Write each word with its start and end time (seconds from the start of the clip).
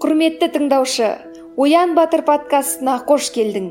құрметті 0.00 0.46
тыңдаушы 0.54 1.08
оян 1.60 1.90
батыр 1.92 2.22
подкастына 2.24 2.94
қош 3.04 3.26
келдің. 3.34 3.66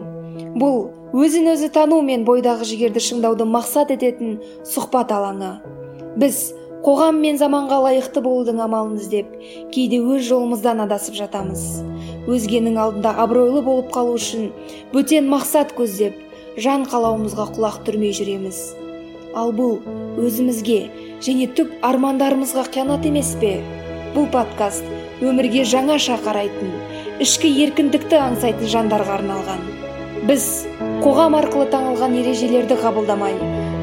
Бұл 0.62 0.76
өзін 1.18 1.50
өзі 1.56 1.72
тану 1.74 2.04
мен 2.06 2.22
бойдағы 2.28 2.68
жігерді 2.70 3.02
шыңдауды 3.02 3.48
мақсат 3.50 3.90
ететін 3.96 4.36
сұхбат 4.62 5.10
алаңы. 5.16 5.56
Біз 6.22 6.38
қоғам 6.86 7.18
мен 7.24 7.40
заманға 7.42 7.80
лайықты 7.88 8.22
болудың 8.22 8.62
амалын 8.62 9.00
іздеп 9.02 9.32
кейде 9.74 10.04
өз 10.04 10.28
жолымыздан 10.28 10.84
адасып 10.86 11.18
жатамыз. 11.18 11.66
Өзгенің 12.30 12.78
алдында 12.78 13.16
абыройлы 13.26 13.66
болып 13.66 13.90
қалу 13.98 14.14
үшін 14.22 14.52
бөтен 14.94 15.34
мақсат 15.34 15.74
көздеп 15.82 16.14
жан 16.62 16.86
қалауымызға 16.94 17.50
құлақ 17.58 17.82
түрмей 17.90 18.14
жүреміз. 18.22 18.62
Ал 19.34 19.50
бұл 19.50 19.80
өзімізге 20.22 20.80
және 21.26 21.50
түп 21.58 21.74
армандарымызға 21.82 22.70
қиянат 22.70 23.10
емес 23.10 23.34
пе? 23.42 23.58
Бұл 24.14 24.30
подкаст 24.30 24.99
өмірге 25.20 25.66
жаңаша 25.68 26.18
қарайтын 26.24 26.72
ішкі 27.24 27.50
еркіндікті 27.66 28.20
аңсайтын 28.24 28.72
жандарға 28.72 29.18
арналған. 29.20 29.64
Біз 30.30 30.46
қоғам 31.04 31.36
арқылы 31.40 31.68
таңылған 31.74 32.16
ережелерді 32.22 32.78
қабылдамай 32.80 33.36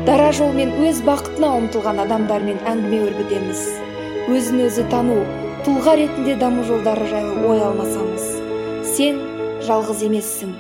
дара 0.08 0.30
жолмен 0.36 0.72
өз 0.86 1.02
бақытына 1.04 1.50
ұмтылған 1.60 2.00
адамдармен 2.06 2.60
әңгіме 2.72 3.02
өрбітеміз. 3.08 3.62
Өзін 4.32 4.64
өзі 4.66 4.84
тану 4.92 5.18
тұлға 5.66 5.96
ретінде 6.00 6.36
даму 6.40 6.64
жолдары 6.64 7.08
жайлы 7.10 7.40
ой 7.50 7.64
алмасамыз. 7.66 8.28
Сен 8.96 9.20
жалғыз 9.66 10.04
емессің. 10.06 10.52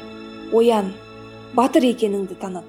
Оян 0.56 0.92
батыр 1.54 1.86
екеніңді 1.88 2.36
таныт. 2.40 2.66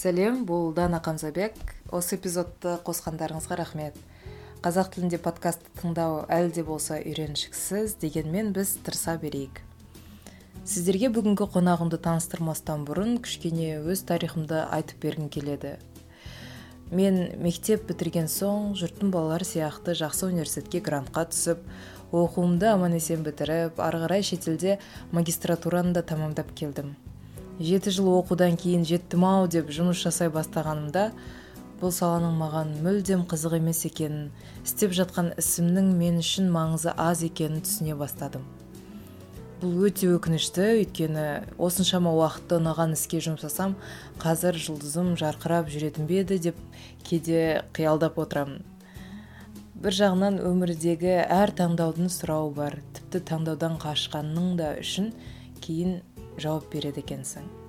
Сәлем 0.00 0.46
бұл 0.48 0.70
дана 0.72 1.02
қамзабек 1.04 1.79
осы 1.90 2.16
эпизодты 2.16 2.76
қосқандарыңызға 2.86 3.56
рахмет. 3.58 3.96
Қазақ 4.62 4.92
тілінде 4.94 5.18
подкастты 5.18 5.70
тыңдау 5.80 6.24
әлі 6.30 6.52
де 6.54 6.62
болса 6.62 7.00
үйреншіксіз 7.00 7.96
дегенмен 8.02 8.52
біз 8.54 8.76
тырыса 8.84 9.16
берейік. 9.18 9.62
Сіздерге 10.64 11.10
бүгінгі 11.10 11.48
қонағымды 11.50 11.98
таныстырмастан 12.04 12.84
бұрын 12.86 13.18
кішкене 13.24 13.80
өз 13.80 14.04
тарихымды 14.06 14.62
айтып 14.70 15.02
бергім 15.02 15.30
келеді. 15.32 15.78
Мен 16.90 17.22
мектеп 17.42 17.88
бітірген 17.88 18.30
соң 18.30 18.74
жұрттың 18.78 19.10
балалары 19.14 19.46
сияқты 19.48 19.96
жақсы 19.98 20.28
университетке 20.28 20.82
грантқа 20.84 21.26
түсіп 21.32 21.64
оқуымды 22.12 22.70
аман 22.70 22.98
есен 22.98 23.22
бітіріп 23.26 23.80
ары 23.82 24.04
қарай 24.04 24.26
шетелде 24.26 24.78
магистратураны 25.10 25.94
да 25.94 26.02
тәмамдап 26.02 26.50
келдім. 26.54 26.96
Жеті 27.60 27.92
жыл 27.94 28.10
оқудан 28.16 28.56
кейін 28.56 28.86
жеттім 28.88 29.24
ау 29.28 29.46
деп 29.46 29.70
жұмыс 29.70 30.00
жасай 30.02 30.30
бастағанымда 30.32 31.10
бұл 31.80 31.92
саланың 31.96 32.34
маған 32.36 32.72
мүлдем 32.84 33.22
қызық 33.30 33.56
емес 33.56 33.84
екенін 33.88 34.30
істеп 34.60 34.92
жатқан 34.96 35.32
ісімнің 35.40 35.92
мен 35.96 36.18
үшін 36.20 36.50
маңызы 36.52 36.92
аз 36.96 37.22
екенін 37.24 37.62
түсіне 37.64 37.96
бастадым. 37.96 38.44
Бұл 39.60 39.86
өте 39.88 40.08
өкінішті 40.14 40.66
өйткені 40.80 41.24
осыншама 41.60 42.12
уақытты 42.16 42.58
ұнаған 42.60 42.96
іске 42.96 43.20
жұмсасам 43.24 43.76
қазір 44.20 44.56
жұлдызым 44.56 45.14
жарқырап 45.20 45.68
жүретін 45.72 46.08
бе 46.08 46.22
еді 46.22 46.38
деп 46.48 46.60
кейде 47.04 47.64
қиялдап 47.76 48.20
отырамын 48.20 48.62
бір 49.80 49.96
жағынан 49.96 50.34
өмірдегі 50.44 51.14
әр 51.24 51.54
таңдаудың 51.56 52.10
сұрауы 52.12 52.52
бар 52.58 52.74
тіпті 52.98 53.22
таңдаудан 53.30 53.78
қашқанның 53.80 54.52
да 54.60 54.74
үшін 54.82 55.08
кейін 55.64 56.02
жауап 56.36 56.68
береді 56.72 57.00
екенсің. 57.00 57.59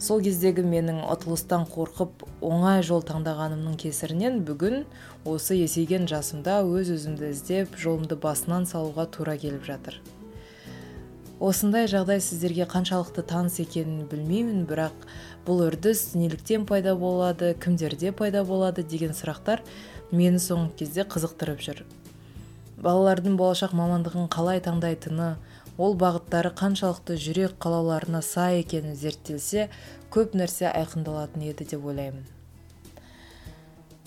Сол 0.00 0.22
кездегі 0.24 0.62
менің 0.64 1.02
ұтылыстан 1.12 1.66
қорқып 1.68 2.22
оңай 2.40 2.80
жол 2.86 3.02
таңдағанымның 3.04 3.74
кесірінен 3.82 4.38
бүгін 4.48 4.86
осы 5.28 5.58
есейген 5.58 6.08
жасымда 6.08 6.62
өз 6.64 6.94
өзімді 6.94 7.28
іздеп 7.34 7.76
жолымды 7.76 8.16
басынан 8.16 8.64
салуға 8.70 9.04
тура 9.12 9.36
келіп 9.36 9.66
жатыр. 9.68 9.98
Осындай 11.40 11.84
жағдай 11.88 12.20
сіздерге 12.24 12.64
қаншалықты 12.68 13.26
таныс 13.28 13.60
екенін 13.60 14.08
білмеймін 14.08 14.64
бірақ 14.68 15.06
бұл 15.44 15.66
үрдіс 15.68 16.14
неліктен 16.16 16.64
пайда 16.68 16.96
болады 16.96 17.52
кімдерде 17.60 18.12
пайда 18.16 18.42
болады 18.44 18.84
деген 18.84 19.12
сұрақтар 19.16 19.60
мені 20.12 20.40
соңғы 20.40 20.80
кезде 20.80 21.04
қызықтырып 21.04 21.64
жүр. 21.64 21.84
Балалардың 22.80 23.36
болашақ 23.36 23.72
мамандығын 23.76 24.28
қалай 24.32 24.60
таңдайтыны 24.64 25.34
ол 25.80 25.96
бағыттары 25.96 26.52
қаншалықты 26.56 27.16
жүрек 27.16 27.56
қалауларына 27.62 28.20
сай 28.24 28.60
екені 28.60 28.92
зерттелсе 28.94 29.70
көп 30.10 30.34
нәрсе 30.34 30.68
айқындалатын 30.70 31.44
еді 31.50 31.66
деп 31.72 31.84
ойлаймын. 31.86 32.24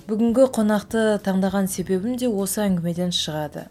Бүгінгі 0.04 0.50
қонақты 0.52 1.04
таңдаған 1.24 1.70
себебім 1.72 2.18
де 2.20 2.28
осы 2.28 2.66
әңгімеден 2.66 3.14
шығады. 3.16 3.70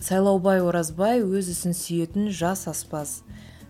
Сайлаубай 0.00 0.62
оразбай 0.64 1.20
өз 1.20 1.50
ісін 1.52 1.76
сүйетін 1.76 2.30
жас 2.32 2.64
аспаз. 2.72 3.18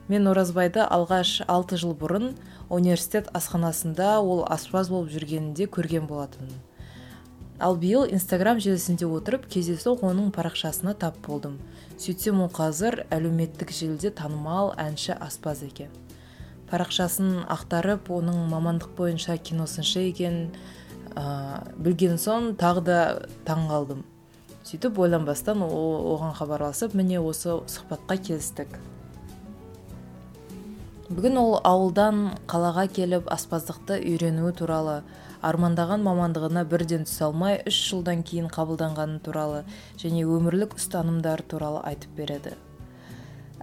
Мен 0.07 0.29
оразбайды 0.31 0.85
алғаш 0.85 1.41
алты 1.49 1.79
жыл 1.81 1.97
бұрын 1.99 2.37
университет 2.69 3.33
асханасында 3.35 4.21
ол 4.21 4.45
аспаз 4.47 4.93
болып 4.95 5.11
жүргенінде 5.11 5.67
көрген 5.67 6.07
болатынмын. 6.07 6.55
Ал 7.59 7.77
биыл 7.79 8.07
инстаграм 8.07 8.59
желісінде 8.63 9.07
отырып 9.07 9.49
кездейсоқ 9.51 10.07
оның 10.07 10.31
парақшасына 10.35 10.95
тап 10.95 11.19
болдым. 11.27 11.59
Сөйтсем 11.99 12.43
ол 12.47 12.51
қазір 12.51 13.05
әлеуметтік 13.15 13.75
желіде 13.75 14.11
танымал 14.11 14.75
әнші 14.79 15.15
аспаз 15.19 15.63
екен. 15.67 15.91
Парақшасын 16.75 17.45
ақтарып 17.55 18.11
оның 18.11 18.49
мамандық 18.51 18.97
бойынша 18.99 19.39
киносыншы 19.39 20.09
екенін 20.11 20.51
ә, 21.15 21.63
білген 21.79 22.19
соң 22.19 22.57
тағы 22.59 22.83
да 22.91 22.99
таң 23.47 23.69
қалдым 23.71 24.03
сөйтіп 24.65 24.99
ойланбастан 24.99 25.61
оған 25.63 26.33
хабарласып 26.39 26.95
міне 26.97 27.21
осы 27.21 27.59
сұхбатқа 27.69 28.17
келістік. 28.27 28.79
Бүгін 31.11 31.37
ол 31.37 31.59
ауылдан 31.69 32.23
қалаға 32.49 32.87
келіп 32.97 33.29
аспаздықты 33.31 34.01
үйренуі 34.01 34.55
туралы 34.57 35.03
армандаған 35.45 36.01
мамандығына 36.07 36.65
бірден 36.65 37.05
түсе 37.05 37.27
алмай 37.29 37.61
үш 37.69 37.83
жылдан 37.91 38.25
кейін 38.25 38.49
қабылданғаны 38.49 39.21
туралы 39.27 39.67
және 40.01 40.25
өмірлік 40.25 40.79
ұстанымдар 40.81 41.45
туралы 41.45 41.85
айтып 41.85 42.17
береді. 42.17 42.57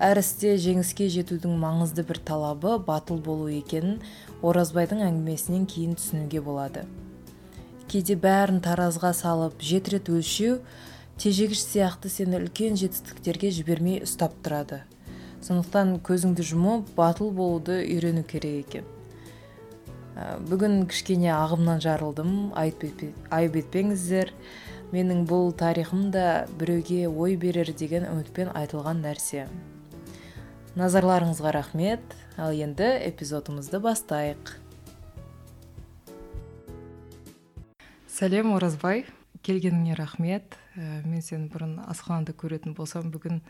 Әр 0.02 0.18
істе 0.18 0.56
жеңіске 0.58 1.06
жетудің 1.14 1.60
маңызды 1.62 2.02
бір 2.08 2.18
талабы 2.26 2.78
батыл 2.82 3.20
болу 3.22 3.50
екенін 3.54 4.00
оразбайдың 4.42 5.04
әңгімесінен 5.06 5.68
кейін 5.70 5.94
түсінуге 6.00 6.42
болады. 6.42 6.88
Кейде 7.92 8.16
бәрін 8.18 8.64
таразға 8.66 9.12
салып 9.14 9.62
жеті 9.62 9.98
рет 9.98 10.10
өлшеу 10.10 10.56
тежегіш 11.22 11.62
сияқты 11.62 12.10
сені 12.10 12.40
үлкен 12.40 12.80
жетістіктерге 12.82 13.52
жібермей 13.54 14.00
ұстап 14.08 14.34
тұрады. 14.42 14.82
Сондықтан 15.46 16.00
көзіңді 16.06 16.46
жұмып 16.50 16.90
батыл 16.98 17.30
болуды 17.36 17.78
үйрену 17.84 18.24
керек 18.26 18.66
екен. 18.66 18.88
Ә, 20.16 20.40
бүгін 20.50 20.88
кішкене 20.90 21.30
ағымнан 21.36 21.82
жарылдым 21.84 22.56
айып 22.58 22.88
етпеңіздер. 23.62 24.34
Менің 24.92 25.28
бұл 25.30 25.54
тарихым 25.54 26.10
да 26.12 26.48
біреуге 26.60 27.06
ой 27.08 27.38
берер 27.38 27.70
деген 27.78 28.10
үмітпен 28.10 28.50
айтылған 28.56 29.06
нәрсе. 29.06 29.46
Назарларыңызға 30.80 31.52
рахмет. 31.52 32.04
Ал 32.40 32.54
енді 32.56 32.88
эпизодымызды 33.10 33.82
бастайық. 33.84 34.54
Сәлем 38.08 38.54
оразбай. 38.56 39.04
Келгеніңе 39.44 39.98
рахмет. 39.98 40.56
Ә, 40.78 41.02
мен 41.04 41.24
сені 41.26 41.50
бұрын 41.52 41.80
асханада 41.92 42.32
көретін 42.38 42.76
болсам 42.78 43.10
бүгін 43.12 43.42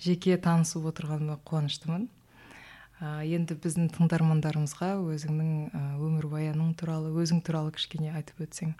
жеке 0.00 0.38
танысып 0.40 0.86
отырғаныма 0.92 1.40
қуаныштымын. 1.44 2.06
Ә, 3.00 3.26
енді 3.26 3.58
біздің 3.60 3.90
тыңдармандарымызға 3.96 4.94
өзіңнің 5.02 5.74
өмірбаяның 6.00 6.76
туралы 6.80 7.12
өзің 7.20 7.42
туралы 7.44 7.74
кішкене 7.76 8.14
айтып 8.14 8.46
өтсең. 8.46 8.76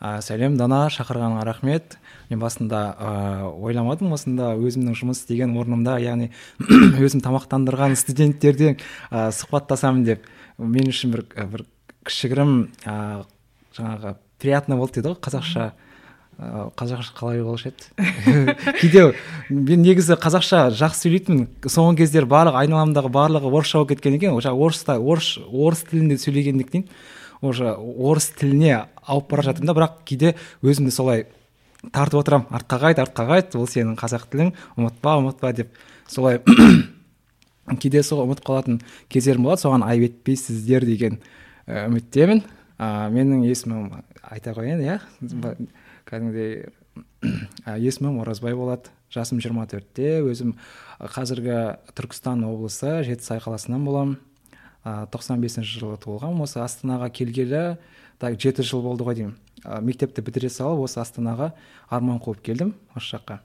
Ә, 0.00 0.18
сәлем 0.24 0.56
дана 0.58 0.86
шақырғаныңа 0.92 1.44
рахмет. 1.46 1.96
Мен 2.30 2.40
басында 2.42 2.82
ә, 2.98 3.12
ойламадым 3.54 4.12
осында 4.16 4.52
өзімнің 4.58 4.96
жұмыс 4.98 5.22
істеген 5.22 5.56
орнымда 5.56 5.98
яғни 6.02 6.30
өзім 7.04 7.22
тамақтандырған 7.24 7.96
студенттерден 7.98 8.76
ә, 9.10 9.30
сұхбаттасамын 9.36 10.04
деп. 10.06 10.28
Мен 10.58 10.92
үшін 10.92 11.14
бір 11.14 11.26
бір 11.52 11.66
кішігірім 12.06 12.54
ә, 12.84 13.24
жаңағы 13.76 14.16
приятно 14.42 14.80
болды 14.80 15.00
дейді 15.00 15.14
ғой 15.14 15.20
қазақша. 15.26 15.72
Қазақша 16.36 17.14
қалай 17.16 17.40
болушы 17.40 17.70
еді? 17.70 18.56
Кейде 18.82 19.06
мен 19.48 19.80
негізі 19.80 20.18
қазақша 20.20 20.66
жақсы 20.76 21.06
сөйлейтінмін. 21.06 21.46
Соңғы 21.64 22.02
кездері 22.02 22.28
барлық 22.28 22.58
айналамдағы 22.60 23.08
барлығы 23.08 23.48
орысша 23.48 23.80
болып 23.80 23.94
кеткен 23.94 24.18
екен 24.18 24.36
орыста 24.36 24.98
орыс 25.00 25.38
орыс 25.48 25.86
тілінде 25.88 26.18
сөйлегендіктен 26.20 26.84
уже 27.40 27.72
орыс 27.74 28.30
тіліне 28.38 28.86
ауып 29.06 29.30
бара 29.30 29.46
жатырмын 29.50 29.70
да. 29.70 29.76
Бірақ 29.76 29.98
кейде 30.08 30.34
өзімді 30.62 30.92
солай 30.94 31.26
тартып 31.92 32.20
отырамын. 32.20 32.48
Артқа 32.50 32.80
қайт 32.82 33.02
артқа 33.02 33.26
қайт 33.30 33.56
ол 33.58 33.66
сенің 33.70 33.96
қазақ 34.00 34.28
тілің. 34.32 34.52
Ұмытпа 34.76 35.16
ұмытпа 35.20 35.52
деп 35.56 35.76
солай 36.08 36.40
кейде 37.82 38.02
сол 38.02 38.24
ұмытып 38.24 38.46
қалатын 38.48 38.80
кездерім 39.12 39.48
болады. 39.48 39.64
Соған 39.66 39.86
айып 39.86 40.10
етпейсіздер 40.10 40.86
деген 40.88 41.20
үміттемін. 41.66 42.44
Ә, 42.76 43.08
менің 43.12 43.46
есімім 43.46 44.02
айта 44.22 44.52
қояйын 44.56 44.82
иә. 44.84 44.98
Кәдімгідей 46.06 46.66
есімім 47.76 48.20
оразбай 48.22 48.54
болады. 48.56 48.92
Жасым 49.12 49.40
жиырма 49.40 49.66
төртте. 49.70 50.20
Өзім 50.26 50.56
қазіргі 51.00 51.78
түркістан 51.96 52.44
облысы 52.46 53.02
жетісай 53.06 53.40
қаласынан 53.42 53.84
боламын. 53.86 54.18
Тоқсан 54.86 55.42
бесінші 55.42 55.80
жылы 55.80 55.96
туылғанмын 56.02 56.44
осы 56.46 56.60
астанаға 56.62 57.08
келгелі 57.10 57.76
так 58.22 58.36
жеті 58.40 58.62
жыл 58.62 58.84
болды 58.84 59.06
ғой 59.06 59.16
деймін. 59.18 59.36
Мектепті 59.82 60.22
бітіре 60.22 60.50
салып 60.52 60.84
осы 60.86 61.00
астанаға 61.02 61.50
арман 61.90 62.20
қуып 62.22 62.42
келдім 62.46 62.74
осы 62.94 63.16
жаққа. 63.16 63.40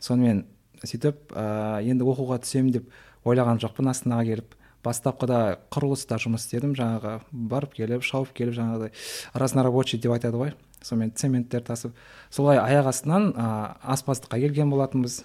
Сонымен 0.00 0.46
сөйтіп 0.82 1.34
ә, 1.34 1.82
енді 1.84 2.06
оқуға 2.08 2.38
түсемін 2.44 2.78
деп 2.78 2.88
ойлаған 3.28 3.60
жоқпын 3.62 3.90
астанаға 3.92 4.24
келіп. 4.30 4.54
Бастапқыда 4.86 5.58
құрылыста 5.74 6.16
жұмыс 6.22 6.46
істедім 6.46 6.72
жаңағы 6.78 7.18
барып 7.32 7.74
келіп 7.76 8.06
шауып 8.06 8.30
келіп 8.32 8.54
жаңағыдай 8.56 8.92
разнорабочий 9.34 10.00
деп 10.00 10.14
айтады 10.14 10.38
ғой. 10.38 10.54
Сонымен 10.80 11.12
цементтер 11.18 11.66
тасып 11.66 11.96
солай 12.30 12.62
аяқ 12.62 12.88
астынан 12.92 13.32
ә, 13.34 13.74
аспаздыққа 13.82 14.38
келген 14.38 14.70
болатынбыз. 14.70 15.24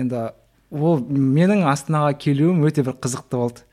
Енді 0.00 0.30
ол 0.72 1.04
менің 1.04 1.66
астанаға 1.68 2.16
келуім 2.16 2.64
өте 2.66 2.82
бір 2.82 2.96
қызықты 2.96 3.36
болды. 3.36 3.65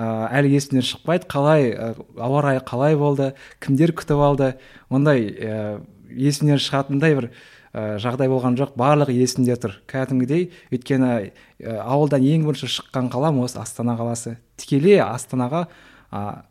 Ә, 0.00 0.08
әлі 0.40 0.54
есімнен 0.54 0.84
шықпайды. 0.86 1.28
Қалай 1.30 1.70
ә, 1.74 1.92
ауа 2.16 2.42
райы 2.46 2.62
қалай 2.64 2.96
болды 2.96 3.34
кімдер 3.60 3.92
күтіп 3.92 4.22
алды? 4.24 4.54
Ондай 4.88 5.28
ә, 5.28 5.80
есімнен 6.08 6.60
шығатындай 6.62 7.18
бір 7.18 7.28
ә, 7.74 7.98
жағдай 8.00 8.30
болған 8.32 8.56
жоқ. 8.58 8.74
Барлығы 8.80 9.14
есімде 9.18 9.58
тұр. 9.60 9.76
Кәдімгідей 9.90 10.48
өйткені 10.72 11.12
ә, 11.12 11.76
ауылдан 11.84 12.24
ең 12.24 12.48
бірінші 12.48 12.70
шыққан 12.78 13.12
қалам 13.12 13.42
осы 13.44 13.60
астана 13.60 13.98
қаласы. 14.00 14.38
Тікелей 14.60 15.02
астанаға 15.04 15.66
а, 16.10 16.42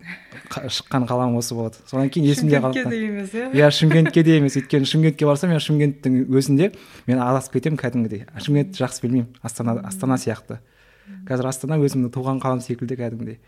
шыққан 0.48 1.08
қалам 1.10 1.36
осы 1.40 1.56
болады. 1.58 1.82
Содан 1.90 2.10
кейін 2.14 2.30
есімде 2.32 2.62
қалып 2.64 2.78
шымкентке 2.80 2.94
де 2.96 3.06
емес 3.10 3.34
иә? 3.34 3.50
Иә 3.52 3.72
шымкентке 3.76 4.24
де 4.24 4.38
емес 4.40 4.56
өйткені 4.60 4.88
шымкентке 4.88 5.28
барсам 5.28 5.52
мен 5.52 5.60
шымкенттің 5.64 6.22
өзінде 6.32 6.72
мен 7.10 7.20
адасып 7.20 7.58
кетемін 7.58 7.80
кәдімгідей. 7.82 8.26
Шымкентті 8.40 8.86
жақсы 8.86 9.04
білмеймін. 9.04 9.34
Астана 9.44 9.76
астана 9.84 10.16
сияқты. 10.22 10.62
Қазір 11.30 11.50
астана 11.50 11.78
өзімнің 11.82 12.12
туған 12.14 12.42
қалам 12.44 12.62
секілді 12.64 12.98
кәдімгідей. 13.00 13.40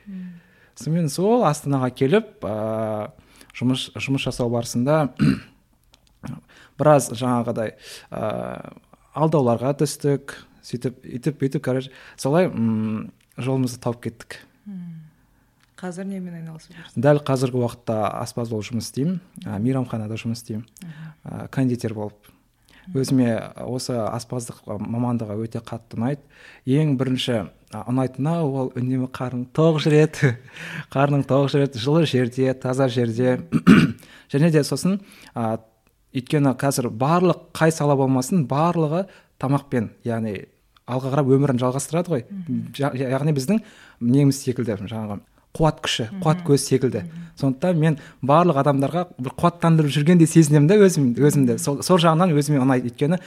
Сонымен 0.79 1.09
сол 1.11 1.45
астанаға 1.47 1.91
келіп 1.93 2.45
ә, 2.47 3.11
жұмыс 3.57 3.89
жұмыс 3.95 4.27
жасау 4.27 4.51
барысында 4.53 5.11
біраз 6.79 7.11
жаңағыдай 7.11 7.75
ә, 7.75 8.21
алдауларға 9.13 9.73
түстік 9.81 10.37
сөйтіп 10.65 11.03
үйтіп 11.05 11.41
бүйтіп 11.41 11.65
короче 11.65 11.91
солай 12.15 12.47
м 12.47 13.11
жолымызды 13.37 13.81
тауып 13.83 14.05
кеттік. 14.07 14.39
Қазір 15.81 16.05
немен 16.05 16.35
айналысып 16.37 16.75
жүрсіз? 16.75 16.97
Дәл 17.01 17.23
қазіргі 17.25 17.57
уақытта 17.63 18.03
аспаз 18.19 18.51
болып 18.53 18.67
жұмыс 18.69 18.91
істеймін 18.91 19.17
ә, 19.47 19.57
мейрамханада 19.57 20.19
жұмыс 20.21 20.43
істеймін. 20.43 20.67
Ә, 21.25 21.47
кондитер 21.49 21.95
болып. 21.97 22.29
Өзіме 22.97 23.31
осы 23.65 23.95
аспаздық 23.95 24.63
мамандығы 24.67 25.37
өте 25.45 25.61
қатты 25.63 25.97
ұнайды. 25.97 26.21
Ең 26.65 26.95
бірінші 26.99 27.47
ұнайтыны 27.71 28.35
ол 28.43 28.71
үнемі 28.75 29.09
қарның 29.15 29.47
тоқ 29.55 29.79
жүреді 29.85 30.33
қарның 30.93 31.25
тоқ 31.29 31.49
жүреді 31.53 31.81
жылы 31.81 32.05
жерде 32.09 32.53
таза 32.53 32.89
жерде. 32.91 33.39
Және 34.31 34.51
де 34.51 34.63
сосын 34.63 34.99
ә, 35.35 35.59
өйткені 36.15 36.55
қазір 36.59 36.91
барлық 36.91 37.49
қай 37.57 37.71
сала 37.75 37.95
болмасын 37.99 38.45
барлығы 38.47 39.05
тамақпен 39.41 39.91
яғни 40.07 40.37
алға 40.91 41.13
қарап 41.15 41.31
өмірін 41.35 41.59
жалғастырады 41.61 42.11
ғой. 42.11 42.25
Яғни 42.77 43.35
біздің 43.35 43.61
неміз 44.03 44.41
секілді 44.43 44.79
жаңағы 44.83 45.21
қуат 45.55 45.81
күші 45.83 46.07
қуат 46.21 46.45
көзі 46.47 46.63
секілді. 46.71 47.03
Сондықтан 47.41 47.79
мен 47.79 47.97
барлық 48.21 48.59
адамдарға 48.61 49.01
бір 49.17 49.33
қуаттандырып 49.39 49.91
жүргендей 49.91 50.27
сезінемін 50.29 50.67
да 50.69 50.75
өзім 50.77 51.07
өзімді 51.17 51.57
сол, 51.59 51.79
сол 51.81 51.97
жағынан 51.97 52.35
өзіме 52.37 52.59
ұнайды. 52.61 52.91
Өйткені 52.91 53.17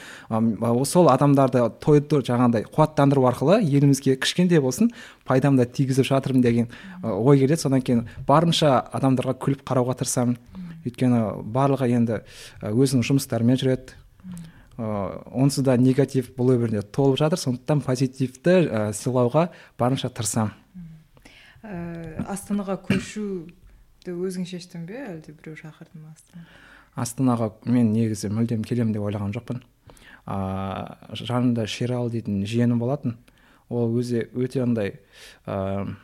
сол 0.86 1.10
адамдарды 1.10 1.64
тойды 1.82 2.20
жаңағыдай 2.22 2.68
қуаттандыру 2.68 3.26
арқылы 3.26 3.58
елімізге 3.64 4.14
кішкентай 4.16 4.62
болсын 4.62 4.92
пайдам 5.26 5.56
да 5.58 5.66
тигізіп 5.66 6.06
жатырмын 6.06 6.44
деген 6.44 6.70
ой 7.02 7.42
келеді. 7.42 7.60
Содан 7.60 7.82
кейін 7.82 8.06
барынша 8.28 8.78
адамдарға 8.92 9.34
күліп 9.40 9.66
қарауға 9.66 9.98
тырысамын. 9.98 10.38
Өйткені 10.84 11.22
барлығы 11.50 11.90
енді 11.90 12.22
өзінің 12.62 13.08
жұмыстарымен 13.08 13.58
жүреді. 13.58 13.98
Онсыз 14.78 15.64
да 15.64 15.76
негатив 15.78 16.32
бұл 16.36 16.54
өмірде 16.56 16.82
толып 16.82 17.18
жатыр. 17.18 17.38
Сондықтан 17.38 17.80
позитивті 17.86 18.56
ә, 18.66 18.90
сыйлауға 18.92 19.48
барынша 19.78 20.10
тырысамын. 20.10 20.50
Ә, 21.64 22.24
астанаға 22.28 22.76
көшуді 22.84 24.14
өзің 24.14 24.46
шештің 24.48 24.84
бе 24.88 25.00
әлде 25.08 25.32
біреу 25.32 25.56
шақырды 25.58 25.98
ма 25.98 26.14
астанаға? 26.94 27.52
Мен 27.66 27.92
негізі 27.92 28.30
мүлдем 28.32 28.64
келемін 28.66 28.94
деп 28.94 29.04
ойлаған 29.06 29.34
жоқпын. 29.34 29.62
Ыыы 30.24 31.18
жанымда 31.20 31.66
шералы 31.68 32.12
дейтін 32.14 32.44
жиенім 32.48 32.78
болатын. 32.80 33.16
Ол 33.68 33.92
өзі 33.98 34.28
өте 34.32 34.62
андай 34.62 35.00
ыыы 35.46 35.96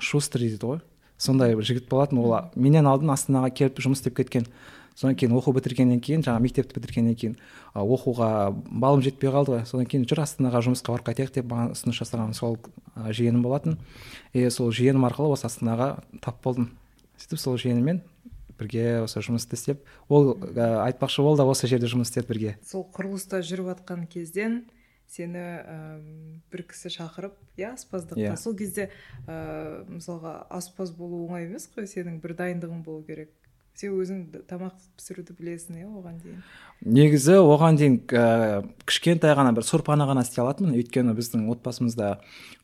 шустрый 0.00 0.48
дейді 0.48 0.70
ғой. 0.70 0.80
Сондай 1.18 1.56
жігіт 1.56 1.88
болатын. 1.90 2.20
Ол 2.22 2.36
менен 2.54 2.86
алдын 2.86 3.12
астанаға 3.16 3.50
келіп 3.50 3.82
жұмыс 3.82 4.04
істеп 4.04 4.16
кеткен. 4.20 4.46
Содан 4.96 5.16
кейін 5.20 5.36
оқу 5.36 5.52
бітіргеннен 5.52 6.00
кейін 6.00 6.24
жаңағы 6.24 6.42
мектепті 6.46 6.80
бітіргеннен 6.80 7.16
кейін 7.20 7.36
оқуға 7.76 8.30
балым 8.66 9.04
жетпей 9.04 9.30
қалды. 9.30 9.58
Ғой 9.58 9.66
содан 9.68 9.86
кейін 9.86 10.08
жүр 10.08 10.24
астанаға 10.24 10.64
жұмысқа 10.64 10.96
барып 10.96 11.10
қайтайық 11.10 11.34
деп 11.36 11.50
маған 11.52 11.74
ұсыныс 11.76 12.00
жасаған 12.00 12.32
сол 12.36 12.56
жиенім 12.96 13.44
болатын. 13.44 13.76
И 14.32 14.48
сол 14.48 14.72
жиенім 14.72 15.04
арқылы 15.10 15.36
осы 15.36 15.50
астанаға 15.50 15.98
тап 16.24 16.40
болдым. 16.42 16.72
сөйтіп 17.20 17.40
сол 17.40 17.56
жиеніммен 17.60 18.02
бірге 18.58 19.02
осы 19.04 19.20
жұмысты 19.24 19.56
істеп 19.56 19.84
ол 20.08 20.34
ә, 20.36 20.88
айтпақшы 20.88 21.22
ол 21.22 21.36
да 21.36 21.44
осы 21.48 21.68
жерде 21.68 21.88
жұмыс 21.90 22.10
істеді 22.10 22.28
бірге. 22.28 22.56
Сол 22.64 22.86
құрылыста 22.92 23.42
жүріп 23.44 23.72
жатқан 23.72 24.06
кезден 24.08 24.64
сені 25.08 25.42
ә, 25.60 25.76
бір 26.52 26.64
кісі 26.70 26.90
шақырып 26.96 27.36
иә 27.56 27.74
аспаздыққа. 27.74 28.20
Yeah. 28.20 28.34
Иә. 28.34 28.40
сол 28.40 28.56
кезде 28.56 28.88
ә, 29.26 29.84
мысалға 29.88 30.46
аспаз 30.50 30.92
болу 30.96 31.26
оңай 31.26 31.46
емес 31.46 31.68
қой? 31.72 31.86
Сенің 31.88 32.20
бір 32.20 32.36
дайындығың 32.40 32.82
болу 32.84 33.04
керек. 33.06 33.30
Сен 33.76 33.92
өзің 34.00 34.20
тамақ 34.48 34.74
пісіруді 34.96 35.36
білесің 35.36 35.78
иә 35.82 35.86
оған 35.86 36.16
дейін? 36.22 36.40
Негізі 36.80 37.36
оған 37.42 37.76
дейін 37.76 37.98
ә, 38.08 38.64
кішкентай 38.88 39.36
ғана 39.36 39.52
бір 39.56 39.66
сорпаны 39.68 40.06
ғана 40.08 40.24
істей 40.24 40.42
алатынмын. 40.44 40.76
Өйткені 40.80 41.14
біздің 41.16 41.46
отбасымызда 41.52 42.16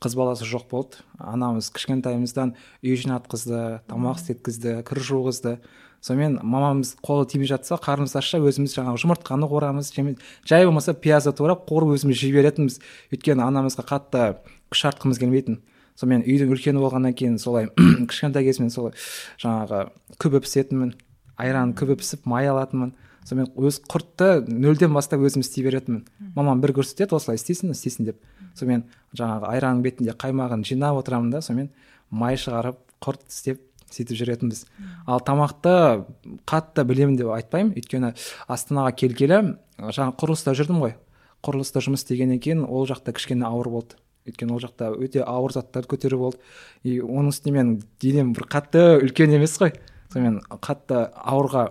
қыз 0.03 0.17
баласы 0.17 0.49
жоқ 0.49 0.69
болды. 0.71 1.05
Анамыз 1.19 1.71
кішкентайымыздан 1.77 2.55
үй 2.83 2.97
жинатқызды 2.97 3.83
тамақ 3.93 4.21
істеткізді 4.23 4.81
кір 4.89 5.03
жуғызды. 5.05 5.59
Сонымен 6.03 6.41
мамамыз 6.43 6.97
қолы 6.99 7.29
тимей 7.31 7.47
жатса 7.47 7.77
қарнымыз 7.79 8.17
ашса 8.19 8.41
өзіміз 8.43 8.73
жаңағы 8.75 9.05
жұмыртқаны 9.05 9.47
қуырамыз. 9.47 9.93
Жай 10.43 10.67
болмаса 10.67 10.97
пиязды 10.99 11.31
турап 11.31 11.63
қуырып 11.69 11.95
өзіміз 11.95 12.19
жей 12.19 12.35
беретінбіз. 12.35 12.81
Өйткені 13.15 13.45
анамызға 13.47 13.87
қатты 13.87 14.25
күш 14.73 14.83
артқымыз 14.91 15.23
келмейтін. 15.23 15.61
Сонымен 16.01 16.27
үйдің 16.27 16.53
үлкені 16.55 16.83
болғаннан 16.83 17.17
кейін 17.17 17.39
солай 17.43 17.69
кішкентай 18.11 18.47
кезімнен 18.47 18.73
солай 18.75 18.95
жаңағы 19.43 19.87
күбі 20.23 20.43
пісетінмін 20.45 20.95
айран 21.43 21.73
күбі 21.77 21.97
пісіп 22.01 22.27
май 22.29 22.49
алатынмын. 22.51 22.95
Сонымен 23.27 23.53
өз 23.55 23.79
құртты 23.91 24.43
нөлден 24.51 24.95
бастап 24.95 25.23
өзім 25.23 25.45
істей 25.45 25.65
беретінмін. 25.67 26.05
Мамам 26.35 26.63
бір 26.63 26.75
көрсетеді 26.79 27.17
осылай 27.17 27.39
істейсің 27.39 27.75
істейсің 27.75 28.09
деп. 28.09 28.19
Сонымен 28.59 28.85
жаңағы 29.19 29.51
айранның 29.53 29.85
бетінде 29.85 30.17
қаймағын 30.19 30.65
жинап 30.67 30.99
отырамын 31.03 31.31
да 31.31 31.43
сонымен 31.45 31.71
май 32.11 32.39
шығарып 32.41 32.81
құрт 33.05 33.23
істеп 33.31 33.63
сөйтіп 33.93 34.19
жүретінбіз. 34.19 34.65
Ал 35.07 35.23
тамақты 35.23 36.05
қатты 36.49 36.85
білемін 36.89 37.19
деп 37.21 37.31
айтпаймын. 37.37 37.77
Өйткені 37.79 38.15
астанаға 38.51 38.95
келгелі 38.99 39.41
жаңа 39.79 40.17
құрылыста 40.19 40.57
жүрдім 40.59 40.83
ғой. 40.83 40.97
Құрылыста 41.47 41.83
жұмыс 41.85 42.03
істегеннен 42.03 42.43
кейін 42.43 42.67
ол 42.67 42.89
жақта 42.91 43.15
кішкене 43.15 43.47
ауыр 43.47 43.71
болды. 43.71 44.01
Өйткені 44.29 44.55
ол 44.55 44.61
жақта 44.63 44.93
өте 44.95 45.23
ауыр 45.27 45.55
заттарды 45.55 45.91
көтеру 45.91 46.19
болды. 46.21 46.41
И 46.85 47.01
оның 47.01 47.33
үстіне 47.33 47.57
менің 47.59 47.73
денем 48.03 48.33
бір 48.37 48.47
қатты 48.53 48.83
үлкен 49.03 49.35
емес 49.35 49.57
қой. 49.61 49.75
Сонымен 50.13 50.41
қатты 50.63 51.09
ауырға 51.13 51.65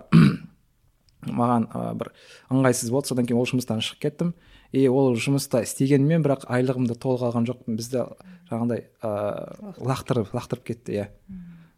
маған 1.39 1.67
ә, 1.71 1.83
бір 1.99 2.11
ыңғайсыз 2.51 2.91
болды. 2.91 3.11
Содан 3.11 3.29
кейін 3.29 3.39
ол 3.39 3.49
жұмыстан 3.49 3.83
шығып 3.85 4.03
кеттім. 4.07 4.33
И 4.71 4.85
ол 4.87 5.15
жұмыста 5.19 5.63
істегенмен 5.65 6.23
бірақ 6.25 6.45
айлығымды 6.51 6.95
толық 6.99 7.27
алған 7.29 7.47
жоқпын. 7.49 7.79
Бізді 7.79 8.05
жаңағыдай 8.51 8.85
ыыы 9.03 9.73
лақтырып. 9.87 10.31
лақтырып 10.35 10.67
кетті 10.71 10.95
иә. 10.95 11.07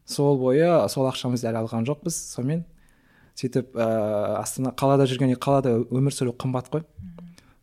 Сол 0.06 0.38
бойы 0.42 0.88
сол 0.90 1.10
ақшамызды 1.10 1.50
әлі 1.50 1.64
алған 1.64 1.86
жоқпыз. 1.90 2.18
Сонымен 2.36 2.66
сөйтіп 3.38 3.78
ыыы 3.78 4.38
астана 4.42 4.74
қалада 4.78 5.08
жүргенде 5.10 5.38
қалада 5.42 5.78
өмір 5.90 6.14
сүру 6.14 6.34
қымбат 6.38 6.70
қой. 6.74 6.86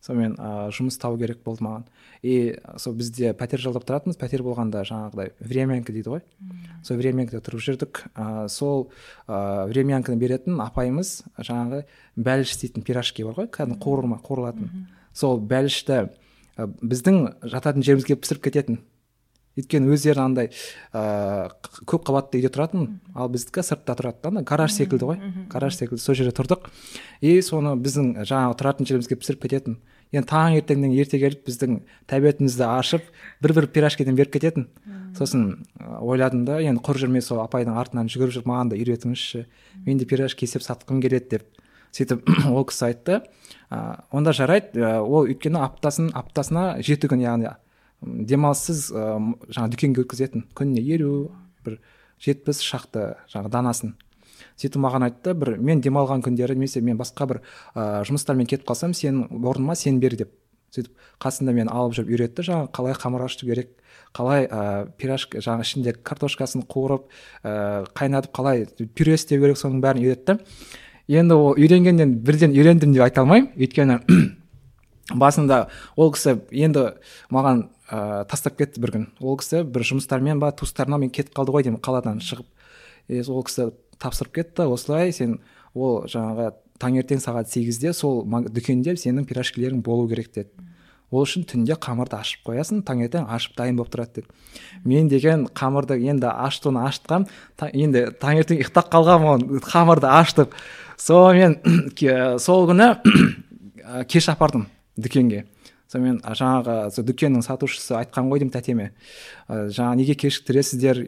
Сонымен 0.05 0.37
ыыы 0.41 0.71
жұмыс 0.77 0.99
табу 1.01 1.19
керек 1.21 1.43
болды 1.45 1.65
маған. 1.65 1.85
И 2.23 2.57
сол 2.81 2.95
бізде 2.97 3.33
пәтер 3.37 3.61
жалдап 3.61 3.85
тұратынбыз. 3.89 4.19
Пәтер 4.21 4.45
болғанда 4.45 4.83
жаңағыдай 4.89 5.33
времянка 5.41 5.93
дейді 5.93 6.15
ғой. 6.15 6.23
Сол 6.85 7.01
времянкада 7.01 7.43
тұрып 7.45 7.65
жүрдік. 7.65 8.05
Ә, 8.15 8.49
сол 8.49 8.89
ә, 9.27 9.67
времянканы 9.71 10.21
беретін 10.21 10.61
апайымыз 10.65 11.21
жаңағы 11.39 11.85
бәліш 12.17 12.57
істейтін 12.57 12.85
пирожки 12.85 13.25
бар 13.25 13.39
ғой 13.43 13.51
кәдімгі 13.53 13.81
қуырма 13.85 14.21
қуырылатын 14.25 14.89
сол 15.17 15.41
бәлішті 15.41 16.07
ә, 16.57 16.69
біздің 16.81 17.21
жататын 17.45 17.85
жерімізге 17.85 18.17
пісіріп 18.21 18.49
кететін. 18.49 18.81
Өйткені 19.59 19.91
өздері 19.95 20.23
андай 20.23 20.51
ыыы 20.95 21.85
көп 21.91 22.05
қабатты 22.07 22.39
үйде 22.39 22.51
тұратын 22.55 23.01
ал 23.15 23.31
біздікі 23.33 23.65
сыртта 23.67 23.97
тұрады 23.99 24.23
да 24.23 24.31
ана 24.31 24.43
гараж 24.47 24.75
секілді 24.77 25.09
ғой. 25.09 25.19
гараж 25.51 25.77
секілді 25.77 26.03
сол 26.03 26.15
жерде 26.15 26.35
тұрдық. 26.37 26.71
И 27.21 27.41
соны 27.43 27.75
біздің 27.75 28.23
жаңағы 28.23 28.59
тұратын 28.61 28.87
жерімізге 28.87 29.19
пісіріп 29.19 29.43
кететін. 29.43 29.79
Енді 30.13 30.27
таңертеңнен 30.31 30.95
ерте 30.99 31.19
келіп 31.19 31.45
біздің 31.47 31.81
тәбетімізді 32.11 32.67
ашып 32.67 33.03
бір 33.43 33.55
бір 33.59 33.67
пирожкиден 33.75 34.17
беріп 34.19 34.35
кететін. 34.39 34.69
Сосын 35.19 35.65
ойладым 36.01 36.45
да 36.47 36.61
енді 36.63 36.83
құр 36.87 36.99
жүрмей 37.03 37.23
сол 37.23 37.43
апайдың 37.43 37.79
артынан 37.79 38.11
жүгіріп 38.11 38.35
жүріп 38.35 38.51
маған 38.51 38.71
да 38.71 38.79
үйретіңізші. 38.79 39.47
Мен 39.87 39.99
де 39.99 40.07
пирожки 40.07 40.47
істеп 40.47 40.63
сатқым 40.63 41.03
келеді 41.03 41.39
деп. 41.39 41.63
Сөйтіп 41.95 42.27
ол 42.55 42.67
кісі 42.67 42.91
айтты. 42.91 43.23
Ә, 43.71 44.03
онда 44.11 44.35
жарайды 44.35 44.83
ол 44.83 45.27
өйткені 45.27 45.63
аптасын 45.63 46.11
аптасына 46.15 46.83
жеті 46.83 47.11
күн 47.11 47.23
яғни 47.23 47.51
демалыссыз 48.01 48.91
ә, 48.93 49.07
жаңағы 49.53 49.75
дүкенге 49.75 50.05
өткізетін 50.05 50.47
күніне 50.57 50.85
елу 50.97 51.31
бір 51.65 51.81
жетпіс 52.21 52.63
шақты 52.65 53.15
жаңағы 53.33 53.53
данасын. 53.53 53.97
Сөйтіп 54.61 54.81
маған 54.85 55.07
айтты 55.09 55.35
бір 55.37 55.57
мен 55.61 55.81
демалған 55.85 56.25
күндері 56.25 56.57
немесе 56.57 56.81
мен 56.85 56.99
басқа 57.01 57.27
бір 57.29 57.41
ыыы 57.75 58.05
жұмыстармен 58.09 58.49
кетіп 58.49 58.69
қалсам 58.69 58.95
сенің 58.97 59.45
орныма 59.45 59.77
сен 59.77 60.01
бер 60.01 60.17
деп. 60.17 60.33
Сөйтіп 60.75 60.93
қасында 61.21 61.53
мені 61.57 61.73
алып 61.73 61.97
жүріп 61.99 62.13
үйретті 62.15 62.45
жаңағы 62.47 62.71
қалай 62.77 62.97
қамыр 62.97 63.25
ашыту 63.27 63.49
керек 63.49 63.73
қалай 64.17 64.47
ыыы 64.47 64.91
пирожки 65.01 65.41
жаңағы 65.41 65.67
ішінде 65.67 65.95
картошкасын 66.05 66.65
қуырып 66.69 67.09
ыыы 67.45 67.89
қайнатып 67.97 68.37
қалай 68.37 68.67
пюре 68.95 69.17
істеу 69.19 69.43
керек 69.43 69.59
соның 69.59 69.81
бәрін 69.85 70.05
үйретті. 70.05 70.39
Енді 71.09 71.35
ол 71.35 71.57
үйренгеннен 71.59 72.21
бірден 72.23 72.55
үйрендім 72.55 72.95
деп 72.95 73.03
айта 73.09 73.25
алмаймын. 73.25 73.51
Өйткені 73.57 73.99
басында 75.25 75.65
ол 75.97 76.13
кісі 76.15 76.37
енді 76.53 76.93
маған 77.35 77.67
ыыы 77.91 78.25
тастап 78.31 78.57
кетті 78.59 78.81
бір 78.81 78.95
күн. 78.95 79.07
Ол 79.21 79.37
кісі 79.41 79.65
бір 79.67 79.85
жұмыстармен 79.89 80.41
ба 80.41 80.53
туыстарына 80.55 81.01
кетіп 81.11 81.35
қалды 81.35 81.55
ғой 81.55 81.67
деймін 81.67 81.83
қаладан 81.83 82.23
шығып. 82.23 82.47
И 83.09 83.23
ол 83.27 83.43
кісі 83.43 83.71
тапсырып 83.99 84.35
кетті 84.41 84.69
осылай 84.71 85.13
сен 85.13 85.41
ол 85.75 86.05
жаңағы 86.07 86.53
таңертең 86.81 87.21
сағат 87.21 87.51
сегізде 87.53 87.93
сол 87.93 88.25
дүкенде 88.49 88.97
сенің 88.97 89.27
пирожкилерің 89.29 89.83
болу 89.85 90.09
керек 90.09 90.33
деді. 90.35 90.51
Ол 91.11 91.25
үшін 91.27 91.43
түнде 91.51 91.75
қамырды 91.75 92.15
ашып 92.21 92.45
қоясың 92.47 92.85
таңертең 92.87 93.27
ашып 93.35 93.57
дайын 93.59 93.77
болып 93.77 93.91
тұрады 93.91 94.21
деді. 94.21 94.29
Мен 94.85 95.09
деген 95.11 95.49
қамырды 95.59 95.99
енді 96.07 96.31
ашытуны 96.31 96.85
ашытқам 96.87 97.27
енді 97.73 98.05
таңертең 98.23 98.61
ұйықтап 98.63 98.93
қалғанмын 98.95 99.49
ол 99.51 99.65
қамырды 99.67 100.07
ашытып 100.07 100.55
сонымен 100.97 101.59
сол 102.47 102.69
күні 102.71 102.93
кеш 104.13 104.31
апардым 104.31 104.69
дүкенге. 104.97 105.45
Сонымен 105.91 106.21
жаңағы 106.23 106.77
сол 106.95 107.07
дүкеннің 107.09 107.45
сатушысы 107.45 107.97
айтқан 107.99 108.31
ғой 108.31 108.43
деймін 108.43 108.55
тәтеме. 108.55 108.91
Жаңа 109.49 109.97
неге 109.99 110.15
кешіктіресіздер? 110.19 111.03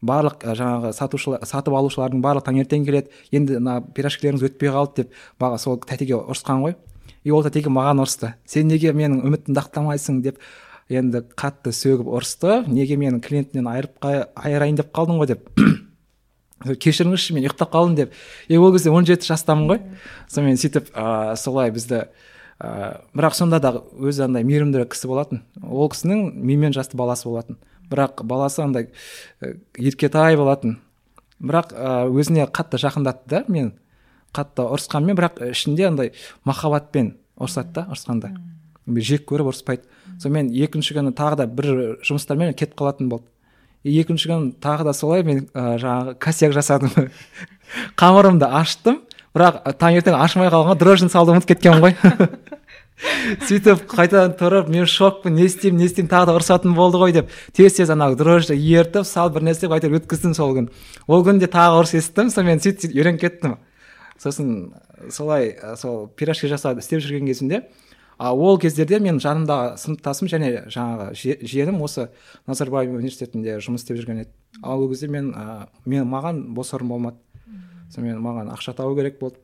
Барлық 0.00 0.46
жаңағы 0.56 0.94
сатушылар 0.96 1.42
сатып 1.44 1.74
алушылардың 1.76 2.22
барлығы 2.24 2.46
таңертең 2.46 2.86
келеді 2.86 3.10
енді 3.36 3.58
мына 3.58 3.80
пирожкилеріңіз 3.96 4.46
өтпей 4.48 4.72
қалды 4.72 5.02
деп 5.02 5.18
баға 5.42 5.58
сол 5.60 5.76
тәтеге 5.82 6.16
ұрысқан 6.22 6.62
ғой. 6.64 6.76
И 7.24 7.34
ол 7.34 7.44
тәтеге 7.44 7.68
маған 7.68 8.00
ұрысты. 8.06 8.32
Сен 8.48 8.70
неге 8.70 8.94
менің 8.96 9.20
үмітімді 9.28 9.60
ақтамайсың? 9.60 10.22
деп 10.24 10.40
енді 10.88 11.20
қатты 11.36 11.74
сөгіп 11.76 12.08
ұрысты. 12.08 12.62
Неге 12.70 12.96
менің 12.96 13.20
клиентімнен 13.20 13.68
айырып 13.68 14.08
айырайын 14.40 14.80
деп 14.80 14.88
қалдың 14.96 15.20
ғой? 15.20 15.34
деп. 15.34 15.44
Кешіріңізші 16.80 17.36
мен 17.36 17.44
ұйықтап 17.44 17.70
қалдым 17.74 17.98
деп. 17.98 18.16
И 18.48 18.56
ол 18.56 18.72
кезде 18.72 18.90
он 18.90 19.04
жеті 19.04 19.28
жастамын 19.28 19.68
ғой. 19.68 19.84
Сонымен 20.32 20.56
сөйтіп 20.56 20.94
ыыы 20.96 21.36
солай 21.36 21.70
бізді 21.76 22.06
ыыы 22.60 23.00
бірақ 23.16 23.34
сонда 23.34 23.60
да 23.60 23.72
өзі 23.96 24.26
андай 24.26 24.44
мейірімді 24.44 24.84
кісі 24.90 25.08
болатын. 25.08 25.42
Ол 25.62 25.88
кісінің 25.90 26.30
менімен 26.36 26.76
жасты 26.76 26.98
баласы 27.00 27.28
болатын. 27.28 27.56
Бірақ 27.90 28.22
баласы 28.22 28.62
андай 28.62 28.90
еркетай 29.78 30.36
болатын. 30.36 30.78
Бірақ 31.40 31.72
өзіне 32.12 32.46
қатты 32.52 32.80
жақындатты 32.82 33.30
да 33.30 33.44
мен 33.48 33.72
қатты 34.36 34.66
ұрысқанмен 34.68 35.16
бірақ 35.16 35.40
ішінде 35.50 35.88
андай 35.88 36.12
махаббатпен 36.44 37.14
ұрысады 37.40 37.72
да 37.80 37.86
ұрысқанда. 37.90 38.34
Жек 39.00 39.26
көріп 39.28 39.50
ұрыспайды. 39.54 39.88
Сонымен 40.20 40.50
екінші 40.52 40.98
күні 40.98 41.14
тағы 41.16 41.40
да 41.40 41.46
бір 41.48 41.70
жұмыстармен 42.04 42.52
кетіп 42.52 42.76
қалатын 42.78 43.08
болды. 43.08 43.26
Екінші 43.84 44.28
күні 44.28 44.52
тағы 44.60 44.84
да 44.90 44.92
солай 44.92 45.24
мен 45.24 45.46
ә, 45.54 45.78
жаңағы 45.80 46.16
косяк 46.20 46.52
жасадым. 46.52 47.08
Қамырымды 48.00 48.44
аштым. 48.44 49.00
Бірақ 49.36 49.60
таңертең 49.80 50.16
ашмай 50.18 50.50
қалғанға 50.50 50.76
дрожжіні 50.80 51.12
салуды 51.12 51.36
ұмытып 51.36 51.54
кеткенмін 51.54 51.84
ғой. 51.84 51.94
Сөйтіп 53.48 53.86
қайтадан 53.88 54.34
тұрып 54.36 54.68
мен 54.72 54.84
шокпын 54.90 55.32
не 55.32 55.46
істеймін 55.48 55.80
не 55.80 55.86
істеймін 55.88 56.10
тағы 56.10 56.28
да 56.28 56.34
ұрысатын 56.36 56.74
болды 56.76 57.00
ғой 57.00 57.14
деп. 57.16 57.30
Тез 57.56 57.78
тез 57.78 57.92
ана 57.94 58.10
дрожжи 58.12 58.56
ертіп 58.58 59.06
салып 59.08 59.38
бір 59.38 59.46
нәрсе 59.48 59.64
қылып 59.64 59.78
әйтеуір 59.78 60.02
өткіздім 60.02 60.34
сол 60.36 60.52
күн. 60.58 60.68
Ол 61.08 61.24
күні 61.24 61.40
де 61.40 61.48
тағы 61.48 61.80
ұрыс 61.80 61.94
естідім 61.96 62.28
сонымен 62.34 62.60
сөйтіп 62.60 62.84
сөйтіп 62.84 62.98
үйреніп 62.98 63.22
кеттім. 63.22 63.56
Сосын 64.20 64.50
солай 65.08 65.54
сол 65.80 66.10
пирожки 66.12 66.50
жасап 66.50 66.82
істеп 66.82 67.00
жүрген 67.00 67.30
кезімде 67.30 67.62
а 68.20 68.34
ол 68.36 68.58
кездерде 68.60 68.98
мен 69.00 69.16
жанымдағы 69.16 69.78
сыныптасым 69.80 70.28
және 70.28 70.66
жаңағы 70.68 71.38
жиенім 71.40 71.78
осы 71.80 72.10
назарбаев 72.44 72.92
университетінде 72.92 73.54
жұмыс 73.64 73.80
істеп 73.80 73.96
жүрген 73.96 74.20
еді. 74.26 74.30
Ал 74.60 74.82
ол 74.82 74.90
кезде 74.90 75.08
мен 75.08 75.30
ә, 75.32 75.70
мен 75.88 76.04
маған 76.04 76.42
бос 76.52 76.74
орын 76.76 76.92
болмады. 76.92 77.16
Сонымен 77.90 78.20
маған 78.22 78.50
ақша 78.54 78.74
табу 78.76 78.96
керек 78.98 79.18
болды. 79.20 79.38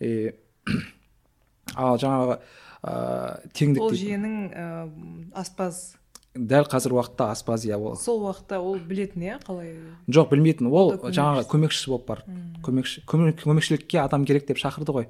И 0.00 0.32
ал 1.76 1.98
жаңағы 2.00 2.40
ыыы 2.82 3.50
теңдік 3.56 3.84
ол 3.84 3.96
жиенің 3.96 5.32
аспаз. 5.36 5.96
Дәл 6.30 6.68
қазір 6.70 6.94
уақытта 6.94 7.32
аспаз 7.34 7.64
иә 7.66 7.76
ол. 7.76 7.96
Сол 7.98 8.22
уақытта 8.28 8.60
ол 8.62 8.78
білетін 8.78 9.24
иә 9.26 9.40
қалай? 9.42 9.74
Жоқ 10.06 10.30
білмейтін. 10.30 10.70
Ол 10.70 10.94
жаңағы 10.94 11.44
көмекшісі 11.50 11.90
болып 11.90 12.06
бар. 12.06 12.24
Көмекші 12.62 13.02
көмекшілікке 13.10 13.98
адам 14.04 14.24
керек 14.24 14.46
деп 14.46 14.60
шақырды 14.62 14.94
ғой. 14.94 15.08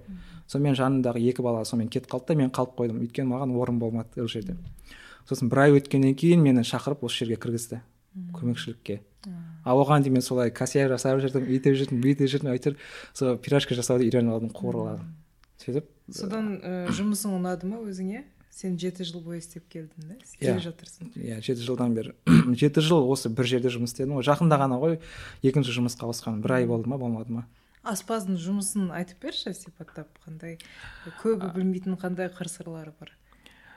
Сонымен 0.49 0.75
жанындағы 0.81 1.21
екі 1.29 1.45
бала 1.45 1.61
сонымен 1.69 1.93
кетіп 1.93 2.11
қалды 2.11 2.33
да 2.33 2.39
мен 2.41 2.51
қалып 2.51 2.73
қойдым. 2.79 3.05
Өйткені 3.05 3.29
маған 3.31 3.53
орын 3.55 3.79
болмады 3.79 4.25
ол 4.25 4.33
жерде. 4.33 4.57
Сосын 5.29 5.53
бір 5.53 5.67
ай 5.67 5.77
өткеннен 5.77 6.17
кейін 6.19 6.41
мені 6.43 6.65
шақырып 6.67 7.05
осы 7.07 7.23
жерге 7.23 7.37
кіргізді. 7.37 7.83
Көмекшілікке. 8.37 9.01
Ал 9.65 9.81
оған 9.83 10.05
дейін 10.05 10.17
мен 10.17 10.25
солай 10.25 10.51
косяк 10.51 10.89
жасап 10.89 11.21
жүрдім 11.21 11.45
өйтіп 11.45 11.77
жүрдім 11.77 12.01
бүйтіп 12.05 12.31
жүрдім 12.33 12.53
әйтеуір 12.55 12.79
сол 13.13 13.37
пирожки 13.37 13.77
жасауды 13.77 14.07
үйреніп 14.09 14.33
алдым 14.33 14.53
қуырладым 14.57 15.11
сөйтіп 15.61 15.91
содан 16.15 16.55
ә, 16.65 16.87
жұмысың 16.97 17.35
ұнады 17.37 17.69
ма 17.69 17.83
өзіңе? 17.85 18.25
Сен 18.51 18.75
жеті 18.81 19.05
жыл 19.07 19.23
бойы 19.25 19.39
істеп 19.39 19.69
келдің 19.71 20.09
да 20.09 20.17
істеп 20.19 20.49
иә. 20.49 20.57
жатырсың. 20.65 21.13
Иә 21.15 21.39
жеті 21.45 21.63
жылдан 21.65 21.95
бері. 21.95 22.17
Жеті 22.61 22.83
жыл 22.85 23.07
осы 23.09 23.31
бір 23.33 23.47
жерде 23.47 23.71
жұмыс 23.73 23.95
істедім 23.95 24.19
ғой. 24.19 24.27
Жақында 24.27 24.59
ғана 24.61 24.77
ғой 24.83 24.99
екінші 25.47 25.77
жұмысқа 25.79 26.09
ауысқаным. 26.09 26.43
Бір 26.45 26.57
ай 26.59 26.67
болды 26.69 26.91
ма 26.91 26.99
болмады 27.01 27.33
ма? 27.33 27.47
Аспаздың 27.87 28.37
жұмысын 28.43 28.91
айтып 28.93 29.23
берші 29.23 29.55
сипаттап 29.57 30.11
қандай 30.27 30.59
көбі 31.23 31.55
білмейтін 31.55 31.97
қандай 31.97 32.29
қыр 32.35 32.51
сырлары 32.53 32.93
бар? 32.99 33.15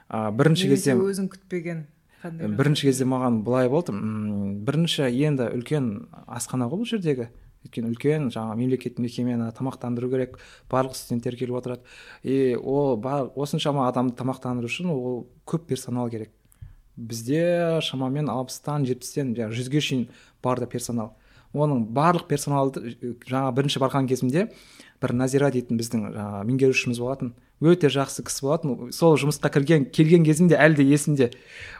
А, 0.08 0.28
бірінші 0.34 0.68
кезде 0.74 0.98
өзің 0.98 1.30
күтпеген? 1.32 1.86
Қандай 2.24 2.48
бірінші 2.56 2.88
кезде 2.88 3.04
маған 3.08 3.42
былай 3.44 3.68
болды. 3.68 3.92
М 3.92 4.64
бірінші 4.64 5.08
енді 5.12 5.50
үлкен 5.52 5.88
асхана 6.26 6.70
ғой 6.70 6.82
бұл 6.82 6.88
жердегі. 6.88 7.28
Өйткені 7.64 7.92
үлкен 7.92 8.28
жаңағы 8.32 8.56
мемлекеттік 8.60 9.00
мекемені 9.00 9.50
тамақтандыру 9.56 10.10
керек 10.12 10.38
барлық 10.72 10.96
студенттер 10.96 11.36
келіп 11.36 11.60
отырады. 11.60 11.82
И 12.22 12.56
ол 12.56 13.00
осыншама 13.36 13.88
адамды 13.88 14.16
тамақтандыру 14.16 14.68
үшін 14.68 14.90
ол 14.92 15.26
көп 15.46 15.68
персонал 15.68 16.10
керек. 16.10 16.30
Бізде 16.96 17.80
шамамен 17.82 18.28
алпыстан 18.28 18.84
жетпістен 18.84 19.34
жүзге 19.34 19.80
шейін 19.80 20.08
барды 20.42 20.66
персонал. 20.66 21.14
Оның 21.54 21.86
барлық 21.94 22.28
персоналды 22.28 22.96
жаңа 23.24 23.52
бірінші 23.54 23.80
барған 23.80 24.08
кезімде 24.10 24.48
бір 25.00 25.14
назира 25.14 25.50
дейтін 25.54 25.80
біздің 25.80 26.08
жаңағы 26.12 26.44
меңгерушіміз 26.50 27.00
болатын. 27.00 27.34
Өте 27.62 27.88
жақсы 27.92 28.24
кісі 28.26 28.46
болатын. 28.46 28.92
Сол 28.92 29.18
жұмысқа 29.20 29.50
кірген 29.54 29.86
келген 29.94 30.24
кезімде 30.26 30.56
әлі 30.58 30.80
де 30.80 30.86
есімде 30.94 31.30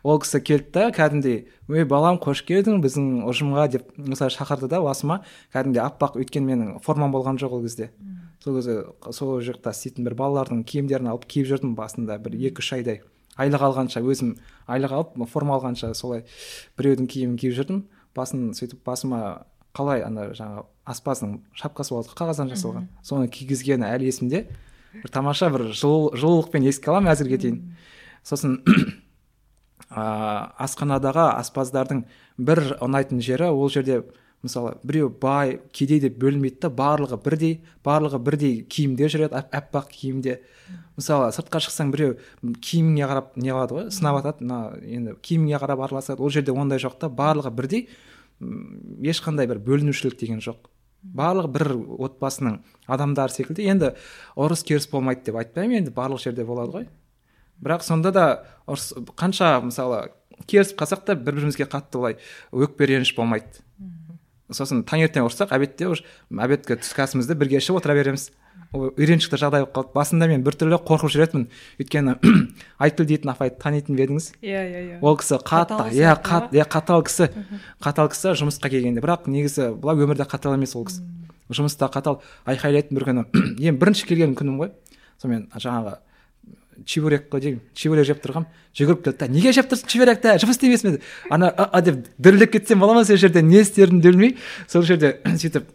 ол 0.03 0.21
кісі 0.23 0.41
келді 0.41 0.71
да 0.75 0.91
кәдімгідей 0.95 1.49
ой 1.69 1.85
балам 1.89 2.21
қош 2.23 2.45
келдің 2.47 2.83
біздің 2.85 3.25
ұжымға 3.29 3.67
деп 3.73 3.89
осылай 3.99 4.31
шақырды 4.35 4.69
да 4.71 4.81
басыма. 4.85 5.23
Кәдімгідей 5.55 5.83
аппақ 5.85 6.19
өйткені 6.21 6.51
менің 6.51 6.77
формам 6.85 7.13
болған 7.15 7.41
жоқ 7.41 7.59
ол 7.59 7.65
кезде. 7.67 7.91
Сол 8.45 8.61
кезде 8.61 8.85
сол 9.11 9.41
жақта 9.41 9.75
істейтін 9.75 10.05
бір 10.07 10.15
балалардың 10.21 10.63
киімдерін 10.69 11.11
алып 11.11 11.27
киіп 11.27 11.49
жүрдім 11.51 11.75
басында 11.75 12.19
бір 12.23 12.37
екі 12.39 12.63
үш 12.63 12.73
айдай. 12.77 13.01
Айлық 13.35 13.65
алғанша 13.67 14.03
өзім 14.05 14.37
айлық 14.71 14.93
алып 14.95 15.17
форма 15.33 15.57
алғанша 15.57 15.95
солай 15.99 16.23
біреудің 16.79 17.09
киімін 17.11 17.39
киіп 17.41 17.57
жүрдім. 17.57 17.83
Басын 18.15 18.53
сөйтіп 18.55 18.85
басыма 18.87 19.47
қалай 19.75 20.05
ана 20.07 20.29
жаңағы 20.39 20.69
аспаздың 20.87 21.41
шапкасы 21.59 21.97
болады 21.97 22.15
қағаздан 22.15 22.53
жасалған. 22.53 22.87
Соны 23.03 23.27
кигізгені 23.27 23.89
әлі 23.89 24.07
есімде. 24.07 24.45
Бір 25.03 25.11
тамаша 25.11 25.51
бір 25.51 25.71
жылу 25.73 26.13
жылулықпен 26.17 26.67
еске 26.69 26.91
аламын 26.93 27.13
әзірге 27.15 27.39
дейін. 27.43 27.63
Сосын 28.25 28.61
ә, 29.91 30.05
асханадағы 30.65 31.27
аспаздардың 31.35 32.05
бір 32.39 32.63
ұнайтын 32.85 33.23
жері 33.25 33.51
ол 33.51 33.71
жерде 33.73 34.03
мысалы 34.45 34.75
біреу 34.85 35.09
бай 35.09 35.59
кедей 35.73 36.01
деп 36.05 36.19
бөлінбейді 36.21 36.67
да 36.67 36.71
барлығы 36.71 37.19
бірдей 37.25 37.55
барлығы 37.85 38.21
бірдей 38.23 38.57
киімде 38.69 39.09
жүреді 39.09 39.41
аппақ 39.41 39.89
киімде. 39.93 40.41
Мысалы 40.99 41.33
сыртқа 41.35 41.63
шықсаң 41.65 41.93
біреу 41.95 42.19
киіміңе 42.43 43.09
қарап 43.09 43.33
не 43.41 43.51
қылады 43.51 43.79
ғой 43.79 43.89
сынап 43.95 44.21
жатады 44.21 44.45
мына 44.45 44.61
енді 44.85 45.17
киіміңе 45.25 45.61
қарап 45.63 45.87
араласады 45.89 46.23
ол 46.23 46.31
жерде 46.31 46.53
ондай 46.53 46.83
жоқ 46.83 46.99
та 47.01 47.09
барлығы 47.09 47.55
бірдей 47.57 47.89
ешқандай 48.41 49.49
бір 49.49 49.63
бөлінушілік 49.65 50.19
деген 50.21 50.45
жоқ. 50.45 50.69
Барлығы 51.05 51.51
бір 51.53 51.73
отбасының 52.09 52.61
адамдары 52.89 53.33
секілді. 53.35 53.67
Енді 53.69 53.91
ұрыс 54.37 54.65
керіс 54.67 54.89
болмайды 54.91 55.29
деп 55.29 55.39
айтпаймын. 55.41 55.83
Енді 55.83 55.95
барлық 55.95 56.23
жерде 56.25 56.47
болады 56.49 56.79
ғой. 56.79 56.87
Бірақ 57.63 57.85
сонда 57.87 58.13
да 58.15 58.27
ұрыс 58.67 58.93
қанша 59.19 59.59
мысалы 59.65 60.09
керісіп 60.49 60.81
қалсақ 60.81 61.05
та 61.07 61.15
бір 61.15 61.39
бірімізге 61.39 61.69
қатты 61.71 62.01
былай 62.01 62.17
өкпе 62.53 62.89
реніш 62.91 63.15
болмайды. 63.17 63.63
Сосын 64.51 64.83
таңертең 64.87 65.29
ұрыссақ 65.29 65.55
обедте 65.57 65.89
уже 65.89 66.05
обедке 66.31 66.77
түскі 66.81 67.05
асымызды 67.07 67.37
бірге 67.39 67.61
ішіп 67.61 67.79
отыра 67.79 67.95
береміз. 67.97 68.31
Үйреншікті 68.75 69.39
жағдай 69.39 69.65
болып 69.65 69.75
қалды. 69.75 69.93
Басында 69.95 70.29
мен 70.31 70.45
біртүрлі 70.45 70.79
қорқып 70.85 71.13
жүретінмін. 71.15 71.47
Өйткені 71.81 72.15
айтгүл 72.85 73.09
дейтін 73.09 73.33
апайды 73.33 73.59
танитын 73.63 73.97
ба 73.97 74.05
едіңіз? 74.05 74.31
Иә 74.43 74.63
иә 74.65 74.81
иә. 74.85 74.99
Ол 75.01 75.19
кісі 75.21 75.39
қатты 75.47 75.91
иә 75.95 76.15
қат 76.25 76.55
иә 76.55 76.67
қатал 76.67 77.05
кісі. 77.07 77.31
Қатал 77.83 78.11
кісі 78.13 78.35
жұмысқа 78.41 78.71
келгенде. 78.73 79.03
Бірақ 79.05 79.29
негізі 79.31 79.71
былай 79.79 80.01
өмірде 80.03 80.27
қатал 80.27 80.57
емес 80.59 80.75
ол 80.75 80.89
кісі. 80.89 81.05
Жұмыста 81.55 81.91
қатал 81.93 82.21
айқайлайтын 82.51 82.99
бір 82.99 83.07
күні. 83.11 83.27
Ең 83.69 83.79
бірінші 83.79 84.09
келген 84.11 84.35
күнім 84.39 84.59
ғой. 84.63 84.75
Сонымен 85.23 85.47
жаңағы 85.55 85.99
чебурек 86.85 87.29
қой 87.31 87.41
деймін. 87.41 87.61
Чебурек 87.77 88.09
жеп 88.09 88.23
тұрғанмын 88.25 88.51
жүгіріп 88.75 89.05
келді 89.05 89.21
да 89.21 89.29
неге 89.31 89.53
жеп 89.55 89.69
тұрсың 89.71 89.91
чебуректі 89.93 90.35
жұмыс 90.43 90.59
істемейсің 90.59 90.97
бе 90.97 91.03
ана 91.31 91.53
а 91.55 91.81
деп 91.85 92.01
дірілдеп 92.19 92.57
кетсем 92.57 92.83
бола 92.83 92.97
ма 92.97 93.05
сол 93.07 93.21
жерде? 93.21 93.43
Не 93.43 93.63
істерімді 93.63 94.11
білмей. 94.11 94.37
Сол 94.67 94.83
жерде 94.83 95.21
сөйтіп 95.39 95.71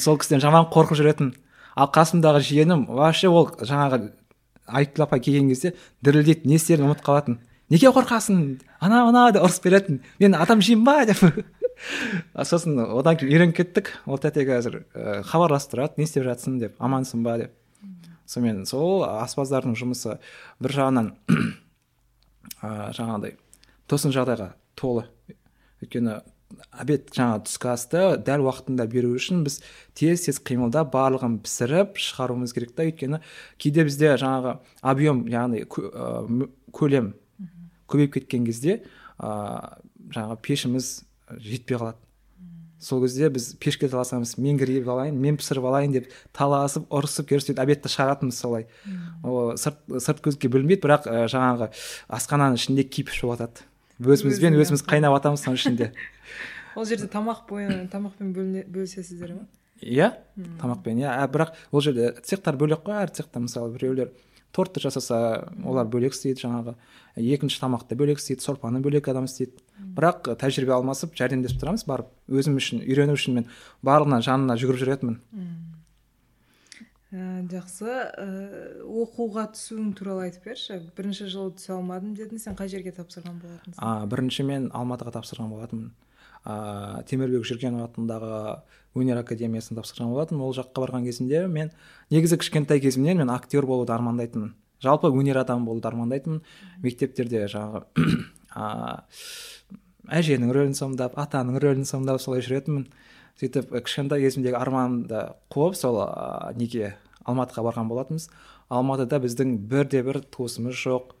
сол 0.00 0.18
кісіден 0.18 0.42
жаман 0.42 0.66
қорқып 0.72 0.98
жүретінмін. 0.98 1.34
Ал 1.74 1.90
қасымдағы 1.94 2.42
жиенім 2.44 2.86
вообще 2.88 3.28
ол 3.28 3.50
жаңағы 3.58 4.12
айткүл 4.66 5.04
апай 5.04 5.20
келген 5.20 5.50
кезде 5.50 5.74
дірілдейді 6.04 6.48
не 6.48 6.58
істерін 6.58 6.88
ұмытып 6.88 7.06
қалатын. 7.06 7.38
Неге 7.72 7.90
қорқасың? 7.92 8.40
Ана 8.80 9.04
мына 9.08 9.26
деп 9.34 9.44
ұрысып 9.46 9.68
беретін. 9.68 10.00
Мен 10.20 10.36
адам 10.36 10.62
жеймін 10.62 10.84
ба? 10.84 11.04
деп. 11.08 11.20
Сосын 12.50 12.78
одан 12.84 13.18
кейін 13.18 13.32
үйреніп 13.32 13.56
кеттік. 13.56 13.90
Ол 14.06 14.20
тәте 14.20 14.44
қазір 14.48 14.82
ә, 14.94 15.22
хабарласып 15.26 15.74
тұрады 15.74 15.98
не 16.00 16.08
істеп 16.08 16.26
жатсың 16.28 16.58
деп 16.60 16.76
амансың 16.78 17.24
ба? 17.24 17.38
деп. 17.40 17.54
Сонымен 18.28 18.64
сол 18.68 19.04
аспаздардың 19.08 19.74
жұмысы 19.76 20.18
бір 20.62 20.76
жағынан 20.76 21.10
ә, 22.62 22.92
жаңағыдай 22.96 23.36
тосын 23.90 24.14
жағдайға 24.14 24.52
толы. 24.78 25.08
Өйткені 25.82 26.20
обед 26.70 27.10
жаңа 27.14 27.40
түскі 27.46 27.70
асты 27.72 28.02
дәл 28.24 28.44
уақытында 28.46 28.86
беру 28.90 29.14
үшін 29.16 29.44
біз 29.46 29.60
тез 29.98 30.26
тез 30.26 30.40
қимылдап 30.44 30.92
барлығын 30.94 31.38
пісіріп 31.44 31.98
шығаруымыз 32.00 32.54
керек 32.56 32.74
та. 32.76 32.86
Өйткені 32.86 33.20
кейде 33.58 33.84
бізде 33.86 34.14
жаңағы 34.20 34.58
объем 34.82 35.24
яғни 35.30 35.64
көлем 36.74 37.14
көбейіп 37.90 38.18
кеткен 38.20 38.46
кезде 38.48 38.80
ыыы 39.18 39.84
жаңағы 40.14 40.40
пешіміз 40.44 40.94
жетпей 41.40 41.78
қалады. 41.78 42.00
Сол 42.84 43.00
кезде 43.00 43.30
біз 43.32 43.54
пешке 43.56 43.88
таласамыз 43.88 44.34
мен 44.36 44.58
кіргізіп 44.60 44.88
алайын 44.92 45.16
мен 45.16 45.38
пісіріп 45.40 45.64
алайын 45.70 45.94
деп 45.94 46.10
таласып 46.36 46.90
ұрысып 46.92 47.30
керісіп 47.30 47.54
сөйтіп 47.54 47.62
обедті 47.64 47.92
шығаратынбыз 47.94 48.40
солай. 48.40 48.66
Ол 49.24 49.54
сырт 49.56 49.80
сырт 50.04 50.20
көзге 50.26 50.50
білінбейді 50.52 50.84
бірақ 50.84 51.08
жаңағы 51.32 51.70
асхананың 52.12 52.60
ішінде 52.60 52.84
кипиш 52.84 53.22
болып 53.24 53.40
жатады 53.40 53.64
өзімізбен 54.02 54.58
өзіміз 54.58 54.84
қайнап 54.88 55.14
жатамыз 55.18 55.44
соның 55.44 55.58
ішінде. 55.60 55.90
ол 56.76 56.86
жерде 56.88 57.08
тамақ 57.10 57.44
бойы 57.48 57.84
тамақпен 57.92 58.32
бөлісесіздер 58.34 59.34
ма? 59.36 59.46
Иә 59.82 60.12
тамақпен 60.60 61.02
иә. 61.02 61.16
Бірақ 61.30 61.54
ол 61.70 61.84
жерде 61.84 62.14
цехтар 62.22 62.58
бөлек 62.58 62.84
қой 62.86 63.02
әр 63.04 63.12
цехта 63.14 63.42
мысалы 63.42 63.74
біреулер 63.74 64.12
тортты 64.54 64.80
жасаса 64.80 65.50
олар 65.64 65.86
бөлек 65.90 66.14
істейді 66.14 66.46
жаңағы. 66.46 66.74
Екінші 67.16 67.60
тамақты 67.62 67.98
бөлек 67.98 68.22
істейді 68.22 68.42
сорпаны 68.42 68.80
бөлек 68.82 69.08
адам 69.10 69.26
істейді. 69.28 69.58
Бірақ 69.94 70.32
тәжірибе 70.38 70.74
алмасып 70.76 71.14
жәрдемдесіп 71.18 71.60
тұрамыз 71.62 71.86
барып 71.86 72.10
өзім 72.30 72.58
үшін 72.60 72.82
үйрену 72.86 73.18
үшін 73.18 73.40
мен 73.40 73.48
барлығына 73.86 74.22
жанына 74.22 74.58
жүгіріп 74.58 74.82
жүретінмін. 74.82 75.18
Ә, 77.14 77.42
жақсы. 77.50 77.88
Ә, 77.88 78.26
оқуға 78.82 79.46
түсуің 79.54 79.92
туралы 79.98 80.20
айтып 80.28 80.42
берші. 80.50 80.72
Бірінші 80.96 81.24
жылы 81.30 81.50
түсе 81.58 81.70
алмадым 81.76 82.10
дедің 82.18 82.38
сен 82.42 82.54
қай 82.58 82.68
жерге 82.72 82.92
тапсырған 82.96 83.36
болатынсың? 83.42 83.78
А, 83.78 83.80
бірінші 84.10 84.42
мен 84.48 84.62
алматыға 84.74 85.10
тапсырған 85.20 85.48
болатынмын. 85.54 85.92
Ыыы 86.44 87.04
темірбек 87.08 87.46
жүргенов 87.48 87.86
атындағы 87.86 88.38
өнер 88.98 89.16
академиясына 89.22 89.80
тапсырған 89.80 90.10
болатынмын. 90.12 90.44
Ол 90.44 90.52
жаққа 90.58 90.82
барған 90.82 91.02
кезімде 91.06 91.46
мен 91.48 91.68
негізі 92.12 92.36
кішкентай 92.42 92.82
кезімнен 92.84 93.16
мен 93.22 93.30
актер 93.32 93.64
болуды 93.64 93.94
армандайтынмын. 93.94 94.52
Жалпы 94.84 95.08
өнер 95.08 95.40
адамы 95.40 95.64
болуды 95.70 95.88
армандайтынмын. 95.88 96.42
Мектептерде 96.84 97.46
жаңағы 97.48 97.80
әженің 100.20 100.52
рөлін 100.52 100.76
сомдап 100.76 101.16
атаның 101.18 101.56
рөлін 101.64 101.88
сомдап 101.88 102.20
солай 102.20 102.44
жүретінмін. 102.44 102.84
Сөйтіп 103.40 103.72
кішкентай 103.74 104.22
кезімдегі 104.22 104.58
арманымды 104.58 105.24
қуып 105.52 105.74
сол 105.78 105.98
ә, 106.04 106.54
неге 106.58 106.94
алматыға 107.26 107.64
барған 107.66 107.90
болатынбыз. 107.90 108.28
Алматыда 108.72 109.18
біздің 109.22 109.56
бірде 109.70 110.02
бір 110.06 110.20
туысымыз 110.34 110.78
жоқ. 110.78 111.14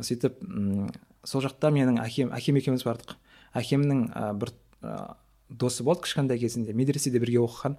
Сөйтіп 0.00 0.40
ұм, 0.46 0.88
сол 1.28 1.44
жақта 1.44 1.72
менің 1.74 2.00
әкем 2.00 2.32
әкем 2.36 2.58
екеуміз 2.60 2.86
бардық. 2.86 3.16
Әкемнің 3.60 4.06
ә, 4.08 4.32
бір 4.40 4.54
ә, 4.80 4.96
досы 5.50 5.84
болды 5.84 6.06
кішкентай 6.06 6.40
кезінде 6.40 6.72
медреседе 6.72 7.20
бірге 7.20 7.42
оқыған. 7.44 7.76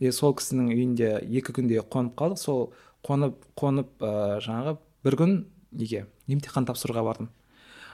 И 0.00 0.10
сол 0.12 0.34
кісінің 0.36 0.72
үйінде 0.74 1.12
екі 1.22 1.54
күнде 1.54 1.84
қонып 1.86 2.16
қалдық. 2.18 2.40
Сол 2.42 2.72
қонып 3.06 3.38
қонып 3.56 3.92
ә, 4.02 4.40
жаңағы 4.42 4.76
бір 5.06 5.18
күн 5.20 5.36
неге 5.70 6.06
емтихан 6.26 6.66
тапсыруға 6.66 7.04
бардым. 7.06 7.30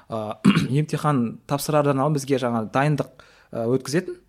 Ыыы 0.09 0.71
емтихан 0.81 1.43
тапсырардан 1.47 2.01
алдын 2.01 2.17
бізге 2.17 2.41
жаңа 2.41 2.65
дайындық 2.73 3.13
ә, 3.53 3.67
өткізетін. 3.77 4.23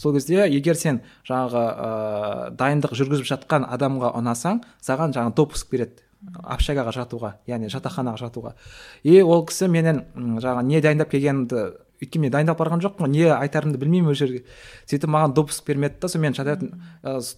Сол 0.00 0.14
кезде 0.16 0.46
егер 0.48 0.78
сен 0.80 1.02
жаңағы 1.28 1.64
ыыы 1.68 2.54
дайындық 2.56 2.96
жүргізіп 2.96 3.28
жатқан 3.28 3.66
адамға 3.68 4.14
ұнасаң 4.16 4.62
саған 4.80 5.12
жаңа 5.12 5.34
допуск 5.36 5.68
береді. 5.70 6.00
Общагаға 6.20 6.92
жатуға 6.92 7.34
яғни 7.48 7.70
жатақханаға 7.72 8.20
жатуға. 8.20 8.54
И 9.04 9.22
ол 9.22 9.46
кісі 9.48 9.68
менен 9.72 10.02
жаңа 10.40 10.64
не 10.64 10.80
дайындап 10.84 11.08
келгенімді 11.12 11.62
өйткені 12.00 12.26
мен 12.26 12.32
дайындалып 12.34 12.60
барған 12.60 12.82
жоқпын 12.84 13.12
не 13.12 13.26
айтарымды 13.32 13.80
білмеймін 13.80 14.12
ол 14.12 14.16
жерге. 14.16 14.42
Сөйтіп 14.88 15.08
маған 15.12 15.34
допуск 15.36 15.66
бермеді 15.68 16.00
да 16.00 16.08
сонымен 16.12 16.36
жататын 16.36 16.80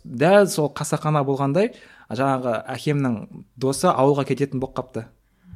дәл 0.03 0.47
сол 0.51 0.71
қасақана 0.75 1.23
болғандай 1.27 1.73
жаңағы 2.11 2.59
әкемнің 2.75 3.19
досы 3.55 3.91
ауылға 3.91 4.27
кететін 4.31 4.63
болып 4.63 4.79
қалыпты. 4.79 5.07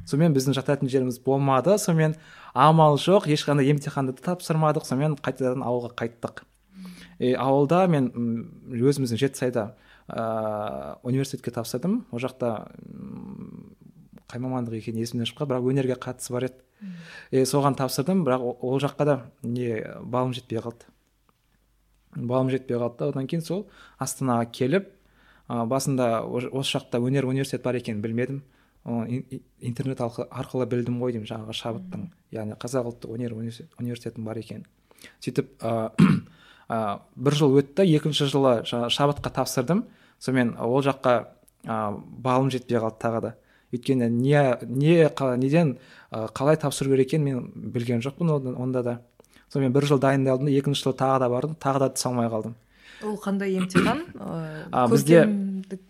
Сонымен 0.07 0.35
біздің 0.35 0.55
жататын 0.55 0.91
жеріміз 0.91 1.19
болмады 1.23 1.75
сонымен 1.79 2.15
амал 2.53 2.95
жоқ 2.99 3.27
ешқандай 3.31 3.67
емтиханды 3.71 4.15
тапсырмадық 4.23 4.87
сонымен 4.87 5.19
қайтадан 5.19 5.63
ауылға 5.67 5.95
қайттық. 5.99 6.43
И 7.19 7.33
ауылда 7.33 7.87
мен 7.87 8.11
өзіміздің 8.69 9.21
жетісайда 9.23 9.67
ыыы 10.07 10.95
университетке 11.03 11.51
тапсырдым. 11.51 12.05
Ол 12.11 12.19
жақта 12.23 12.71
қай 14.27 14.41
мамандық 14.43 14.77
екені 14.79 15.03
есімнен 15.03 15.27
шығып 15.27 15.41
қалды 15.41 15.53
бірақ 15.53 15.71
өнерге 15.71 15.97
қатысы 15.99 16.33
бар 16.35 16.47
еді. 16.49 16.61
И 17.31 17.41
соған 17.43 17.77
тапсырдым 17.79 18.23
бірақ 18.27 18.43
ол 18.61 18.79
жаққа 18.79 19.05
да 19.05 19.15
не 19.41 19.81
балым 20.03 20.33
жетпей 20.33 20.61
қалды. 20.61 20.85
Балым 22.15 22.51
жетпей 22.53 22.77
қалды 22.77 22.99
да 22.99 23.09
одан 23.09 23.27
кейін 23.27 23.43
сол 23.43 23.65
астанаға 23.99 24.45
келіп 24.51 24.91
ә, 25.49 25.65
басында 25.65 26.21
осы 26.23 26.77
жақта 26.77 27.01
өнер 27.01 27.25
университеті 27.25 27.63
бар 27.63 27.79
екенін 27.81 28.01
білмедім. 28.01 28.43
Интернет 29.59 29.99
арқылы 29.99 30.67
білдім 30.69 31.01
ғой 31.01 31.11
деймін 31.11 31.27
жаңағы 31.27 31.55
шабыттың. 31.57 32.07
Яғни 32.31 32.55
қазақ 32.61 32.91
ұлттық 32.93 33.17
өнер 33.17 33.33
университетінің 33.35 34.27
бар 34.27 34.39
екенін. 34.39 34.67
Сөйтіп 35.19 35.49
ә, 35.59 35.91
бір 36.67 37.37
жыл 37.39 37.57
өтті 37.61 37.85
екінші 37.87 38.27
жылы 38.27 38.53
шабытқа 38.67 39.31
тапсырдым. 39.33 39.85
Сонымен 40.19 40.55
ол 40.59 40.81
жаққа 40.83 41.13
ә, 41.63 41.97
балым 41.97 42.51
жетпей 42.51 42.79
қалды 42.81 42.99
тағы 42.99 43.21
да. 43.21 43.33
Өйткені 43.71 44.09
не 44.09 44.57
не 44.63 45.09
неден 45.37 45.77
ә, 46.11 46.27
қалай 46.33 46.57
тапсыру 46.57 46.91
керек 46.91 47.13
екенін 47.13 47.25
мен 47.25 47.71
білген 47.73 48.01
жоқпын 48.01 48.55
онда 48.55 48.83
да. 48.83 48.99
Сонымен 49.53 49.73
бір 49.73 49.85
жыл 49.87 49.99
дайындалдым 49.99 50.47
да 50.49 50.55
екінші 50.57 50.87
жылы 50.87 50.97
тағы 50.99 51.19
да 51.19 51.29
бардым 51.29 51.55
тағы 51.55 51.85
да 51.85 51.91
түсе 51.93 52.09
алмай 52.09 52.27
қалдым. 52.27 52.55
Ол 53.03 53.19
қандай 53.21 53.53
емтихан? 53.53 54.03
Ә, 54.71 54.87
бізде 54.89 55.25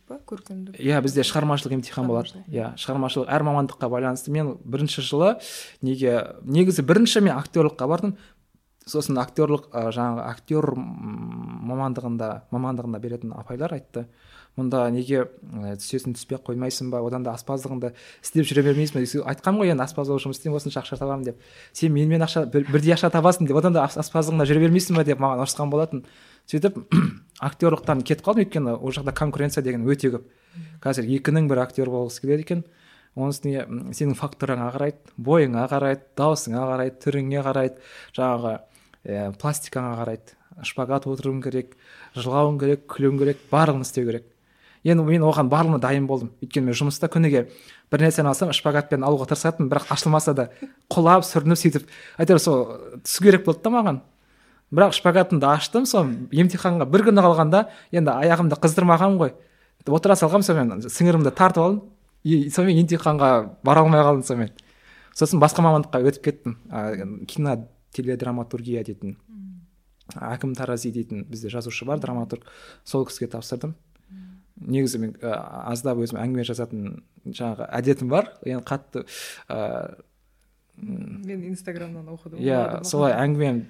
па? 0.07 0.17
Көркемдік. 0.27 0.77
Иә 0.79 0.99
бізде 1.03 1.23
шығармашылық 1.27 1.77
емтихан 1.77 2.07
болады 2.09 2.41
иә 2.51 2.73
шығармашылық 2.79 3.29
әр 3.31 3.45
мамандыққа 3.47 3.89
байланысты. 3.91 4.31
Мен 4.31 4.55
бірінші 4.63 5.03
жылы 5.05 5.35
неге 5.81 6.35
негізі 6.43 6.83
бірінші 6.87 7.23
мен 7.25 7.37
актерлыққа 7.37 7.87
бардым. 7.87 8.17
Сосын 8.87 9.19
актерлық 9.21 9.69
ә, 9.71 9.89
жаңағы 9.95 10.23
актер 10.27 10.67
мамандығында 10.77 12.31
мамандығында 12.55 13.01
беретін 13.03 13.33
апайлар 13.37 13.75
айтты. 13.77 14.07
Мұнда 14.57 14.87
неге 14.89 15.25
ә, 15.27 15.75
түсесің 15.77 16.15
түспей 16.17 16.39
қоймайсың 16.41 16.89
ба? 16.89 17.03
Одан 17.05 17.25
да 17.25 17.35
аспаздығыңды 17.37 17.91
істеп 18.23 18.47
жүре 18.49 18.63
бермейсің 18.65 18.97
ба? 18.97 19.27
Айтқанмын 19.33 19.61
ғой 19.61 19.73
енді 19.75 19.85
аспаз 19.85 20.09
болып 20.09 20.23
жұмыс 20.23 20.39
істеймін 20.39 20.57
осынша 20.57 20.81
ақша 20.81 20.97
табамын 20.97 21.27
деп. 21.27 21.43
Сен 21.77 21.93
менімен 21.93 22.25
ақша 22.25 22.47
бір, 22.49 22.65
бірдей 22.71 22.95
ақша 22.95 23.11
табасың 23.13 23.45
деп 23.45 23.59
одан 23.59 23.75
да 23.77 23.85
аспаздығыңда 23.85 24.47
жүре 24.49 24.63
бермейсің 24.65 24.97
ба 24.97 25.05
деп 25.05 25.21
маған 25.21 25.43
ұрысқан 25.45 25.69
болатын. 25.69 26.01
Сөйтіп 26.49 26.79
актерлықтан 27.51 28.01
кетіп 28.01 28.25
қалдым 28.25 28.47
өйткені 28.47 28.73
ол 28.79 28.95
жақта 28.97 29.13
конкуренция 29.13 29.61
деген 29.61 29.85
өте 29.85 30.09
көп. 30.15 30.25
Қазір 30.81 31.05
екінің 31.19 31.51
бірі 31.51 31.67
актер 31.67 31.91
болғысы 31.93 32.23
келеді 32.23 32.47
екен. 32.47 32.63
Оның 33.17 33.33
үстіне 33.33 33.65
сенің 33.97 34.17
фактураңа 34.17 34.71
қарайды 34.75 35.13
бойыңа 35.17 35.65
қарайды 35.69 36.05
дауысыңа 36.17 36.65
қарайды 36.69 36.99
түріңе 37.01 37.43
қарайды. 37.45 37.79
Жаңағы 38.13 38.51
ә, 39.07 39.31
пластикаңа 39.39 39.95
қарайды. 40.01 40.35
Шпагат 40.65 41.05
отыруың 41.07 41.39
керек 41.43 41.75
жылауың 42.17 42.57
керек 42.59 42.87
күлуің 42.91 43.21
керек 43.21 43.41
барлығын 43.51 43.85
істеу 43.85 44.07
керек. 44.09 44.25
Енді 44.87 45.03
мен 45.03 45.23
оған 45.25 45.49
барлығына 45.51 45.79
дайын 45.81 46.07
болдым. 46.07 46.31
Өйткені 46.41 46.69
мен 46.69 46.77
жұмыста 46.77 47.09
күніге 47.11 47.47
бір 47.91 48.03
нәрсені 48.05 48.31
алсам 48.31 48.53
шпагатпен 48.55 49.03
алуға 49.03 49.27
тырысатынмын 49.31 49.71
бірақ 49.71 49.91
ашылмаса 49.93 50.33
да 50.37 50.47
құлап 50.93 51.25
сүрініп 51.27 51.59
сөйтіп. 51.59 51.89
Әйтеуір 52.17 52.41
сол 52.41 52.63
түсу 53.03 53.25
керек 53.25 53.45
болды 53.45 53.65
да 53.65 53.73
маған. 53.73 53.99
Бірақ 54.71 54.95
шпагатымды 54.97 55.47
аштым 55.49 55.85
сол 55.89 56.09
емтиханға 56.31 56.87
бір 56.89 57.05
күні 57.09 57.23
қалғанда 57.25 57.65
енді 57.91 58.15
аяғымды 58.15 58.59
қыздырмағанмын 58.63 59.21
ғой. 59.21 59.33
Отыра 59.87 60.17
салғанмын 60.19 60.47
сонымен 60.47 60.89
сіңірімді 60.91 61.31
тартып 61.35 61.63
алдым. 61.63 61.81
И 62.23 62.49
сонымен 62.51 62.83
емтиханға 62.83 63.31
бара 63.63 63.83
алмай 63.85 64.03
қалдым 64.03 64.25
сонымен. 64.27 64.51
Сосын 65.15 65.39
басқа 65.39 65.63
мамандыққа 65.63 66.03
өтіп 66.11 66.23
кеттім. 66.27 66.57
Кино 67.27 67.55
теледраматургия 67.97 68.85
дейтін. 68.87 69.17
Әкім 70.15 70.55
тарази 70.55 70.93
дейтін 70.95 71.25
бізде 71.27 71.51
жазушы 71.51 71.85
бар 71.89 71.99
драматург. 71.99 72.47
Сол 72.87 73.05
кісіге 73.09 73.31
тапсырдым. 73.33 73.75
Негізі 74.57 75.01
мен 75.03 75.15
ә, 75.21 75.35
аздап 75.69 75.99
өзім 76.01 76.21
әңгіме 76.21 76.45
жазатын 76.47 77.01
жаңағы 77.25 77.67
әдетім 77.77 78.09
бар. 78.13 78.31
Енді 78.45 78.63
қатты 78.65 79.03
ыыы 79.49 79.97
мен 80.77 81.43
инстаграмнан 81.49 82.07
оқыдым. 82.13 82.39
иә 82.41 82.83
солай 82.85 83.13
әңгіме 83.17 83.65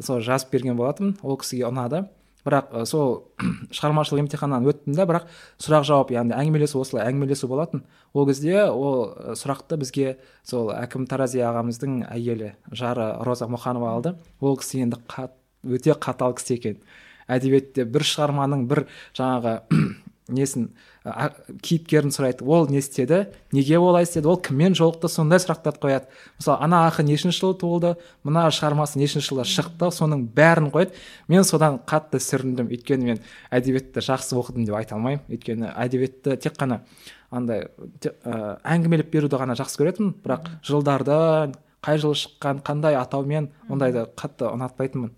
сол 0.00 0.20
жазып 0.24 0.52
берген 0.52 0.76
болатынмын. 0.76 1.18
Ол 1.22 1.36
кісіге 1.36 1.68
ұнады. 1.68 2.06
Бірақ 2.46 2.72
сол 2.86 3.26
шығармашылық 3.76 4.22
емтиханнан 4.22 4.66
өттім 4.70 4.94
да 4.96 5.06
бірақ 5.08 5.26
сұрақ 5.62 5.86
жауап 5.88 6.12
яғни 6.14 6.36
әңгімелесу 6.36 6.80
осылай 6.80 7.10
әңгімелесу 7.10 7.50
болатын. 7.50 7.82
Ол 8.14 8.28
кезде 8.28 8.64
ол 8.70 9.12
сұрақты 9.36 9.78
бізге 9.80 10.16
сол 10.46 10.70
әкім 10.74 11.08
тарази 11.10 11.42
ағамыздың 11.42 12.04
әйелі 12.06 12.54
жары 12.70 13.10
роза 13.26 13.50
мұқанова 13.50 13.92
алды. 13.96 14.14
Ол 14.40 14.56
кісі 14.60 14.84
енді 14.86 15.02
қат, 15.10 15.34
өте 15.66 15.98
қатал 15.98 16.36
кісі 16.38 16.56
екен. 16.60 16.80
Әдебиетте 17.26 17.84
бір 17.90 18.06
шығарманың 18.06 18.66
бір 18.70 18.86
жаңағы 19.18 19.58
несін 20.28 20.70
ә, 21.04 21.30
кейіпкерін 21.62 22.10
сұрайды 22.14 22.44
ол 22.46 22.66
не 22.70 22.80
істеді? 22.80 23.26
Неге 23.54 23.78
олай 23.78 24.06
істеді? 24.06 24.28
Ол 24.32 24.40
кіммен 24.42 24.74
жолықты? 24.74 25.08
Сондай 25.10 25.38
сұрақтарды 25.42 25.80
қояды 25.82 26.10
мысалы 26.38 26.58
ана 26.66 26.82
ақын 26.88 27.06
нешінші 27.06 27.40
жылы 27.40 27.58
туылды? 27.60 27.92
Мына 28.26 28.46
шығармасы 28.50 28.98
нешінші 28.98 29.30
жылы 29.30 29.46
шықты? 29.46 29.90
Соның 29.94 30.26
бәрін 30.34 30.70
қояды. 30.74 30.96
Мен 31.28 31.46
содан 31.46 31.78
қатты 31.86 32.18
сүріндім. 32.22 32.70
Өйткені 32.74 33.12
мен 33.12 33.20
әдебиетті 33.54 34.02
жақсы 34.02 34.34
оқыдым 34.40 34.66
деп 34.66 34.78
айта 34.78 34.96
алмаймын. 34.98 35.22
Өйткені 35.30 35.70
әдебиетті 35.76 36.38
тек 36.42 36.58
қана 36.58 36.82
андай 37.30 37.68
ә, 38.02 38.56
әңгімелеп 38.64 39.12
беруді 39.12 39.38
ғана 39.38 39.54
жақсы 39.58 39.78
көретінмін. 39.82 40.16
Бірақ 40.24 40.50
жылдарды 40.66 41.54
қай 41.86 42.00
жылы 42.02 42.18
шыққан 42.18 42.64
қандай 42.66 42.98
атаумен 42.98 43.52
ондайды 43.70 44.08
қатты 44.18 44.50
ұнатпайтынмын. 44.50 45.14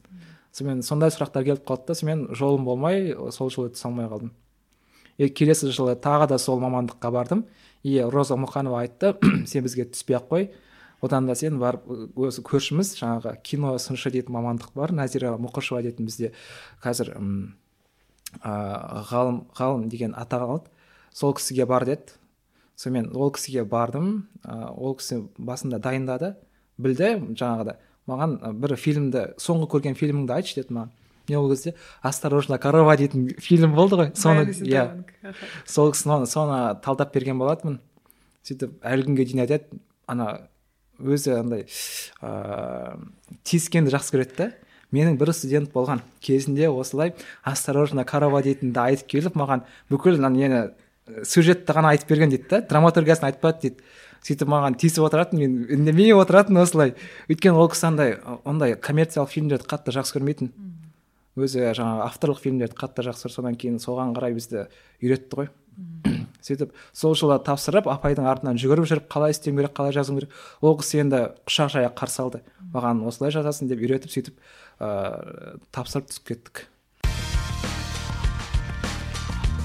Сонымен 0.53 0.83
сондай 0.83 1.13
сұрақтар 1.15 1.47
келіп 1.47 1.65
қалды 1.69 1.89
да 1.89 1.97
сонымен 1.97 2.35
жолым 2.37 2.65
болмай 2.67 3.15
сол 3.33 3.53
жылы 3.53 3.73
түсе 3.73 3.89
алмай 3.89 4.09
қалдым. 4.11 4.33
И 5.19 5.29
келесі 5.29 5.73
жылы 5.75 5.97
тағы 5.99 6.29
да 6.31 6.39
сол 6.39 6.61
мамандыққа 6.63 7.11
бардым. 7.11 7.45
И 7.83 7.99
роза 8.01 8.39
мұқанова 8.39 8.85
айтты 8.85 9.15
сен 9.51 9.67
бізге 9.67 9.89
түспей 9.91 10.19
ақ 10.19 10.29
қой. 10.31 10.49
Одан 11.03 11.27
да 11.27 11.35
сен 11.39 11.59
барып 11.59 11.87
өзі 12.17 12.43
көршіміз 12.47 12.95
жаңағы 12.99 13.37
кино 13.43 13.77
сыншы 13.83 14.11
дейтін 14.15 14.35
мамандық 14.35 14.75
бар 14.75 14.95
назира 14.95 15.37
мұқышева 15.39 15.83
дейтін 15.83 16.09
бізде 16.09 16.33
қазір 16.83 17.13
ыыы 17.19 17.51
ғалым 19.11 19.45
ғалым 19.59 19.89
деген 19.91 20.15
атақ 20.15 20.47
алды. 20.47 20.71
Сол 21.13 21.35
кісіге 21.35 21.67
бар 21.67 21.87
деді. 21.87 22.15
Сонымен 22.77 23.11
ол 23.15 23.33
кісіге 23.35 23.65
бардым. 23.65 24.29
Ә, 24.45 24.71
ол 24.71 24.95
кісі 24.99 25.25
басында 25.39 25.79
дайындады. 25.83 26.35
Білді 26.79 27.35
жаңағыда. 27.35 27.79
Маған 28.07 28.39
бір 28.61 28.77
фильмді 28.79 29.25
соңғы 29.39 29.71
көрген 29.75 29.99
фильміңді 29.99 30.35
айтшы 30.37 30.61
деді 30.61 30.77
маған. 30.77 30.93
Мен 31.29 31.39
ол 31.39 31.51
кезде 31.51 31.75
осторожно 32.03 32.59
корова 32.59 32.97
дейтін 32.97 33.29
фильм 33.39 33.75
болды 33.75 33.97
ғой. 33.97 34.13
Соны 34.15 34.49
иә. 34.53 35.05
Сол 35.67 35.95
соны, 35.95 36.27
соны 36.27 36.77
талдап 36.85 37.15
берген 37.15 37.39
болатынмын. 37.39 37.81
Сөйтіп 38.45 38.81
әлі 38.83 39.09
күнге 39.09 39.29
дейін 39.29 39.45
айтады. 39.45 39.83
Ана 40.07 40.49
өзі 40.99 41.37
андай 41.39 41.67
ыыы 42.23 42.97
тиіскенді 43.45 43.93
жақсы 43.95 44.17
көреді 44.17 44.37
да. 44.39 44.51
Менің 44.89 45.19
бір 45.21 45.35
студент 45.37 45.69
болған 45.75 46.01
кезінде 46.25 46.71
осылай 46.73 47.13
осторожно 47.45 48.07
корова 48.09 48.41
дейтінді 48.43 48.81
айтып 48.81 49.11
келіп 49.13 49.35
маған 49.37 49.67
бүкіл 49.93 50.17
нені 50.17 50.71
сюжетті 51.29 51.77
ғана 51.77 51.93
айтып 51.93 52.09
берген 52.09 52.33
дейді 52.33 52.49
да 52.49 52.63
драматургиясын 52.65 53.29
айтпады 53.29 53.61
дейді. 53.67 53.85
Сөйтіп 54.25 54.49
маған 54.51 54.75
тиісіп 54.81 55.05
отыратын 55.07 55.39
мен 55.39 55.53
үндемей 55.69 56.15
отыратын 56.17 56.59
осылай. 56.59 56.95
Өйткені 57.29 57.61
ол 57.61 57.69
кісі 57.71 57.87
андай 57.93 58.17
ондай 58.49 58.75
коммерциялық 58.75 59.31
фильмдерді 59.31 59.69
қатты 59.71 59.95
жақсы 59.95 60.17
көрмейтін. 60.17 60.51
Өзі 61.45 61.65
жаңағы 61.77 62.05
авторлық 62.09 62.43
фильмдерді 62.43 62.79
қатты 62.79 63.05
жақсы 63.07 63.31
содан 63.33 63.57
кейін 63.59 63.79
соған 63.83 64.15
қарай 64.17 64.35
бізді 64.37 64.67
үйретті 65.03 65.39
ғой. 65.39 65.51
Сөйтіп 66.47 66.73
сол 66.97 67.15
жылы 67.19 67.39
тапсырып 67.47 67.89
апайдың 67.91 68.27
артынан 68.31 68.59
жүгіріп 68.59 68.89
жүріп 68.91 69.07
қалай 69.13 69.35
істеуім 69.35 69.61
керек 69.61 69.75
қалай 69.77 69.95
жазуым 69.95 70.19
керек 70.21 70.35
ол 70.61 70.79
кісі 70.81 71.03
енді 71.05 71.21
құшақ 71.47 71.73
жая 71.75 71.93
қарсы 71.95 72.23
алды. 72.25 72.43
Маған 72.75 73.05
осылай 73.07 73.35
жазасың 73.35 73.71
деп 73.71 73.83
үйретіп 73.83 74.11
сөйтіп 74.15 74.35
ыыы 74.81 75.59
тапсырып 75.75 76.11
түсіп 76.11 76.33
кеттік. 76.33 76.65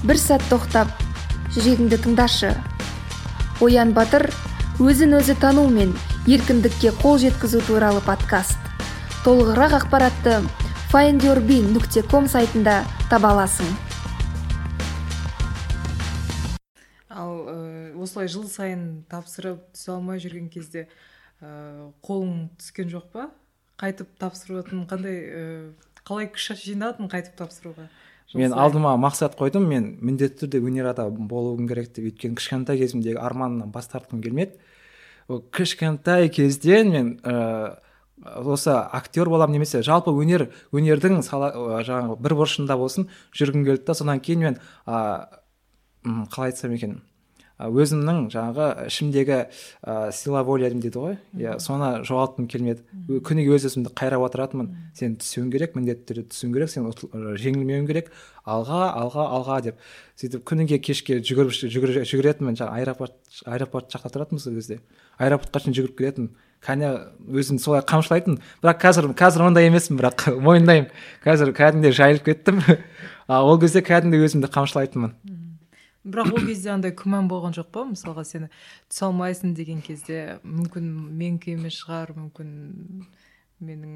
Бір 0.04 0.20
сәт 0.20 0.42
тоқтап 0.50 0.90
жүрегіңді 1.54 1.98
тыңдашы. 2.04 2.50
Оян 3.64 3.94
батыр 3.96 4.28
өзін 4.82 5.16
өзі 5.20 5.38
тану 5.40 5.68
мен 5.70 5.94
еркіндікке 6.26 6.92
қол 7.00 7.16
жеткізу 7.22 7.62
туралы 7.64 8.02
подкаст. 8.04 8.58
Толығырақ 9.24 9.78
ақпаратты 9.78 10.42
findyourbin.com 10.94 12.28
сайтында 12.30 12.74
таба 13.10 13.32
аласың. 13.34 13.66
Ал 17.10 17.32
ә, 17.50 17.56
осылай 17.98 18.30
жыл 18.30 18.44
сайын 18.46 18.84
тапсырып 19.10 19.64
түсе 19.74 19.90
алмай 19.96 20.22
жүрген 20.22 20.46
кезде 20.54 20.84
ә, 21.42 21.90
қолың 21.98 22.44
түскен 22.62 22.94
жоқ 22.94 23.08
па? 23.10 23.26
Қайтып 23.82 24.12
тапсыратын 24.22 24.86
қандай 24.86 25.18
ә, 25.18 25.42
қалай 26.06 26.30
күш 26.30 26.52
жинадың 26.62 27.10
қайтып 27.10 27.34
тапсыруға? 27.42 27.88
Мен 28.38 28.54
алдыма 28.54 28.94
мақсат 28.94 29.34
қойдым 29.34 29.66
мен 29.66 29.96
міндетті 29.98 30.44
түрде 30.44 30.62
өнер 30.62 30.92
адамы 30.94 31.26
болуым 31.26 31.66
керек 31.66 31.90
деп. 31.90 32.06
Өйткені 32.06 32.38
кішкентай 32.38 32.78
кезімдегі 32.78 33.18
арманымнан 33.18 33.74
бас 33.74 33.90
тартқым 33.90 34.22
келмеді. 34.22 34.62
Кішкентай 35.26 36.30
кезден 36.30 36.94
мен 36.94 37.10
осы 38.24 38.74
актер 38.74 39.28
боламын 39.28 39.58
немесе 39.58 39.82
жалпы 39.86 40.12
өнер 40.12 40.48
өнердің 40.72 41.22
сала 41.26 41.52
жаңағы 41.86 42.18
бір 42.24 42.36
бұрышында 42.40 42.78
болсын 42.80 43.08
жүргім 43.36 43.66
келді 43.68 43.84
да 43.86 43.98
содан 43.98 44.20
кейін 44.20 44.46
мен 44.48 44.60
ә, 44.86 45.26
қалай 46.04 46.52
айтсам 46.52 46.72
екен 46.76 47.02
өзімнің 47.54 48.28
жаңағы 48.34 48.88
ішімдегі 48.88 49.36
ә, 49.86 50.10
сила 50.12 50.42
воля 50.42 50.70
дейді 50.72 50.98
ғой. 50.98 51.16
Иә 51.38 51.58
соны 51.62 52.02
жоғалтқым 52.06 52.48
келмеді. 52.50 52.82
Күніге 53.22 53.54
өз 53.54 53.68
өзімді 53.68 53.92
қайрап 53.94 54.24
отыратынмын. 54.26 54.72
Сен 54.98 55.14
түсуің 55.22 55.52
керек 55.54 55.76
міндетті 55.78 56.08
түрде 56.08 56.24
түсуің 56.32 56.54
керек 56.56 56.72
сен 56.72 56.90
жеңілмеуің 57.44 57.86
керек. 57.86 58.10
Алға 58.44 58.88
алға 58.98 59.28
алға 59.38 59.60
деп. 59.68 59.78
сөйтіп 60.18 60.42
күніге 60.50 60.80
кешке 60.82 61.20
жүгіріп 61.22 61.54
жүгіретінмін. 62.10 62.58
жаңағы 62.58 62.82
аэропорт 62.82 63.14
аэропорт 63.46 63.90
жақта 63.94 64.10
тұратынбыз 64.14 64.48
ол 64.48 64.54
кезде 64.58 64.80
аэропортқа 65.18 65.62
шейін 65.62 65.78
жүгіріп 65.78 65.98
келетінмін. 65.98 66.34
Кәне 66.64 66.90
өзім 67.28 67.60
солай 67.62 67.84
қамшылайтын. 67.86 68.40
Бірақ 68.64 68.80
қазір 68.82 69.10
қазір 69.18 69.46
ондай 69.48 69.68
емеспін 69.68 70.00
бірақ 70.00 70.26
мойындаймын. 70.46 70.90
Қазір 71.24 71.54
кәдімгідей 71.56 71.96
жайылып 72.00 72.30
кеттім. 72.30 72.62
А 73.24 73.38
ол 73.40 73.56
кезде 73.56 73.80
кәдімгідей 73.80 74.26
өзімді 74.26 74.50
қамшылайтынмын. 74.52 75.14
Бірақ 76.04 76.34
ол 76.36 76.42
кезде 76.44 76.68
андай 76.74 76.92
күмән 76.92 77.24
болған 77.30 77.54
жоқ 77.56 77.70
па? 77.72 77.86
Мысалға 77.88 78.26
сені 78.28 78.50
түсе 78.92 79.06
алмайсың 79.06 79.54
деген 79.56 79.78
кезде 79.80 80.36
мүмкін 80.44 80.90
менікі 81.16 81.54
емес 81.56 81.78
шығар 81.80 82.12
мүмкін 82.18 82.50
менің 83.64 83.94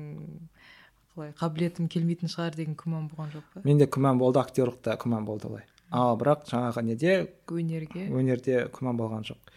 қалай 1.13 1.35
қабілетім 1.37 1.91
келмейтін 1.93 2.33
шығар 2.33 2.57
деген 2.57 2.79
күмән 2.81 3.11
болған 3.11 3.35
жоқ 3.35 3.45
па? 3.53 3.65
Менде 3.69 3.91
күмән 3.93 4.21
болды 4.25 4.41
актерлықта 4.41 4.97
күмән 5.03 5.29
болды 5.29 5.51
олай. 5.51 5.67
Ал 5.93 6.17
бірақ 6.21 6.49
жаңағы 6.49 6.85
неде? 6.89 7.15
Өнерге? 7.53 8.09
Өнерде 8.09 8.65
күмән 8.73 8.97
болған 8.97 9.29
жоқ. 9.29 9.53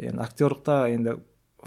Енді 0.00 0.24
актерлықта 0.24 0.76
енді 0.94 1.18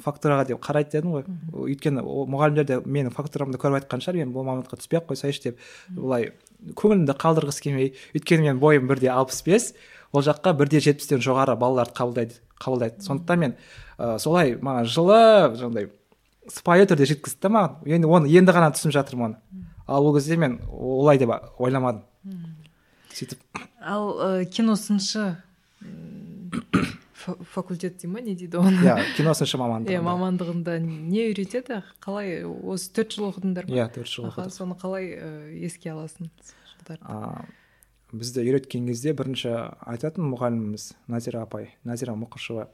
фактураға 0.01 0.47
деп 0.49 0.61
қарайды 0.63 0.97
дедім 0.97 1.17
ғой. 1.17 1.25
Өйткені 1.53 2.01
ол 2.01 2.25
мұғалімдер 2.31 2.65
де 2.69 2.79
менің 2.81 3.13
фактурамды 3.13 3.59
көріп 3.61 3.83
айтқан 3.83 4.01
шығар 4.01 4.21
мен 4.21 4.33
бұл 4.33 4.47
мамандыққа 4.47 4.79
түспей 4.81 5.01
ақ 5.01 5.11
қойсайшы 5.11 5.43
деп 5.49 5.59
былай 5.93 6.31
көңілімді 6.79 7.17
қалдырғысы 7.21 7.65
келмей 7.67 7.93
өйткені 8.15 8.47
менің 8.47 8.61
бойым 8.63 8.87
бірде 8.89 9.11
алпыс 9.13 9.43
бес 9.45 9.73
ол 10.13 10.25
жаққа 10.25 10.55
бірде 10.57 10.81
жетпістен 10.81 11.21
жоғары 11.21 11.57
балаларды 11.59 11.93
қабылдайды 11.97 12.39
қабылдайды. 12.63 13.01
Сондықтан 13.03 13.39
мен 13.39 13.55
ә, 13.97 14.17
солай 14.19 14.55
маған 14.55 14.87
жылы 14.87 15.19
жаңағыдай 15.59 15.89
сыпайы 16.49 16.87
түрде 16.89 17.07
жеткізді 17.11 17.45
да 17.45 17.51
маған. 17.53 17.77
Енді 17.97 18.09
оны 18.09 18.31
енді 18.31 18.55
ғана 18.55 18.71
түсініп 18.75 18.95
жатырмын 18.97 19.25
оны. 19.31 19.67
Ал 19.87 20.05
ол 20.07 20.15
кезде 20.15 20.37
мен 20.37 20.59
олай 20.69 21.19
деп 21.19 21.33
ойламадым. 21.57 22.03
Сөйтіп. 23.13 23.39
Ал 23.81 24.13
ә, 24.17 24.45
кино 24.45 24.77
сыншы 24.79 25.35
факультет 27.53 27.97
дей 27.97 28.07
ма 28.09 28.21
не 28.21 28.35
дейді 28.35 28.57
оны? 28.57 28.83
Иә 28.83 28.97
кино 29.17 29.33
сыншы 29.37 29.57
мамандығы 29.61 29.95
иә 29.95 30.03
мамандығында 30.05 30.77
не 30.83 31.27
үйретеді? 31.31 31.81
Қалай 32.03 32.43
осы 32.45 32.91
төрт 32.93 33.15
жыл 33.15 33.31
оқыдыңдар 33.31 33.67
ма? 33.69 33.75
Иә 33.75 33.89
төрт 33.93 34.11
жыл 34.11 34.29
оқыдық. 34.29 34.53
соны 34.53 34.77
қалай 34.79 35.11
еске 35.65 35.91
аласың 35.93 36.31
бізді 38.13 38.43
үйреткен 38.45 38.85
кезде 38.91 39.13
бірінші 39.17 39.51
айтатын 39.89 40.27
мұғаліміміз 40.29 40.91
назира 41.09 41.41
апай 41.47 41.71
назира 41.83 42.13
мұқышева. 42.13 42.67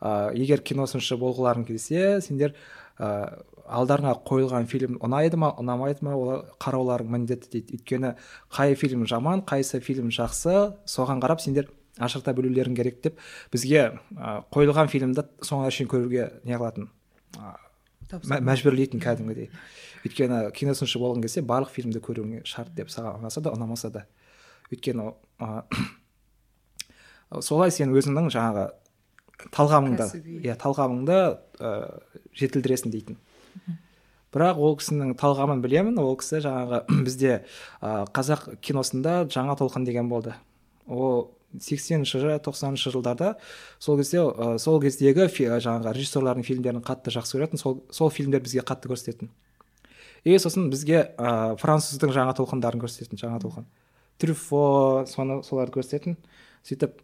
Ә, 0.00 0.32
егер 0.32 0.62
кино 0.64 0.86
сыншы 0.88 1.18
болғыларың 1.20 1.66
келсе 1.68 2.22
сендер 2.24 2.54
ә, 2.96 3.42
алдарыңа 3.68 4.14
қойылған 4.24 4.66
фильм 4.70 4.96
ұнайды 5.04 5.36
ма 5.36 5.52
ұнамайды 5.60 6.06
ма 6.06 6.16
ол 6.16 6.32
қарауларың 6.62 7.12
міндетті 7.12 7.52
дейді. 7.52 7.76
Өйткені 7.76 8.14
қай 8.48 8.74
фильм 8.74 9.04
жаман 9.06 9.44
қайсы 9.44 9.80
фильм 9.84 10.08
жақсы 10.08 10.72
соған 10.88 11.20
қарап 11.20 11.44
сендер 11.44 11.68
ажырата 11.98 12.32
білулерің 12.36 12.76
керек 12.76 13.02
деп 13.04 13.20
бізге 13.52 13.82
ә, 14.16 14.42
қойылған 14.54 14.88
фильмді 14.92 15.26
соңына 15.44 15.72
шейін 15.74 15.90
көруге 15.92 16.28
не 16.48 16.56
қылатын 16.56 16.88
ә, 17.36 17.56
мәжбүрлейтін 18.22 19.00
кәдімгідей. 19.02 19.50
Өйткені 20.06 20.50
киносыншы 20.56 21.00
болғың 21.00 21.24
келсе 21.24 21.42
барлық 21.46 21.72
фильмді 21.72 22.02
көруің 22.02 22.46
шарт 22.48 22.72
деп 22.76 22.90
саған 22.92 23.20
ұнаса 23.20 23.42
да 23.44 23.52
ұнамаса 23.54 23.90
да. 23.92 24.06
Өйткені 24.72 25.12
ә, 25.40 25.62
солай 27.40 27.72
сен 27.72 27.92
өзіңнің 27.94 28.30
жаңағы 28.32 28.66
талғамыңды 29.52 30.08
иә 30.42 30.56
талғамыңды 30.60 31.18
ә, 31.60 31.74
жетілдіресің 32.38 32.92
дейтін. 32.92 33.20
Бірақ 34.32 34.60
ол 34.64 34.78
кісінің 34.80 35.12
талғамын 35.20 35.60
білемін 35.64 36.00
ол 36.00 36.16
кісі 36.20 36.40
жаңағы 36.44 36.82
бізде 37.06 37.42
ә, 37.80 38.06
қазақ 38.16 38.56
киносында 38.64 39.26
жаңа 39.32 39.56
толқын 39.60 39.84
деген 39.88 40.08
болды. 40.12 40.34
Ол 40.86 41.30
сексенінші 41.60 42.38
тоқсаныншы 42.44 42.92
жылдарда 42.94 43.34
сол 43.78 43.98
кезде 43.98 44.22
ә, 44.22 44.58
сол 44.58 44.80
кездегі 44.80 45.28
жаңағы 45.28 45.92
режиссерлардың 45.96 46.46
фильмдерін 46.46 46.84
қатты 46.84 47.12
жақсы 47.12 47.38
көретін 47.38 47.60
сол 47.60 47.82
сол 47.90 48.10
фильмдер 48.10 48.40
бізге 48.40 48.64
қатты 48.64 48.88
көрсететін. 48.92 49.30
И 50.24 50.38
сосын 50.38 50.70
бізге 50.70 51.12
ә, 51.18 51.56
француздың 51.58 52.12
жаңа 52.14 52.36
толқындарын 52.38 52.82
көрсететін 52.82 53.18
жаңа 53.20 53.40
толқын. 53.42 53.66
Трюфо 54.22 55.04
соны 55.10 55.42
соларды 55.42 55.74
көрсететін. 55.80 56.16
Сөйтіп 56.62 57.02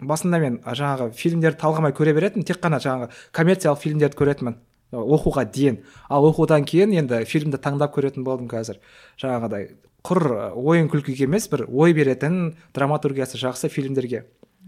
басында 0.00 0.38
мен 0.40 0.60
жаңағы 0.64 1.10
фильмдерді 1.18 1.60
талғамай 1.60 1.94
көре 1.96 2.14
беретінмін 2.16 2.46
тек 2.46 2.60
қана 2.62 2.78
жаңағы 2.80 3.10
коммерциялық 3.36 3.82
фильмдерді 3.82 4.20
көретінмін. 4.20 4.58
Оқуға 4.90 5.44
дейін. 5.46 5.82
Ал 6.10 6.24
оқудан 6.26 6.64
кейін 6.66 6.94
енді 7.02 7.24
фильмді 7.28 7.60
таңдап 7.62 7.94
көретін 7.94 8.24
болдым 8.26 8.48
қазір. 8.50 8.80
Жаңағыдай 9.20 9.68
құр 10.06 10.54
ойын 10.56 10.88
күлкіге 10.92 11.26
емес 11.26 11.48
бір 11.52 11.66
ой 11.68 11.94
беретін 11.96 12.54
драматургиясы 12.76 13.40
жақсы 13.40 13.70
фильмдерге. 13.72 14.24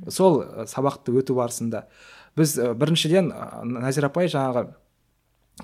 Сол 0.08 0.42
сабақты 0.68 1.14
өту 1.16 1.36
барысында. 1.38 1.86
Біз 2.36 2.56
біріншіден 2.58 3.32
назира 3.78 4.08
апай 4.12 4.30
жаңағы 4.32 4.72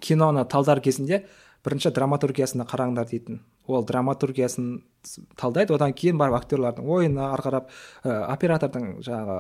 киноны 0.05 0.45
талдар 0.49 0.81
кезінде 0.85 1.25
бірінші 1.65 1.93
драматургиясына 1.97 2.67
қараңдар 2.69 3.09
дейтін. 3.11 3.43
Ол 3.67 3.85
драматургиясын 3.85 4.83
талдайды. 5.37 5.75
Одан 5.75 5.93
кейін 5.93 6.19
барып 6.21 6.39
актерлардың 6.41 6.87
ойына 6.87 7.33
ары 7.35 7.45
қарап 7.45 7.71
ә, 8.05 8.25
оператордың 8.33 8.99
жаңағы 9.05 9.39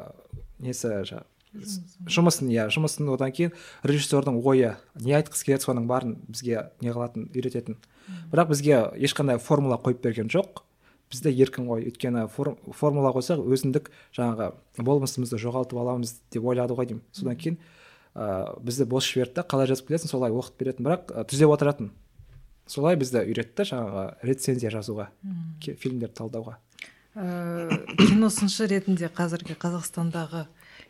несі 0.64 0.90
жаңағы 1.08 1.37
жұмысын 1.54 2.50
иә 2.52 2.68
жұмысын 2.74 3.08
одан 3.14 3.32
кейін 3.32 3.54
режиссердің 3.88 4.40
ойы 4.44 4.74
не 5.00 5.14
айтқысы 5.16 5.46
келеді 5.48 5.64
соның 5.64 5.86
барын 5.88 6.16
бізге 6.28 6.68
не 6.80 6.92
қылатын 6.92 7.30
үйрететін. 7.32 7.78
Бірақ 8.32 8.52
бізге 8.52 8.82
ешқандай 8.96 9.38
формула 9.40 9.78
қойып 9.80 10.02
берген 10.04 10.28
жоқ. 10.32 10.62
Бізде 11.08 11.32
еркін 11.32 11.64
ғой 11.70 11.86
өйткені 11.88 12.26
формула 12.28 13.14
қойсақ 13.16 13.40
өзіндік 13.48 13.88
жаңағы 14.16 14.50
болмысымызды 14.76 15.40
жоғалтып 15.40 15.80
аламыз 15.80 16.18
деп 16.28 16.44
ойлады 16.44 16.76
ғой 16.76 16.90
деймін. 16.90 17.04
Содан 17.16 17.38
кейін 17.40 17.56
ыыы 18.12 18.60
бізді 18.60 18.84
бос 18.92 19.08
жіберді 19.08 19.40
да 19.40 19.46
қалай 19.48 19.70
жазып 19.70 19.88
келесің 19.88 20.12
солай 20.12 20.36
оқып 20.36 20.60
беретін. 20.60 20.84
Бірақ 20.84 21.14
түзеп 21.32 21.48
отыратын. 21.54 21.92
Солай 22.68 23.00
бізді 23.00 23.24
үйретті 23.24 23.64
жаңағы 23.72 24.04
рецензия 24.28 24.68
жазуға 24.74 25.08
фильмдерді 25.64 26.12
талдауға. 26.20 26.58
Ыыы 27.16 27.96
киносыншы 27.96 28.68
ретінде 28.68 29.08
қазіргі 29.08 29.56
қазақстандағы 29.56 30.44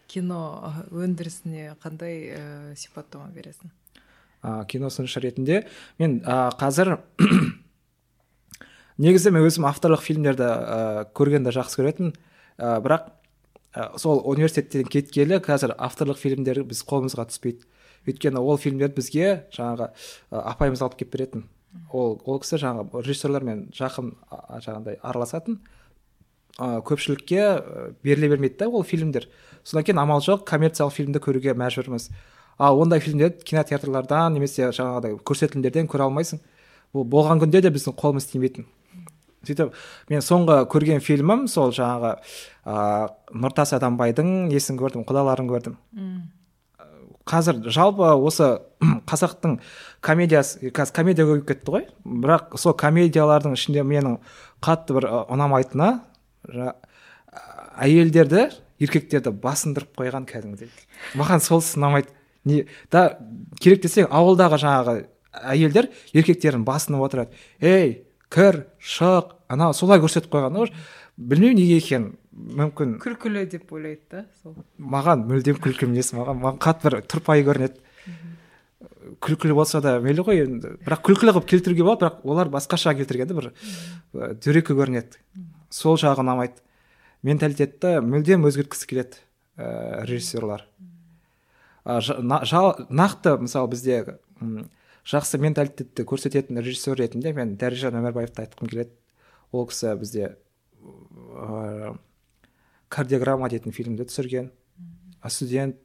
кино 0.09 0.73
өндірісіне 0.89 1.75
қандай 1.83 2.17
ә, 2.33 2.43
сипаттама 2.79 3.29
бересің? 3.35 3.71
Ә, 4.41 4.65
киносыншы 4.71 5.21
ретінде 5.21 5.65
мен 6.01 6.21
ә, 6.25 6.49
қазір 6.59 6.97
негізі 9.05 9.33
мен 9.35 9.45
өзім 9.47 9.69
авторлық 9.69 10.05
фильмдерді 10.07 10.49
ә, 10.49 10.79
көргенді 11.13 11.53
жақсы 11.55 11.83
көретінмін. 11.83 12.15
Ә, 12.57 12.79
бірақ 12.85 13.11
ә, 13.75 13.91
сол 14.01 14.23
университеттен 14.25 14.89
кеткелі 14.89 15.43
қазір 15.45 15.77
авторлық 15.77 16.21
фильмдер 16.23 16.63
біз 16.65 16.83
қолымызға 16.89 17.29
түспейді. 17.29 17.69
Өйткені 18.09 18.41
ол 18.41 18.57
фильмдерді 18.57 18.97
бізге 18.97 19.33
жаңағы 19.53 19.91
ә, 19.91 20.43
апайымыз 20.55 20.85
алып 20.87 20.97
келіп 21.03 21.17
беретін. 21.19 21.49
Ол 21.93 22.17
ол 22.25 22.41
кісі 22.41 22.63
жаңағы 22.63 23.03
режиссерлермен 23.05 23.67
жақын 23.77 24.15
жаңағыдай 24.65 25.03
араласатын. 25.03 25.61
Ә, 26.57 26.81
көпшілікке 26.81 27.45
беріле 28.03 28.33
бермейді 28.33 28.65
да 28.65 28.69
ол 28.69 28.85
фильмдер. 28.85 29.29
Содан 29.65 29.85
кейін 29.85 30.01
амал 30.01 30.23
жоқ 30.25 30.47
коммерциялық 30.49 30.95
фильмді 30.97 31.21
көруге 31.21 31.53
мәжбүрміз. 31.59 32.09
Ал 32.59 32.81
ондай 32.81 33.01
фильмдерді 33.01 33.45
кинотеатрлардан 33.45 34.35
немесе 34.35 34.71
жаңағыдай 34.73 35.19
көрсетілімдерден 35.29 35.91
көре 35.91 36.09
алмайсың. 36.09 36.41
Бұл 36.95 37.05
болған 37.05 37.43
күнде 37.43 37.61
де 37.63 37.71
біздің 37.71 37.95
қолымыз 38.01 38.31
тимейтін. 38.33 38.67
Сөйтіп 39.47 39.77
мен 40.11 40.25
соңғы 40.25 40.65
көрген 40.73 41.05
фильмім 41.05 41.47
сол 41.51 41.71
жаңағы 41.77 42.17
ыыы 42.67 43.39
нұртас 43.45 43.75
адамбайдың 43.77 44.49
несін 44.51 44.81
көрдім 44.81 45.05
құдаларын 45.07 45.47
көрдім. 45.53 45.77
Қазір 47.29 47.61
жалпы 47.71 48.09
осы 48.17 48.51
қазақтың 49.11 49.59
комедиясы 50.03 50.73
қазір 50.75 50.97
комедия 50.97 51.29
көбейіп 51.29 51.47
кетті 51.53 51.75
ғой. 51.77 51.87
Бірақ 52.03 52.57
сол 52.59 52.75
комедиялардың 52.75 53.55
ішінде 53.55 53.85
менің 53.87 54.19
қатты 54.65 54.99
бір 54.99 55.07
ұнамайтыны 55.29 55.93
әйелдерді 57.79 58.49
еркектерді 58.83 59.33
басындырып 59.43 59.97
қойған 59.99 60.27
кәдімгідей. 60.29 60.71
Маған 61.19 61.43
сол 61.45 61.63
ұнамайды 61.63 62.15
не 62.49 62.65
да 62.93 63.19
керек 63.61 63.83
десе 63.85 64.07
ауылдағы 64.07 64.61
жаңағы 64.63 64.95
әйелдер 65.53 65.91
еркектерін 66.15 66.65
басынып 66.67 67.05
отырады. 67.09 67.35
Ей 67.61 68.05
кір 68.33 68.65
шық 68.79 69.35
анау 69.49 69.75
солай 69.75 70.01
көрсетіп 70.03 70.33
қойған. 70.33 70.57
Ғой 70.63 70.73
білмеймін 71.19 71.61
неге 71.61 71.79
екенін. 71.83 72.17
Мүмкін. 72.39 72.97
Күлкілі 73.03 73.45
деп 73.51 73.73
ойлайды 73.75 74.05
да 74.13 74.25
сол. 74.43 74.55
Маған 74.79 75.27
мүлдем 75.27 75.59
күлкі 75.59 75.89
емес 75.89 76.13
маған 76.15 76.39
маған 76.39 76.61
қатты 76.63 76.93
бір 76.93 77.01
тұрпайы 77.11 77.47
көрінеді. 77.49 77.81
Күлкілі 79.25 79.57
болса 79.59 79.81
да 79.83 79.97
мейлі 80.05 80.23
ғой 80.23 80.45
енді. 80.45 80.77
Бірақ 80.87 81.03
күлкілі 81.09 81.35
қылып 81.35 81.49
келтіруге 81.51 81.83
болады 81.83 82.05
бірақ 82.05 82.23
олар 82.31 82.53
басқаша 82.53 82.95
келтірген 82.95 83.33
да 83.33 83.39
бір 83.41 83.51
дөрекі 84.45 84.77
көрінеді. 84.79 85.19
Сол 85.71 85.99
жағы 86.01 86.25
ұнамайды. 86.25 86.63
Менталитетті 87.27 87.99
мүлдем 88.05 88.47
өзгерткісі 88.49 88.87
келеді 88.91 89.21
ә, 89.57 90.05
режиссерлар. 90.07 90.67
Нақты 91.89 93.39
мысалы 93.41 93.71
бізде 93.73 94.19
жақсы 95.09 95.41
менталитетті 95.41 96.05
көрсететін 96.05 96.61
режиссер 96.61 96.99
ретінде 97.01 97.33
мен 97.33 97.57
дәрежан 97.57 97.97
өмірбаевты 97.99 98.45
айтқым 98.45 98.69
келеді. 98.69 98.93
Ол 99.53 99.67
кісі 99.71 99.95
бізде 99.97 100.37
ыыы 100.85 101.97
кардиограмма 102.93 103.49
дейтін 103.49 103.73
фильмді 103.73 104.05
түсірген 104.09 104.51
студент 105.29 105.77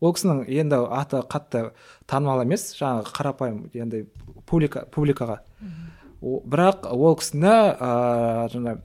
ол 0.00 0.12
кісінің 0.14 0.44
енді 0.46 0.82
аты 0.94 1.22
қатты 1.30 1.70
танымал 2.06 2.42
емес 2.44 2.74
жаңағы 2.78 3.14
қарапайым 3.14 3.62
енді 3.74 4.04
публика 4.46 4.84
публикаға. 4.90 5.40
Бірақ 6.20 6.90
ол 6.92 7.16
кісіні 7.18 7.54
ыыы 7.78 8.50
жаңағы 8.52 8.82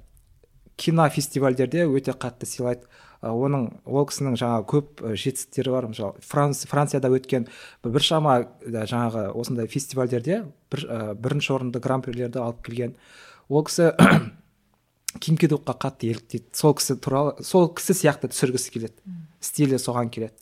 кинофестивальдерде 0.78 1.86
өте 1.88 2.14
қатты 2.18 2.48
сыйлайды. 2.50 2.88
Оның 3.24 3.70
ол 3.88 4.04
кісінің 4.10 4.36
жаңағы 4.40 4.66
көп 4.68 5.04
жетістіктері 5.16 5.72
бар. 5.72 5.88
Мысалы 5.94 6.24
франц, 6.28 6.66
францияда 6.68 7.12
өткен 7.14 7.48
біршама 7.86 8.42
жаңағы 8.68 9.30
осындай 9.32 9.70
фестивальдерде 9.72 10.42
бір, 10.74 10.86
ә, 10.90 11.00
бірінші 11.16 11.54
орынды 11.56 11.80
гран 11.80 12.04
прилерді 12.04 12.42
алып 12.44 12.60
келген. 12.66 12.98
Ол 13.48 13.64
кісі 13.64 13.94
ким 15.24 15.40
кедукқа 15.40 15.78
қатты 15.80 16.12
еліктейді. 16.12 16.52
Сол 16.52 16.76
кісі 16.76 16.98
туралы 17.00 17.38
сол 17.48 17.70
кісі 17.72 17.96
сияқты 17.96 18.28
түсіргісі 18.34 18.76
келеді. 18.76 19.16
Стилі 19.40 19.80
соған 19.80 20.12
келеді. 20.12 20.36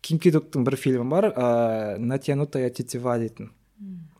Ким 0.00 0.18
кидоктың 0.18 0.64
бір 0.64 0.78
фильмі 0.80 1.04
бар 1.12 1.28
ыыы 1.34 1.98
натянутая 2.00 2.72
тетива 2.72 3.18
дейтін. 3.20 3.52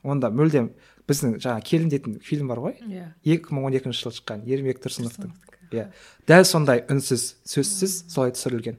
Онда 0.02 0.28
мүлдем 0.28 0.72
біздің 1.10 1.36
жаңағы 1.42 1.64
келін 1.66 1.90
дейтін 1.92 2.18
фильм 2.22 2.48
бар 2.50 2.60
ғой? 2.62 2.76
Иә. 2.86 3.08
екі 3.24 3.54
мың 3.54 3.68
он 3.68 3.76
екінші 3.78 4.04
жылы 4.06 4.16
шыққан 4.18 4.44
ермек 4.46 4.80
тұрсыновтың 4.84 5.32
иә. 5.72 5.88
Дәл 6.28 6.46
сондай 6.46 6.84
үнсіз 6.90 7.26
сөзсіз 7.48 7.96
солай 8.12 8.34
түсірілген. 8.36 8.78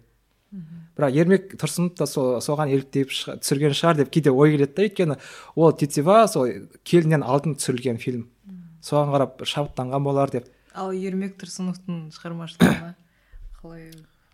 Бірақ 0.94 1.16
ермек 1.18 1.56
тұрсынов 1.58 1.96
та 1.98 2.06
сол 2.06 2.38
соған 2.46 2.70
еліктеп 2.70 3.10
түсірген 3.10 3.74
шығар 3.74 4.04
деп 4.04 4.12
кейде 4.14 4.30
ой 4.30 4.54
келеді 4.54 4.76
да 4.78 4.86
өйткені 4.86 5.18
ол 5.56 5.74
тетива 5.74 6.28
сол 6.30 6.52
келіннен 6.86 7.26
алдын 7.26 7.58
түсірілген 7.58 7.98
фильм. 7.98 8.28
Соған 8.84 9.10
қарап 9.16 9.42
шабыттанған 9.42 10.06
болар 10.06 10.30
деп. 10.30 10.50
Ал 10.74 10.94
ермек 10.94 11.40
тұрсыновтың 11.42 12.12
шығармашылығына 12.14 12.94
қалай 13.58 13.90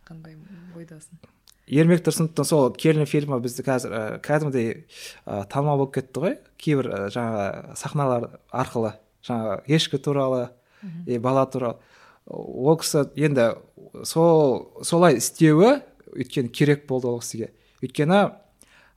қандай 0.08 0.36
ойдасың? 0.75 1.21
Ермек 1.69 2.01
тұрсыновтың 2.05 2.47
сол 2.47 2.71
келін 2.73 3.08
фильмі 3.10 3.39
бізді 3.43 3.63
қазір 3.67 3.93
ә, 3.93 4.01
кәдімгідей 4.25 4.71
ә, 5.25 5.45
танымал 5.51 5.84
болып 5.84 5.93
кетті 5.99 6.23
ғой. 6.23 6.36
Кейбір 6.58 6.89
ә, 6.89 6.99
жаңағы 7.13 7.77
сахналар 7.79 8.27
арқылы 8.49 8.95
жаңағы 9.25 9.62
ешкі 9.69 10.01
туралы 10.01 10.49
и 11.05 11.17
бала 11.17 11.45
туралы. 11.45 11.77
Ол 12.25 12.77
кісі 12.82 13.05
енді 13.15 13.51
сол 14.03 14.69
солай 14.82 15.17
істеуі 15.21 15.79
өйткені 16.13 16.49
керек 16.49 16.86
болды 16.89 17.10
ол 17.10 17.21
кісіге. 17.21 17.51
Өйткені 17.84 18.21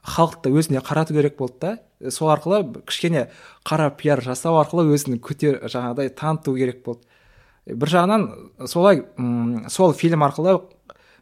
халықты 0.03 0.53
өзіне 0.53 0.83
қарату 0.83 1.15
керек 1.15 1.37
болды 1.39 1.59
да. 1.61 2.11
Сол 2.11 2.33
арқылы 2.35 2.83
кішкене 2.89 3.29
қара 3.65 3.91
пиар 3.95 4.23
жасау 4.25 4.59
арқылы 4.61 4.91
өзін 4.97 5.21
көтер 5.23 5.63
жаңағыдай 5.69 6.11
таныту 6.17 6.57
керек 6.57 6.83
болды. 6.85 7.07
Бір 7.67 7.89
жағынан 7.89 8.67
солай 8.67 9.05
м 9.17 9.69
сол 9.71 9.93
фильм 9.95 10.25
арқылы 10.27 10.59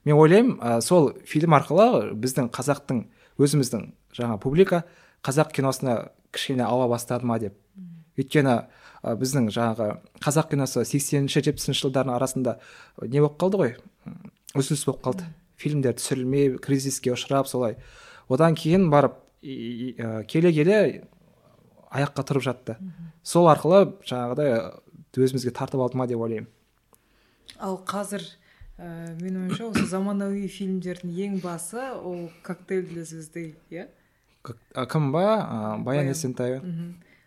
мен 0.05 0.17
ойлаймын 0.17 0.59
ә, 0.59 0.81
сол 0.81 1.13
фильм 1.27 1.55
арқылы 1.57 2.13
біздің 2.17 2.51
қазақтың 2.55 3.05
өзіміздің 3.41 3.91
жаңа 4.17 4.39
публика 4.41 4.85
қазақ 5.27 5.53
киносына 5.57 6.11
кішкене 6.33 6.65
ауа 6.65 6.89
бастады 6.89 7.27
ма 7.27 7.39
деп. 7.39 7.57
Өйткені 8.19 8.55
ә, 8.57 9.15
біздің 9.21 9.51
жаңағы 9.53 9.91
қазақ 10.23 10.51
киносы 10.55 10.85
сексенінші 10.89 11.43
жетпісінші 11.47 11.87
жылдардың 11.87 12.17
арасында 12.17 12.59
не 13.03 13.21
болып 13.21 13.39
қалды 13.41 13.61
ғой? 13.61 13.77
Үзіліс 14.55 14.87
болып 14.89 15.05
қалды. 15.05 15.29
Фильмдер 15.61 15.97
түсірілмей 15.99 16.57
кризиске 16.63 17.13
ұшырап 17.13 17.49
солай. 17.49 17.77
Одан 18.29 18.57
кейін 18.57 18.89
барып 18.93 19.19
келе 19.43 20.53
келе 20.57 20.79
аяққа 21.91 22.25
тұрып 22.29 22.45
жатты. 22.45 22.77
Сол 23.23 23.51
арқылы 23.51 23.97
жаңағыдай 24.09 24.71
өзімізге 25.17 25.53
тартып 25.57 25.83
алды 25.83 25.99
ма 25.99 26.07
деп 26.09 26.21
ойлаймын. 26.23 26.49
Ал 27.59 27.81
қазір 27.85 28.25
ә, 28.81 29.13
менің 29.21 29.47
ойымша 29.47 29.69
осы 29.69 29.85
заманауи 29.91 30.49
фильмдердің 30.49 31.13
ең 31.27 31.39
басы 31.45 31.83
ол 32.01 32.31
коктейль 32.43 32.89
для 32.89 33.05
звезды 33.05 33.55
иә? 33.71 33.87
Кім 34.89 35.13
ба? 35.13 35.77
Баян 35.85 36.09
есентаева. 36.09 36.65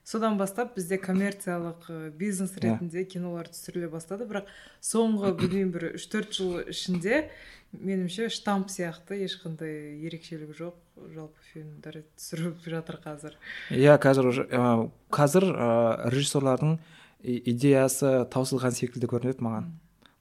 Содан 0.04 0.36
бастап 0.38 0.74
бізде 0.76 0.98
коммерциялық 1.00 1.86
ә, 1.88 2.10
бизнес 2.12 2.52
Иә. 2.58 2.74
ретінде 2.74 3.06
кинолар 3.08 3.48
түсіріле 3.48 3.88
бастады. 3.88 4.26
Бірақ 4.28 4.50
соңғы 4.84 5.30
білмеймін 5.40 5.72
бір 5.72 5.86
үш 5.96 6.10
төрт 6.12 6.34
жыл 6.36 6.58
ішінде 6.68 7.30
меніңше 7.72 8.28
штамп 8.28 8.68
сияқты 8.68 9.22
ешқандай 9.24 10.02
ерекшелігі 10.04 10.58
жоқ 10.58 10.76
жалпы 11.14 11.48
фильмдер 11.54 12.02
түсіріліп 12.18 12.68
жатыр 12.68 13.00
қазір. 13.00 13.38
Иә 13.72 13.96
қазір 13.96 14.28
уже 14.28 14.44
ә, 14.52 14.90
қазір 15.08 15.48
ә, 15.56 15.70
режиссерлардың 16.12 16.76
идеясы 17.24 18.26
таусылған 18.28 18.76
секілді 18.76 19.08
көрінеді 19.08 19.40
маған. 19.40 19.72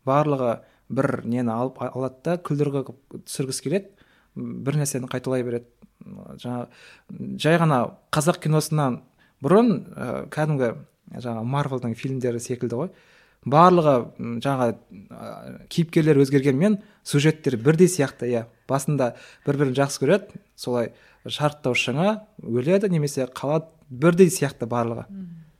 Барлығы 0.06 0.60
бір 0.92 1.22
нені 1.24 1.52
алып 1.52 1.80
алады 1.84 2.20
да 2.24 2.36
күлдіргі 2.38 2.84
қылып 2.86 3.24
түсіргісі 3.26 3.64
келеді 3.66 3.90
бір 4.36 4.78
нәрсені 4.80 5.08
қайталай 5.12 5.44
береді. 5.46 5.66
М, 6.04 6.36
жаңа 6.40 6.66
жай 7.40 7.58
ғана 7.60 7.82
қазақ 8.14 8.42
киносынан 8.44 9.00
бұрын 9.42 9.72
ә, 9.92 10.06
кәдімгі 10.32 10.72
жаңа 11.22 11.42
марвелдің 11.44 11.96
фильмдері 11.98 12.40
секілді 12.40 12.78
ғой. 12.78 12.92
Барлығы 13.42 13.96
жаңа 14.44 14.72
ә, 14.72 15.66
кейіпкерлер 15.72 16.20
өзгергенмен 16.22 16.78
сюжеттер 17.04 17.58
бірдей 17.58 17.90
сияқты 17.90 18.30
иә. 18.30 18.46
Басында 18.70 19.14
бір 19.46 19.60
бірін 19.60 19.76
жақсы 19.76 20.04
көреді 20.04 20.42
солай 20.56 20.92
шарықтау 21.26 21.74
шыңы 21.76 22.20
өледі 22.42 22.90
немесе 22.90 23.26
қалады 23.26 23.68
бірдей 23.90 24.30
сияқты 24.30 24.66
барлығы. 24.70 25.06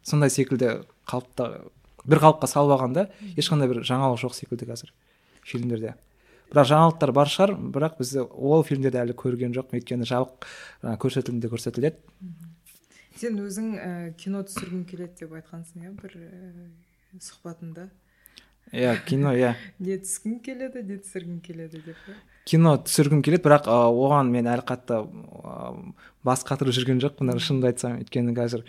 Сондай 0.03 0.31
секілді 0.31 0.83
қалыпта 1.07 1.67
бір 2.07 2.23
қалыпқа 2.23 2.49
салып 2.51 2.77
алған 2.79 2.95
да 2.97 3.09
ешқандай 3.37 3.69
бір 3.71 3.83
жаңалық 3.87 4.23
жоқ 4.23 4.35
секілді 4.39 4.71
қазір. 4.71 4.93
Фильмдерде. 5.47 5.95
Бірақ 6.53 6.69
жаңалықтар 6.69 7.13
бар 7.17 7.31
шығар 7.33 7.55
бірақ 7.75 7.99
біз 8.01 8.15
ол 8.23 8.65
фильмдерді 8.69 9.01
әлі 9.03 9.17
көрген 9.17 9.55
жоқ 9.57 9.73
өйткені 9.79 10.09
жабық 10.09 10.49
жаңағы 10.83 11.01
көрсетілімде 11.05 11.51
көрсетіледі. 11.53 11.97
Сен 13.17 13.39
өзің 13.41 13.71
ә, 13.77 13.91
кино 14.21 14.43
түсіргің 14.49 14.85
келеді 14.89 15.25
деп 15.25 15.33
айтқансың 15.39 15.87
иә 15.87 15.95
бір 15.97 16.19
ә, 16.19 16.67
сұхбатында? 17.21 17.89
Иә 18.73 18.95
кино 19.09 19.33
иә. 19.37 19.55
Не 19.85 19.97
түскің 20.03 20.39
келеді 20.45 20.85
не 20.89 21.01
түсіргің 21.01 21.41
келеді 21.45 21.83
деп 21.87 22.05
кино 22.49 22.75
түсіргім 22.83 23.23
келеді 23.23 23.45
бірақ 23.47 23.69
а, 23.71 23.87
оған 23.89 24.31
мен 24.35 24.49
әлі 24.51 24.65
қатты 24.67 24.99
а, 24.99 25.73
бас 26.27 26.43
қатырып 26.47 26.75
жүрген 26.75 27.01
жоқпын 27.03 27.33
шынымды 27.39 27.71
айтсам. 27.71 27.99
Өйткені 28.03 28.35
қазір 28.37 28.65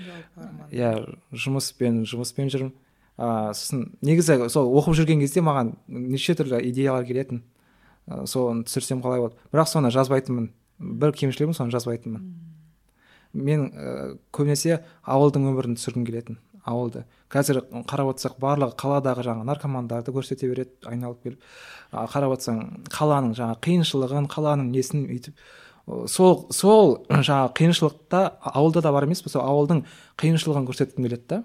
иә 0.72 0.94
жұмыспен 1.32 2.04
жұмыспен 2.10 2.52
жүрмін. 2.54 2.74
А, 3.18 3.54
сосын 3.54 3.90
негізі 4.02 4.50
сол 4.50 4.72
оқып 4.80 4.98
жүрген 5.00 5.24
кезде 5.24 5.44
маған 5.46 5.74
неше 5.88 6.36
түрлі 6.38 6.62
идеялар 6.70 7.06
келетін. 7.08 7.44
А, 8.08 8.26
соны 8.26 8.66
түсірсем 8.68 9.04
қалай 9.04 9.24
болады? 9.24 9.40
Бірақ 9.54 9.70
соны 9.72 9.92
жазбайтынмын. 9.94 10.50
Бір 10.80 11.14
кемшілігім 11.18 11.56
соны 11.58 11.74
жазбайтынмын. 11.74 12.26
Мен 13.34 13.70
ә, 13.72 14.18
көбінесе 14.36 14.84
ауылдың 15.04 15.50
өмірін 15.52 15.78
түсіргім 15.80 16.08
келетін. 16.10 16.40
Ауылды. 16.64 17.04
Қазір 17.34 17.66
қарап 17.90 18.14
отырсақ 18.14 18.38
барлығы 18.40 18.78
қаладағы 18.80 19.26
жаңағы 19.28 19.50
наркомандарды 19.50 20.14
көрсете 20.16 20.48
береді 20.48 20.88
айналып 20.88 21.26
келіп. 21.26 21.50
Қарап 21.92 22.38
отырсаң 22.38 22.62
қаланың 22.94 23.34
жаңағы 23.36 23.60
қиыншылығын 23.68 24.30
қаланың 24.32 24.70
несін 24.72 25.04
өйтіп 25.12 25.42
сол 26.08 26.46
сол 26.52 26.96
жаңағы 27.10 27.52
қиыншылықта 27.60 28.22
ауылда 28.54 28.82
да 28.82 28.92
бар 28.96 29.08
емес 29.08 29.22
пе? 29.24 29.32
Сол 29.34 29.44
ауылдың 29.44 29.84
қиыншылығын 30.20 30.68
көрсеткім 30.70 31.08
келеді 31.08 31.28
да. 31.30 31.44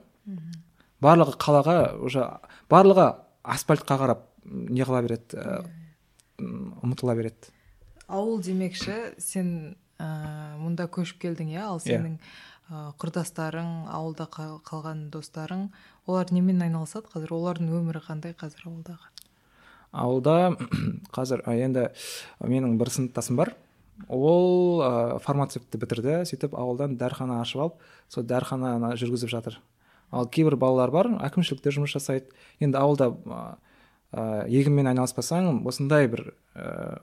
Барлығы 1.04 1.36
қалаға 1.40 1.76
уже 2.04 2.24
барлығы 2.70 3.08
асфальтқа 3.44 3.98
қарап 4.00 4.24
не 4.44 4.82
қыла 4.84 5.02
береді 5.04 5.38
м, 6.38 6.74
ұмытыла 6.82 7.14
береді. 7.18 7.50
Ауыл 8.08 8.40
демекші 8.42 8.94
сен 9.20 9.76
ә, 10.00 10.56
мұнда 10.62 10.88
көшіп 10.88 11.20
келдің 11.26 11.50
иә? 11.54 11.66
Ал 11.68 11.78
Иә. 11.82 11.98
сенің 11.98 12.18
ә, 12.70 12.92
құрдастарың 13.00 13.88
ауылда 13.92 14.26
қа- 14.32 14.60
қалған 14.64 15.08
достарың 15.12 15.68
олар 16.06 16.32
немен 16.32 16.62
айналысады 16.64 17.10
қазір? 17.12 17.34
Олардың 17.36 17.70
өмірі 17.80 18.00
қандай 18.06 18.34
қазір 18.34 18.66
ауылдағы? 18.70 19.08
Ауылда 19.92 20.36
қазір 21.16 21.42
енді 21.48 21.88
менің 22.44 22.76
бір 22.80 22.90
сыныптасым 22.92 23.36
бар. 23.40 23.54
Ол 24.08 24.80
ә, 24.84 25.18
фармацевтті 25.24 25.78
бітірді 25.82 26.20
сөйтіп 26.28 26.54
ауылдан 26.54 26.96
дәріхана 27.00 27.40
ашып 27.42 27.60
алып 27.64 27.80
сол 28.08 28.22
дәріхананы 28.24 28.92
жүргізіп 29.00 29.32
жатыр. 29.32 29.56
Ал 30.10 30.28
кейбір 30.28 30.56
балалар 30.56 30.90
бар 30.90 31.10
әкімшілікте 31.28 31.72
жұмыс 31.74 31.92
жасайды. 31.94 32.32
Енді 32.60 32.78
ауылда 32.80 33.10
ә, 33.12 33.40
ә, 34.12 34.26
егінмен 34.48 34.88
айналыспасаң 34.92 35.62
осындай 35.68 36.08
бір 36.08 36.32
ә, 36.54 37.00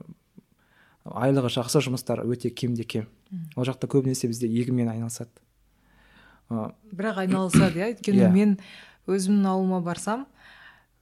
айлығы 1.06 1.52
жақсы 1.54 1.84
жұмыстар 1.86 2.24
өте 2.26 2.50
кемде 2.50 2.84
кем. 2.84 3.10
Ол 3.56 3.68
жақта 3.68 3.90
көбінесе 3.92 4.30
бізде 4.32 4.50
егінмен 4.50 4.90
айналысады. 4.90 5.30
Ә, 6.50 6.72
бірақ 6.94 7.24
айналысады 7.26 7.82
иә. 7.82 7.92
Өйткені 7.94 8.26
Иә. 8.26 8.32
мен 8.34 8.58
өзімнің 9.08 9.50
ауылыма 9.50 9.82
барсам 9.86 10.26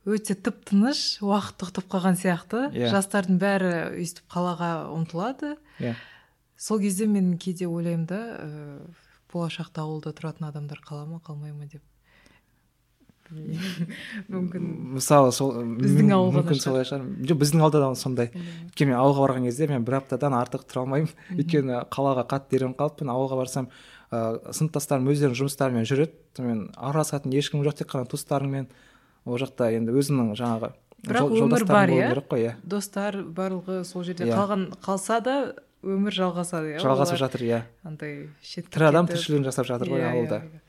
өте 0.04 0.36
тып 0.36 0.66
тыныш 0.68 1.22
уақыт 1.24 1.62
тоқтап 1.62 1.88
қалған 1.92 2.20
сияқты. 2.20 2.68
Иә. 2.76 2.92
жастардың 2.92 3.40
бәрі 3.40 3.72
өйстіп 4.02 4.28
қалаға 4.28 4.90
ұмтылады. 4.92 5.56
Иә. 5.80 5.96
Сол 6.58 6.80
кезде 6.80 7.08
мен 7.08 7.38
кейде 7.38 7.68
ойлаймын 7.68 8.06
да 8.08 8.20
ә, 8.36 8.80
болашақта 9.32 9.84
ауылда 9.84 10.12
тұратын 10.16 10.48
адамдар 10.50 10.84
қала 10.84 11.06
ма 11.08 11.22
қалмай 11.24 11.54
ма? 11.56 11.66
деп. 11.66 11.82
Мүмкін. 14.32 14.68
Мысалы 14.98 15.32
сол 15.36 15.54
Біздің 15.80 16.12
ауылға 16.16 16.42
мүмкін 16.44 16.60
солай 16.62 16.86
шығар. 16.88 17.04
жоқ 17.30 17.40
біздің 17.44 17.64
ауылда 17.64 17.82
да 17.84 17.90
сондай. 18.00 18.30
Өйткені 18.70 18.92
мен 18.94 19.00
ауылға 19.00 19.26
барған 19.28 19.48
кезде 19.48 19.68
мен 19.72 19.84
бір 19.88 20.00
аптадан 20.02 20.36
артық 20.38 20.66
тұра 20.70 20.84
алмаймын. 20.84 21.10
Өйткені 21.38 21.82
қалаға 21.94 22.26
қатты 22.30 22.58
үйреніп 22.60 22.78
қалыппын. 22.80 23.12
Ауылға 23.14 23.40
барсам 23.42 23.70
ыыы 24.14 24.54
сыныптастарым 24.54 25.10
өздерінің 25.14 25.40
жұмыстарымен 25.42 25.88
жүреді. 25.90 26.14
Мен 26.46 26.64
араласатын 26.78 27.34
ешкім 27.34 27.64
жоқ 27.66 27.80
тек 27.82 27.92
қана 27.94 28.06
туыстарыңмен. 28.10 28.68
Ол 29.26 29.38
жақта 29.40 29.70
енді 29.74 29.94
өзімнің 29.96 30.34
жаңағы 30.38 30.74
бірақ 31.04 31.34
өмір 31.36 31.66
бар 31.68 31.90
иә? 31.92 32.10
керек 32.14 32.28
қой 32.32 32.42
иә. 32.48 32.56
Достар 32.64 33.16
барлығы 33.24 33.84
сол 33.88 34.04
жерде. 34.04 34.26
Иә. 34.28 34.36
қалған 34.36 34.66
қалса 34.84 35.20
да 35.24 35.56
өмір 35.84 36.16
жалғасады 36.16 36.76
иә 36.76 36.80
жалғасып 36.84 37.18
жатыр 37.20 37.42
иә. 37.44 37.62
Андай 37.84 38.30
тірі 38.72 38.88
адам 38.88 39.08
тіршілігін 39.08 39.44
жасап 39.50 39.68
жатыр 39.68 39.90
ғой 39.92 40.00
Иә, 40.04 40.12
ауылда. 40.14 40.38
иә, 40.44 40.60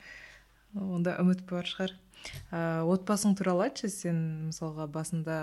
иә. 0.75 0.83
онда 0.95 1.17
үміт 1.23 1.45
бар 1.51 1.63
шығар. 1.71 1.95
Ә, 2.51 2.83
отбасың 2.83 3.37
туралы 3.39 3.69
айтшы 3.69 3.91
сен 3.93 4.21
мысалға 4.51 4.87
басында 4.91 5.39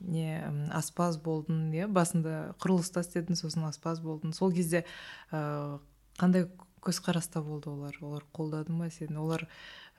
не 0.00 0.42
аспаз 0.74 1.18
болдың 1.22 1.72
иә 1.76 1.88
басында 1.92 2.54
құрылыста 2.62 3.02
істедің 3.04 3.38
сосын 3.38 3.66
аспаз 3.68 4.00
болдың. 4.04 4.34
Сол 4.36 4.52
кезде 4.54 4.84
ә, 5.30 5.78
қандай 6.20 6.48
көзқараста 6.84 7.42
болды 7.44 7.70
олар? 7.72 7.96
Олар 8.00 8.26
қолдады 8.36 8.72
ма 8.72 8.90
сені? 8.90 9.18
Олар 9.22 9.46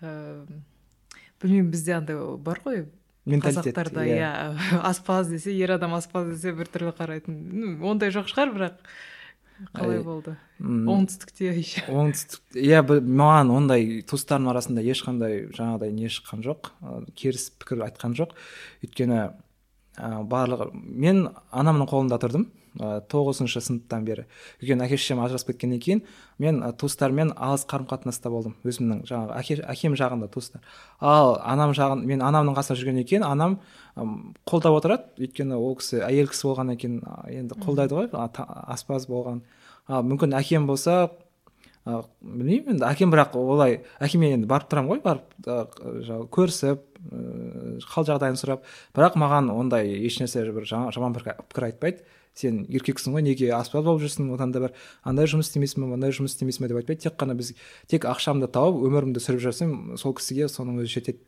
ә, 0.01 0.45
білмеймін 1.41 1.73
бізде 1.73 1.97
андай 1.97 2.19
бар 2.37 2.61
ғой 2.65 2.87
қазақтарда 3.27 4.05
иә. 4.07 4.17
yeah. 4.21 4.79
аспаз 4.87 5.27
десе 5.27 5.51
ер 5.57 5.75
адам 5.75 5.97
аспаз 5.97 6.29
десе 6.31 6.53
біртүрлі 6.55 6.93
қарайтын. 6.95 7.81
Ондай 7.83 8.13
жоқ 8.15 8.31
шығар 8.31 8.53
бірақ. 8.55 8.79
Қалай 9.73 10.01
болды? 10.05 10.35
оңтүстікте 10.61 11.51
еще. 11.53 11.83
оңтүстік 11.93 12.57
иә 12.57 12.81
маған 12.85 13.51
ондай 13.53 14.01
туыстарымның 14.09 14.53
арасында 14.53 14.83
ешқандай 14.85 15.47
жаңағыдай 15.55 15.93
не 15.93 16.11
шыққан 16.13 16.43
жоқ 16.45 16.71
керіс 17.17 17.49
пікір 17.61 17.85
айтқан 17.87 18.15
жоқ. 18.17 18.33
Өйткені 18.85 19.19
ә, 19.97 20.09
барлығы 20.29 20.69
мен 20.73 21.27
анамның 21.51 21.89
қолында 21.89 22.19
тұрдым. 22.21 22.47
Тоғызыншы 22.77 23.61
сыныптан 23.63 24.05
бері. 24.05 24.25
Өйткені 24.61 24.85
әке 24.85 24.97
шешем 24.99 25.21
ажырасып 25.23 25.53
кеткеннен 25.53 25.81
кейін 25.81 26.01
мен 26.37 26.61
туыстармен 26.77 27.33
алыс 27.33 27.65
қарым 27.65 27.87
қатынаста 27.89 28.29
болдым 28.29 28.55
өзімнің 28.63 29.03
жаңағы 29.09 29.33
әке, 29.39 29.57
әкем 29.65 29.97
жағында 29.97 30.29
туыстар. 30.29 30.61
Ал 31.01 31.39
анам 31.41 31.73
жағын 31.73 32.05
мен 32.05 32.21
анамның 32.21 32.57
қасында 32.57 32.77
жүргеннен 32.81 33.07
кейін 33.09 33.25
анам 33.25 33.59
қолдап 34.45 34.77
отырады. 34.77 35.09
Өйткені 35.17 35.57
ол 35.57 35.77
кісі 35.81 36.03
әйел 36.05 36.29
кісі 36.29 36.51
болғаннан 36.51 36.77
кейін 36.77 36.99
енді 37.33 37.57
қолдайды 37.63 37.97
ғой 37.97 38.11
аспаз 38.13 39.07
болған. 39.09 39.41
Ал 39.87 40.05
мүмкін 40.05 40.37
әкем 40.37 40.67
болса 40.69 41.09
білмеймін 41.87 42.75
енді 42.75 42.83
әкем 42.83 43.13
бірақ 43.13 43.37
олай 43.39 43.79
әкеме 44.03 44.33
енді 44.35 44.49
барып 44.51 44.67
тұрамын 44.69 44.91
ғой 44.91 44.99
барып 45.05 46.27
көрісіп 46.35 46.83
қал 47.87 48.07
жағдайын 48.09 48.35
сұрап. 48.35 48.65
Бірақ 48.91 49.15
маған 49.15 49.47
ондай 49.53 49.93
ешнәрсе 50.03 50.43
бір 50.51 50.67
жаман 50.67 51.15
пікір 51.15 51.69
айтпайды. 51.69 52.03
Сен 52.37 52.59
еркексің 52.69 53.15
ғой 53.15 53.25
неге 53.25 53.49
аспаз 53.55 53.85
болып 53.85 54.03
жүрсің 54.05 54.29
одан 54.35 54.53
да 54.53 54.61
бір 54.67 54.75
андай 55.07 55.29
жұмыс 55.29 55.49
істемейсің 55.49 55.83
ба 55.83 55.91
мындай 55.95 56.13
жұмыс 56.15 56.35
істемейсің 56.35 56.65
ба 56.65 56.69
деп 56.71 56.81
айтпайды 56.81 57.07
тек 57.07 57.17
қана 57.19 57.35
біз 57.37 57.53
тек 57.89 58.05
ақшамды 58.05 58.49
тауып 58.53 58.83
өмірімді 58.87 59.23
сүріп 59.23 59.43
жүрсем 59.47 59.73
сол 59.97 60.15
кісіге 60.17 60.49
соның 60.51 60.83
өзі 60.83 60.99
жетеді. 60.99 61.23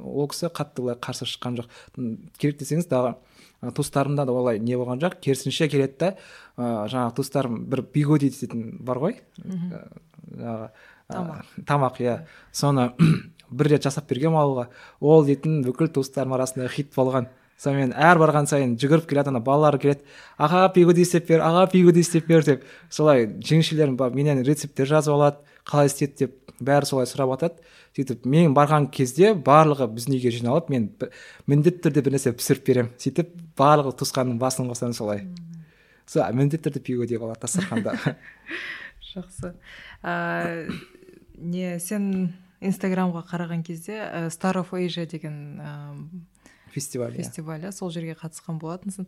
Ол 0.00 0.28
кісі 0.32 0.48
қатты 0.48 0.80
былай 0.80 0.96
қарсы 0.96 1.28
шыққан 1.28 1.58
жоқ. 1.60 1.68
Керек 2.40 2.56
десеңіз 2.62 2.88
дағы 2.88 3.14
туыстарымда 3.76 4.24
да 4.24 4.32
олай 4.32 4.58
не 4.58 4.78
болған 4.80 5.02
жоқ. 5.02 5.18
Керісінше 5.20 5.68
келеді 5.68 5.98
да 6.00 6.10
ыыы 6.56 6.88
жаңағы 6.88 7.16
туыстарым 7.18 7.60
бір 7.68 7.84
бигоди 7.92 8.30
дейтін 8.32 8.78
бар 8.80 9.02
ғой. 9.02 9.20
Жаңағы 10.32 10.70
тамақ 11.68 12.00
иә. 12.00 12.18
Соны 12.52 12.92
бір 13.50 13.74
рет 13.74 13.84
жасап 13.84 14.08
бергенмін 14.08 14.40
ауылға. 14.40 14.68
Ол 15.00 15.24
дейтін 15.28 15.60
бүкіл 15.66 15.92
туыстарым 15.92 16.32
арасында 16.38 16.68
хит 16.72 16.94
болған. 16.96 17.28
Сонымен 17.64 17.94
әр 17.96 18.20
барған 18.20 18.48
сайын 18.50 18.76
жүгіріп 18.80 19.08
келеді 19.10 19.32
ана 19.32 19.40
балалар 19.44 19.78
келеді. 19.80 20.04
Аға 20.38 20.66
пигоди 20.74 21.02
істеп 21.02 21.28
бер 21.30 21.42
аға 21.44 21.66
пигоди 21.72 22.04
істеп 22.04 22.28
бер 22.28 22.44
деп 22.44 22.64
солай 22.90 23.26
жеңешелерім 23.40 23.96
менен 24.14 24.44
рецепттер 24.44 24.90
жазып 24.92 25.16
алады 25.16 25.56
қалай 25.64 25.88
істейді 25.88 26.26
деп 26.26 26.54
бәрі 26.60 26.86
солай 26.88 27.08
сұрап 27.08 27.32
жатады 27.34 27.64
сөйтіп 27.94 28.26
мен 28.26 28.54
барған 28.56 28.88
кезде 28.94 29.32
барлығы 29.34 29.86
біздің 29.94 30.16
үйге 30.16 30.32
жиналып 30.34 30.70
мен 30.72 30.88
міндетті 31.50 31.84
түрде 31.86 32.02
бір 32.02 32.16
нәрсе 32.16 32.32
пісіріп 32.34 32.66
беремін. 32.66 32.92
Сөйтіп 32.98 33.30
барлығы 33.58 33.94
туысқанның 34.00 34.40
басын 34.40 34.70
қосамын 34.70 34.96
солай. 34.98 35.22
Сол 36.10 36.26
міндетті 36.34 36.68
түрде 36.68 36.82
пигоди 36.82 37.20
болады 37.22 37.44
дастарханда 37.46 37.94
жақсы. 39.12 39.54
Ә, 40.02 40.66
не 41.38 41.78
сен 41.78 42.34
инстаграмға 42.64 43.24
қараған 43.30 43.62
кезде 43.66 44.00
ә, 44.02 44.26
star 44.34 44.58
of 44.58 44.74
asia 44.74 45.06
деген 45.06 45.60
фестиваль 45.60 46.33
фестиваль 46.74 47.16
иә. 47.16 47.72
сол 47.72 47.90
жерге 47.94 48.16
қатысқан 48.18 48.58
болатынсың. 48.58 49.06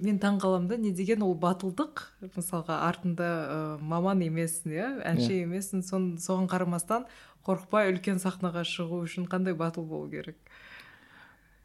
Мен 0.00 0.18
таң 0.22 0.38
қаламын 0.40 0.68
да 0.70 0.76
не 0.78 0.92
деген 0.94 1.22
ол 1.26 1.34
батылдық 1.34 2.06
мысалға 2.36 2.80
артында 2.88 3.28
ә, 3.28 3.78
маман 3.82 4.22
емессің 4.22 4.72
иә 4.72 4.88
әнші 5.10 5.32
yeah. 5.34 5.44
емессің 5.44 5.82
сон, 5.82 6.12
соған 6.22 6.46
қарамастан 6.48 7.06
қорықпай 7.46 7.90
үлкен 7.92 8.22
сахнаға 8.22 8.62
шығу 8.62 9.02
үшін 9.06 9.26
қандай 9.30 9.54
батыл 9.58 9.84
болу 9.84 10.08
керек? 10.10 10.38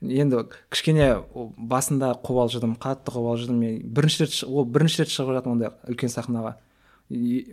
Енді 0.02 0.44
кішкене 0.70 1.24
басында 1.58 2.12
қобалжыдым 2.22 2.76
қатты 2.78 3.14
қобалжыдым. 3.16 3.58
Мен 3.58 3.80
бірінші 3.82 4.26
рет 4.26 4.44
ол 4.46 4.66
бірінші 4.66 5.02
рет 5.04 5.14
шығып 5.14 5.40
жатырмын 5.40 5.56
ондай 5.58 5.72
үлкен 5.90 6.12
сахнаға. 6.14 6.58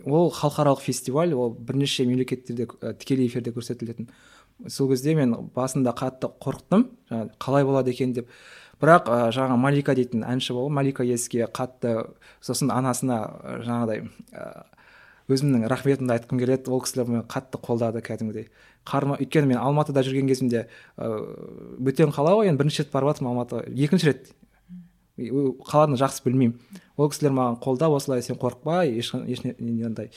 Ол 0.05 0.29
халықаралық 0.29 0.83
фестиваль 0.83 1.33
ол 1.33 1.55
бірнеше 1.57 2.05
мемлекеттерде 2.05 2.67
тікелей 2.99 3.31
эфирде 3.31 3.53
көрсетілетін. 3.55 4.09
Сол 4.67 4.89
кезде 4.89 5.15
мен 5.15 5.35
басында 5.55 5.93
қатты 5.95 6.29
қорықтым. 6.41 6.87
Қалай 7.39 7.65
болады 7.65 7.91
екен 7.91 8.13
деп. 8.13 8.29
Бірақ 8.81 9.07
ә, 9.07 9.17
жаңа 9.31 9.55
малика 9.55 9.95
дейтін 9.95 10.25
әнші 10.27 10.53
болды. 10.53 10.73
Малика 10.75 11.03
еске 11.03 11.47
қатты 11.47 12.07
сосын 12.43 12.71
анасына 12.75 13.19
жаңағыдай 13.63 14.03
өзімнің 15.31 15.67
рахметімді 15.71 16.17
айтқым 16.17 16.39
келеді. 16.41 16.71
Ол 16.71 16.83
кісілер 16.83 17.07
мені 17.09 17.23
қатты 17.31 17.61
қолдады 17.61 18.03
кәдімгідей. 18.05 18.49
Қарма 18.85 19.17
өйткені 19.17 19.53
мен 19.53 19.61
алматыда 19.63 20.03
жүрген 20.05 20.27
кезімде 20.29 20.67
ыыы 20.97 21.79
бөтен 21.81 22.11
қала 22.13 22.35
ғой 22.37 22.51
енді 22.51 22.61
бірінші 22.61 22.83
рет 22.83 22.91
барып 22.93 23.15
жатырмын 23.15 23.31
алматыға. 23.31 23.63
Екінші 23.71 24.11
рет. 24.11 24.27
Қаланы 25.15 25.95
жақсы 25.99 26.25
білмеймін. 26.25 26.57
Ол 26.97 27.09
кісілер 27.11 27.31
маған 27.35 27.59
қолдап 27.63 27.93
осылай 27.95 28.23
сен 28.23 28.35
қорықпа 28.39 28.83
ешқандай 28.87 30.09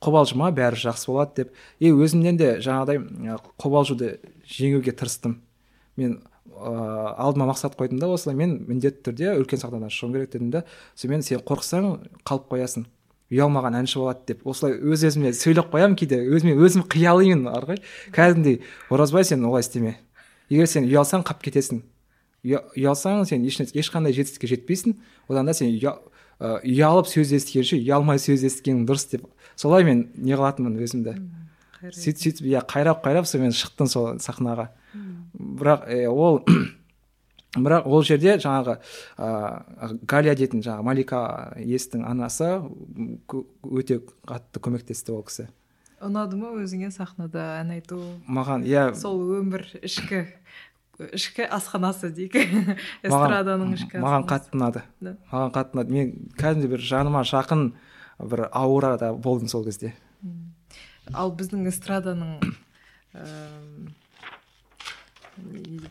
қобалжыма 0.00 0.48
бәрі 0.56 0.80
жақсы 0.80 1.10
болады 1.10 1.42
деп. 1.42 1.52
И 1.78 1.92
өзімнен 1.92 2.38
де 2.40 2.56
жаңағыдай 2.64 3.38
қобалжуды 3.60 4.16
жеңуге 4.48 4.96
тырыстым. 4.96 5.42
Мен 5.96 6.22
ыыы 6.56 7.14
алдыма 7.16 7.50
мақсат 7.52 7.76
қойдым 7.76 8.00
да 8.00 8.08
осылай 8.08 8.36
мен 8.36 8.62
міндетті 8.68 9.10
түрде 9.10 9.34
үлкен 9.36 9.60
сахнадан 9.60 9.92
шығуым 9.92 10.14
керек 10.16 10.32
дедім 10.32 10.50
да 10.54 10.64
сонымен 10.94 11.24
сен 11.24 11.40
қорықсаң 11.44 11.90
қалып 12.24 12.48
қоясың 12.52 12.86
ұялмаған 13.32 13.76
әнші 13.82 14.00
болады 14.00 14.24
деп. 14.32 14.46
Осылай 14.48 14.78
өз 14.80 15.04
өзіме 15.10 15.34
сөйлеп 15.36 15.68
қоямын 15.72 15.98
кейде 16.00 16.22
өзіме 16.24 16.56
өзім 16.56 16.86
қиялимын 16.88 17.44
бар 17.50 17.68
ғой 17.72 17.82
кәдімгідей 18.14 18.62
оразбай 18.88 19.24
сен 19.24 19.44
олай 19.44 19.66
істеме. 19.66 19.98
Егер 20.48 20.68
сен 20.70 20.88
ұялсаң 20.88 21.26
қалып 21.26 21.44
кетесің 21.48 21.82
ұялсаң 22.46 23.24
сен 23.28 23.44
ешқандай 23.46 24.14
жетістікке 24.16 24.50
жетпейсің. 24.54 24.96
Одан 25.28 25.50
да 25.50 25.54
сен 25.56 25.72
ұялып 25.74 27.08
сөз 27.10 27.32
естігенше 27.38 27.80
ұялмай 27.80 28.20
сөз 28.20 28.44
естігенің 28.46 28.86
дұрыс 28.88 29.08
деп. 29.12 29.26
Солай 29.56 29.86
мен 29.88 30.06
не 30.16 30.36
қылатынмын 30.36 30.78
өзімді. 30.84 31.16
Сөйтіп 31.80 32.22
сөйтіп 32.22 32.48
иә 32.50 32.62
қайрап 32.68 33.02
қайрап 33.04 33.28
сонымен 33.28 33.54
шықтым 33.56 33.88
сол 33.88 34.18
сахнаға. 34.20 34.70
Бірақ 35.36 35.86
ол 36.12 36.42
бірақ 37.56 37.86
ол 37.88 38.04
жерде 38.04 38.36
жаңағы 38.42 38.78
ыыы 39.16 39.98
галя 40.08 40.34
дейтін 40.36 40.64
жаңағы 40.64 40.86
малика 40.86 41.20
естің 41.56 42.04
анасы 42.08 42.50
өте 43.28 44.02
қатты 44.28 44.60
көмектесті 44.60 45.16
ол 45.16 45.24
кісі. 45.28 45.48
Ұнады 46.04 46.36
ма 46.36 46.52
өзіңе 46.60 46.90
сахнада 46.92 47.62
ән 47.62 47.72
айту? 47.78 48.02
Маған 48.28 48.66
иә. 48.68 48.90
Сол 48.98 49.22
өмір 49.38 49.64
ішкі 49.80 50.26
ішкі 50.98 51.44
асханасы 51.52 52.10
дейік. 52.14 52.36
Эстраданың 53.06 53.74
ішкі 53.76 54.00
маған 54.00 54.26
қатты 54.28 54.56
ұнады 54.56 54.82
маған 55.02 55.52
қатты 55.54 55.76
ұнады 55.76 55.96
мен 55.96 56.12
кәдімгідей 56.38 56.72
бір 56.72 56.84
жаныма 56.88 57.22
жақын 57.28 57.68
бір 58.22 58.46
аурада 58.50 59.12
болдым 59.12 59.50
сол 59.52 59.66
кезде. 59.66 59.92
Ал 61.12 61.34
біздің 61.36 61.68
эстраданың 61.70 62.40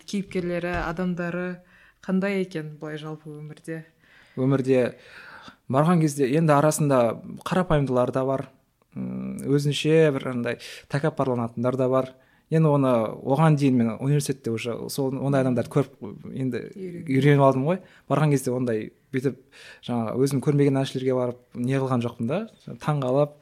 кейіпкерлері 0.10 0.74
адамдары 0.82 1.48
қандай 2.06 2.42
екен 2.42 2.76
былай 2.82 2.98
жалпы 3.02 3.30
өмірде? 3.30 3.84
Өмірде 4.36 4.98
барған 5.72 6.02
кезде 6.02 6.28
енді 6.34 6.58
арасында 6.58 7.00
қарапайымдылар 7.46 8.12
да 8.16 8.26
бар. 8.26 8.48
Өзінше 8.96 10.12
бір 10.16 10.30
андай 10.34 10.60
тәкаппарланатындар 10.90 11.78
да 11.78 11.90
бар. 11.92 12.14
Енді 12.54 12.70
оны 12.70 12.92
оған 13.26 13.58
дейін 13.58 13.78
мен 13.80 13.90
университетте 14.00 14.52
уже 14.52 14.76
сол 14.90 15.16
ондай 15.18 15.42
адамдарды 15.42 15.72
көріп 15.74 15.96
енді 16.34 16.62
үйреніп. 16.76 17.42
алдым 17.42 17.66
ғой. 17.66 17.80
Барған 18.10 18.36
кезде 18.36 18.52
ондай 18.52 18.92
бүйтіп 19.14 19.40
жаңағы 19.88 20.20
өзім 20.22 20.44
көрмеген 20.46 20.78
әншілерге 20.82 21.16
барып 21.18 21.40
не 21.56 21.74
қылған 21.80 22.06
жоқпын 22.06 22.28
да. 22.30 22.48
Таң 22.84 23.02
қалып 23.02 23.34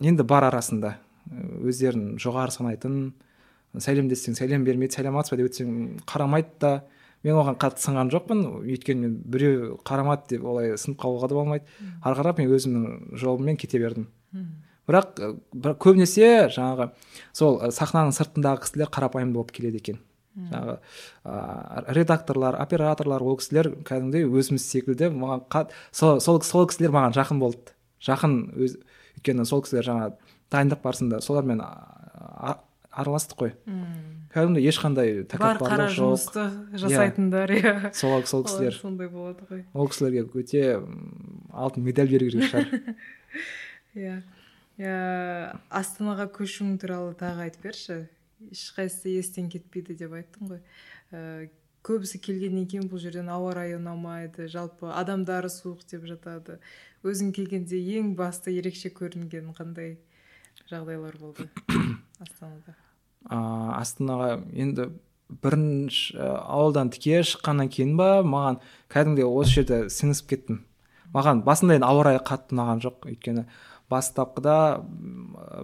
енді 0.00 0.26
бар 0.26 0.48
арасында 0.50 0.96
өздерін 1.62 2.16
жоғары 2.18 2.54
санайтын 2.54 3.14
сәлемдессең 3.76 4.36
сәлем 4.38 4.64
бермейді 4.64 4.98
сәлеметсіз 4.98 5.34
ба 5.34 5.40
деп 5.40 5.50
өтсең 5.50 5.72
қарамайды 6.06 6.60
да. 6.60 6.74
Мен 7.24 7.34
оған 7.40 7.56
қатты 7.58 7.82
сынған 7.82 8.10
жоқпын. 8.12 8.42
Өйткені 8.62 9.00
мен 9.02 9.14
біреу 9.24 9.80
қарамады 9.86 10.36
деп 10.36 10.44
олай 10.46 10.76
сынып 10.78 11.00
қалуға 11.00 11.28
да 11.30 11.34
болмайды. 11.34 11.64
Ары 12.04 12.20
қарап 12.20 12.38
мен 12.38 12.52
өзімнің 12.54 13.16
жолыммен 13.18 13.56
кете 13.56 13.80
бердім. 13.82 14.06
Бірақ 14.86 15.22
бір 15.52 15.76
көбінесе 15.82 16.48
жаңағы 16.54 16.90
сол 17.36 17.58
сахнаның 17.74 18.14
сыртындағы 18.16 18.64
кісілер 18.66 18.92
қарапайым 18.94 19.32
болып 19.34 19.52
келеді 19.56 19.82
екен. 19.82 20.02
Жаңағы 20.36 20.76
ә, 21.24 21.94
редакторлар 21.96 22.58
операторлар 22.60 23.24
ол 23.24 23.38
кісілер 23.40 23.70
кәдімгідей 23.88 24.26
өзіміз 24.28 24.66
секілді 24.68 25.08
маған 25.16 25.46
қат, 25.52 25.72
сол, 25.90 26.20
сол, 26.20 26.42
сол 26.44 26.68
кісілер 26.68 26.92
маған 26.92 27.16
жақын 27.16 27.40
болды. 27.40 27.72
Жақын 28.04 28.36
өз 28.52 28.76
өйткені 29.16 29.46
сол 29.48 29.64
кісілер 29.64 29.88
жаңағы 29.88 30.34
дайындық 30.52 30.82
барысында 30.84 31.22
солармен 31.24 31.62
араластық 32.92 33.40
қой. 33.40 33.54
Кәдімгідей 34.36 34.68
ешқандай 34.68 35.24
бар 35.40 35.60
қара 35.60 35.88
жұмысты 35.96 36.46
жасайтындар 36.76 37.56
иә. 37.56 37.74
Сол 37.96 38.20
сол 38.28 38.44
кісілер. 38.44 38.76
сондай 38.76 39.08
болады 39.08 39.48
ғой. 39.48 39.64
Ол 39.72 39.88
кісілерге 39.88 40.28
өте 40.36 40.64
алтын 41.52 41.84
медаль 41.84 42.12
беру 42.12 42.28
керек 42.28 42.50
шығар. 42.52 42.96
Иә. 43.96 44.20
Иә 44.80 45.56
астанаға 45.72 46.28
көшуің 46.36 46.76
туралы 46.82 47.14
тағы 47.18 47.46
айтып 47.46 47.68
берші. 47.68 48.00
Ешқайсысы 48.52 49.14
естен 49.16 49.48
кетпейді 49.52 49.96
деп 49.96 50.12
айттың 50.18 50.50
ғой. 50.50 50.60
Ә, 51.12 51.48
көбісі 51.86 52.20
келгеннен 52.20 52.66
кейін 52.68 52.90
бұл 52.90 53.00
жерден 53.00 53.30
ауа 53.32 53.54
райы 53.56 53.78
ұнамайды 53.78 54.50
жалпы 54.52 54.90
адамдары 54.92 55.48
суық 55.52 55.86
деп 55.88 56.04
жатады. 56.08 56.58
Өзің 57.06 57.32
келгенде 57.36 57.80
ең 57.96 58.14
басты 58.18 58.52
ерекше 58.52 58.90
көрінген 58.92 59.54
қандай 59.56 59.96
жағдайлар 60.68 61.16
болды 61.20 61.48
астанада? 62.24 62.76
А, 63.24 63.80
астанаға 63.80 64.40
енді 64.52 64.90
бірінші 65.42 66.18
ә, 66.18 66.32
ауылдан 66.44 66.92
тіке 66.94 67.22
шыққаннан 67.26 67.70
кейін 67.72 67.96
ба 67.98 68.20
маған 68.26 68.60
кәдімгідей 68.92 69.26
осы 69.26 69.60
жерде 69.60 69.80
сіңісіп 69.90 70.28
кеттім. 70.34 70.60
Маған 71.14 71.42
басында 71.46 71.78
енді 71.78 71.88
ауа 71.88 72.04
райы 72.10 72.20
қатты 72.26 72.54
ұнаған 72.54 72.82
жоқ 72.84 73.08
өйткені 73.10 73.46
бастапқыда 73.90 74.82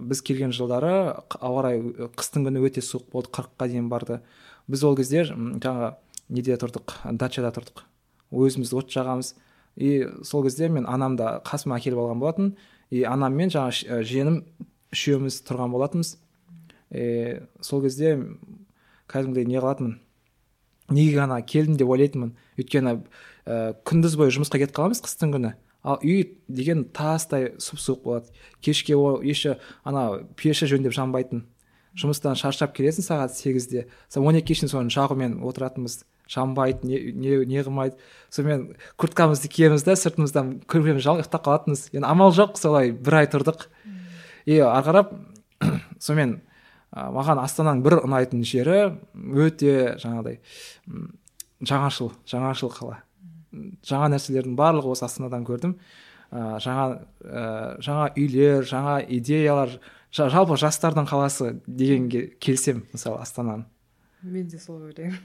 біз 0.01 0.21
келген 0.23 0.53
жылдары 0.55 0.93
ауа 1.39 1.63
райы 1.67 2.09
қыстың 2.15 2.47
күні 2.47 2.63
өте 2.63 2.83
суық 2.83 3.09
болды 3.11 3.31
қырыққа 3.35 3.67
дейін 3.67 3.89
барды. 3.91 4.19
Біз 4.67 4.83
ол 4.87 4.95
кезде 4.95 5.25
жаңағы 5.27 5.93
неде 6.29 6.55
тұрдық? 6.59 6.95
Дачада 7.19 7.51
тұрдық. 7.55 7.83
Өзіміз 8.31 8.73
от 8.73 8.91
жағамыз. 8.93 9.33
И 9.75 10.07
сол 10.23 10.45
кезде 10.45 10.69
мен 10.69 10.87
анамды 10.87 11.25
қасыма 11.45 11.79
әкеліп 11.79 11.99
алған 11.99 12.21
болатын. 12.21 12.53
И 12.89 13.03
анам 13.03 13.35
мен 13.35 13.49
ә, 13.49 13.69
жиенім 13.73 14.43
үшеуміз 14.93 15.41
тұрған 15.47 15.73
болатынбыз. 15.73 16.15
И 16.93 17.41
сол 17.61 17.81
кезде 17.83 18.15
кәдімгідей 19.11 19.49
не 19.49 19.59
қылатынмын? 19.59 19.99
Неге 20.93 21.17
ғана 21.17 21.41
келдім 21.41 21.77
деп 21.79 21.89
ойлайтынмын. 21.89 22.35
Өйткені 22.59 22.95
ә, 23.45 23.73
күндіз 23.83 24.17
бойы 24.19 24.33
жұмысқа 24.35 24.61
кетіп 24.61 24.77
қаламыз 24.77 25.01
қыстың 25.03 25.33
күні. 25.35 25.55
Ал 25.83 25.99
үй 26.01 26.39
деген 26.47 26.85
тастай 26.95 27.53
сұп 27.61 27.81
суық 27.81 28.03
болады. 28.03 28.31
Кешке 28.61 28.95
ол 28.95 29.21
еще 29.21 29.57
ана 29.83 30.23
пеші 30.39 30.67
жөндеп 30.71 30.95
жанбайтын. 30.95 31.45
Жұмыстан 31.99 32.37
шаршап 32.39 32.73
келесің 32.73 33.05
сағат 33.05 33.35
сегізде. 33.35 33.87
Сол 34.09 34.25
он 34.25 34.39
екіге 34.39 34.63
шейін 34.63 34.71
соны 34.71 34.93
жағумен 34.93 35.41
отыратынбыз. 35.43 36.05
Жанбайды 36.31 36.87
не, 36.87 36.99
не, 37.11 37.35
не 37.45 37.61
қылмайды. 37.61 37.99
Сонымен 38.31 38.77
курткамызды 38.97 39.51
киеміз 39.51 39.83
да 39.85 39.97
сыртымыздан 39.99 40.63
көрпемізді 40.71 41.05
жауып 41.05 41.21
ұйықтап 41.21 41.45
қалатынбыз. 41.45 41.89
Енді 41.93 42.07
амал 42.09 42.33
жоқ 42.33 42.57
солай 42.57 42.95
бір 42.95 43.19
ай 43.19 43.29
тұрдық. 43.29 43.67
И 44.47 44.57
ары 44.63 44.87
қарап 44.87 45.13
сонымен 45.99 46.39
маған 46.93 47.41
астананың 47.43 47.83
бір 47.85 47.99
ұнайтын 48.05 48.43
жері 48.47 48.79
өте 49.13 49.95
жаңағыдай 50.01 50.39
жаңашыл 51.65 52.13
жаңашыл 52.29 52.71
қала. 52.73 53.01
Жаңа 53.85 54.09
нәрселердің 54.15 54.55
барлығы 54.59 54.93
осы 54.95 55.05
астанадан 55.05 55.45
көрдім. 55.47 55.75
Ә, 56.33 56.57
жаңа 56.63 56.85
ә, 57.21 57.81
жаңа 57.83 58.09
үйлер 58.17 58.65
жаңа 58.65 58.99
идеялар 59.05 59.77
жа- 60.11 60.29
жалпы 60.33 60.57
жастардың 60.57 61.05
қаласы 61.09 61.59
дегенге 61.67 62.27
келсем 62.39 62.83
мысалы 62.93 63.21
астананы. 63.21 63.65
Мен 64.23 64.47
де 64.47 64.57
солай 64.57 64.89
ойлаймын. 64.89 65.19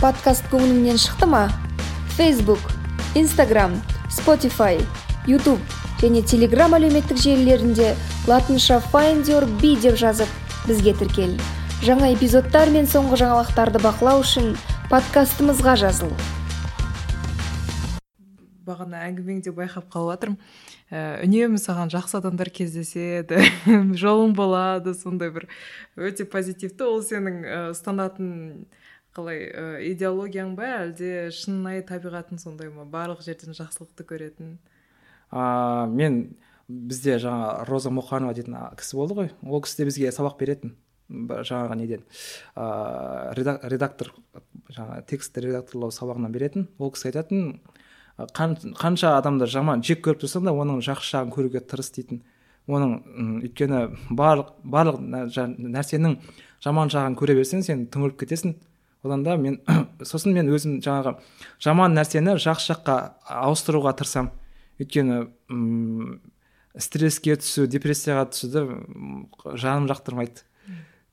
Подкаст 0.00 0.44
көңіліңнен 0.52 0.98
шықты 1.00 1.26
ма? 1.26 1.48
Facebook 2.16 2.60
instagram 3.16 3.80
spotify 4.12 4.76
youtube 5.26 5.60
және 6.02 6.20
telegram 6.22 6.76
әлеуметтік 6.76 7.16
желілерінде 7.16 7.94
латынша 8.28 8.82
find 8.92 9.28
your 9.32 9.48
be 9.62 9.74
деп 9.80 9.96
жазып 9.96 10.28
бізге 10.68 10.92
тіркел. 10.92 11.36
Жаңа 11.82 12.12
эпизодтар 12.14 12.70
мен 12.70 12.86
соңғы 12.86 13.22
жаңалықтарды 13.24 13.80
бақылау 13.80 14.20
үшін 14.20 14.54
подкастымызға 14.92 15.76
жазыл. 15.80 16.12
Бағана 18.66 19.04
әңгімеңде 19.06 19.52
байқап 19.56 19.88
қалып 19.92 20.16
жатырмын. 20.16 20.38
Ә, 20.90 21.02
үнемі 21.24 21.60
саған 21.62 21.92
жақсы 21.94 22.18
адамдар 22.20 22.50
кездеседі 22.54 23.40
жолың 24.02 24.34
болады 24.38 24.94
сондай 24.98 25.32
бір 25.34 25.48
өте 25.96 26.26
позитивті. 26.28 26.86
Ол 26.86 27.02
сенің 27.06 27.40
ә, 27.42 27.60
ұстанатын 27.72 28.66
қалай 29.16 29.46
ә, 29.48 29.66
идеологияң 29.92 30.54
ба 30.58 30.72
әлде 30.82 31.28
шынайы 31.34 31.84
табиғатың 31.88 32.40
сондай 32.42 32.70
ма? 32.72 32.84
Барлық 32.88 33.24
жерден 33.24 33.56
жақсылықты 33.56 34.06
көретін. 34.08 34.56
А, 35.30 35.86
мен 35.90 36.36
бізде 36.68 37.16
жаңа 37.22 37.64
роза 37.68 37.92
мұқанова 37.94 38.34
дейтін 38.36 38.58
кісі 38.78 38.98
болды 38.98 39.16
ғой. 39.20 39.32
Ол 39.46 39.62
кісі 39.64 39.82
де 39.82 39.88
бізге 39.90 40.12
сабақ 40.14 40.38
беретін. 40.40 40.76
Жаңағы 41.08 41.78
неден. 41.78 42.02
Ә, 42.58 43.32
редактор 43.38 44.12
жаңағы 44.74 45.04
текстті 45.10 45.46
редакторлау 45.46 45.94
сабағынан 45.94 46.34
беретін. 46.34 46.68
Ол 46.78 46.90
кісі 46.94 47.12
айтатын 47.12 47.44
«А, 47.54 47.75
қан- 48.18 48.56
қанша 48.78 49.16
адамды 49.18 49.46
жаман 49.50 49.82
жек 49.84 50.00
көріп 50.06 50.22
тұрсаң 50.24 50.46
да 50.48 50.54
оның 50.56 50.80
жақсы 50.84 51.10
жағын 51.16 51.32
көруге 51.34 51.60
тырыс 51.60 51.90
дейтін. 51.92 52.22
Оның 52.66 52.94
м, 53.06 53.34
өйткені 53.46 53.82
барлық 54.10 54.54
барлық 54.64 55.02
нәрсенің 55.04 56.16
жаман 56.64 56.88
жағын 56.90 57.14
көре 57.18 57.36
берсең 57.38 57.62
сен 57.62 57.84
түңіліп 57.92 58.16
кетесің. 58.24 58.56
Одан 59.04 59.22
да 59.22 59.36
мен 59.36 59.60
сосын 60.02 60.32
мен 60.34 60.48
өзім 60.50 60.80
жаңағы 60.82 61.16
жаман 61.62 61.94
нәрсені 61.94 62.38
жақсы 62.42 62.72
жаққа 62.72 62.96
ауыстыруға 63.44 63.92
тырысамын. 64.00 64.32
Өйткені 64.80 65.20
м, 65.52 66.18
стресске 66.76 67.36
түсу 67.40 67.68
депрессияға 67.70 68.26
түсуді 68.32 68.64
жаным 69.60 69.86
жақтырмайды. 69.92 70.42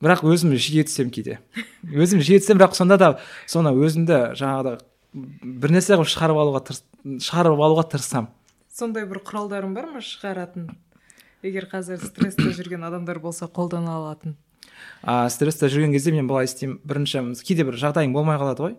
Бірақ 0.04 0.26
өзім 0.28 0.56
жиі 0.60 0.84
түсемін 0.88 1.14
кейде. 1.16 1.38
Өзім 1.88 2.20
жиі 2.20 2.42
түсемін 2.42 2.60
бірақ 2.64 2.74
сонда 2.76 2.98
да 3.00 3.12
соны 3.48 3.72
өзімді 3.78 4.34
жаңағыдай 4.36 4.82
бір 5.14 5.74
нәрсе 5.76 5.96
қылып 5.96 6.10
шығарып 6.10 6.40
алуға 6.42 6.62
тырыс 6.68 6.82
шығарып 7.24 7.62
алуға 7.62 7.86
тырысамын. 7.94 8.30
Сондай 8.74 9.06
бір 9.06 9.22
құралдарың 9.28 9.76
бар 9.76 9.90
ма 9.94 10.02
шығаратын? 10.02 10.72
Егер 11.46 11.68
қазір 11.70 12.02
стрессте 12.02 12.54
жүрген 12.56 12.86
адамдар 12.88 13.20
болса 13.22 13.46
қолдана 13.46 13.98
алатын? 14.00 14.38
А 15.04 15.30
стрессте 15.30 15.70
жүрген 15.70 15.94
кезде 15.94 16.14
мен 16.16 16.28
былай 16.28 16.48
істеймін. 16.50 16.80
Бірінші 16.84 17.24
кейде 17.46 17.66
бір 17.68 17.78
жағдайың 17.82 18.14
болмай 18.16 18.40
қалады 18.42 18.66
ғой. 18.66 18.78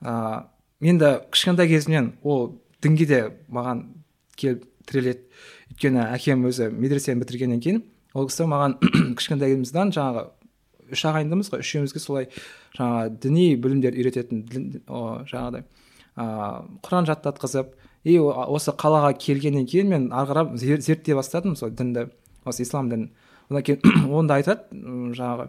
А, 0.00 0.46
енді 0.80 1.16
кішкентай 1.32 1.68
кезімнен 1.68 2.12
ол 2.22 2.60
дінге 2.82 3.06
де 3.06 3.22
маған 3.50 3.86
келіп 4.36 4.68
тіреледі. 4.86 5.26
Өйткені 5.72 6.06
әкем 6.12 6.46
өзі 6.46 6.68
медресені 6.70 7.22
бітіргеннен 7.24 7.62
кейін 7.64 7.82
ол 8.14 8.28
кісі 8.28 8.46
маған 8.50 8.76
кішкентай 9.18 9.54
кезімізден 9.54 9.92
жаңағы 9.96 10.26
үш 10.92 11.04
ағайындымыз 11.08 11.50
ғой. 11.52 11.62
Үшеумізге 11.64 12.02
солай 12.02 12.28
жаңағы 12.76 13.16
діни 13.22 13.46
білімдер 13.56 13.96
үйрететін 13.96 14.44
жаңағыдай 14.86 15.64
ыыы 16.16 16.78
құран 16.84 17.08
жаттатқызып 17.08 17.72
и 18.04 18.18
осы 18.18 18.74
қалаға 18.76 19.12
келгеннен 19.16 19.66
кейін 19.66 19.88
мен 19.88 20.08
ары 20.12 20.32
қарап 20.32 20.56
зер- 20.60 20.80
зерттей 20.82 21.14
бастадым 21.16 21.56
сол 21.56 21.70
дінді 21.70 22.08
осы 22.44 22.62
ислам 22.66 22.90
дінін. 22.90 23.10
Одан 23.50 23.62
кейін 23.62 24.10
онда 24.18 24.40
айтады 24.40 24.82
жаңағы 25.16 25.48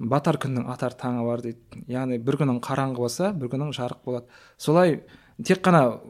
батар 0.00 0.38
күннің 0.40 0.66
атар 0.72 0.94
таңы 0.96 1.24
бар 1.26 1.42
дейді. 1.44 1.84
Яғни 1.88 2.18
бір 2.24 2.40
күнің 2.40 2.60
қараңғы 2.64 2.96
болса 3.04 3.32
бір 3.36 3.52
күнің 3.52 3.74
жарық 3.76 4.02
болады. 4.04 4.26
Солай 4.58 5.02
тек 5.44 5.60
қана 5.64 6.00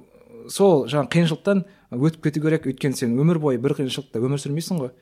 сол 0.49 0.87
жаңағы 0.89 1.11
қиыншылықтан 1.17 1.65
өтіп 1.99 2.23
кету 2.29 2.41
керек 2.45 2.67
өйткені 2.71 2.97
сен 2.97 3.17
өмір 3.19 3.41
бойы 3.43 3.59
бір 3.59 3.75
қиыншылықта 3.81 4.23
өмір 4.23 4.41
сүрмейсің 4.41 4.79
ғой. 4.85 4.93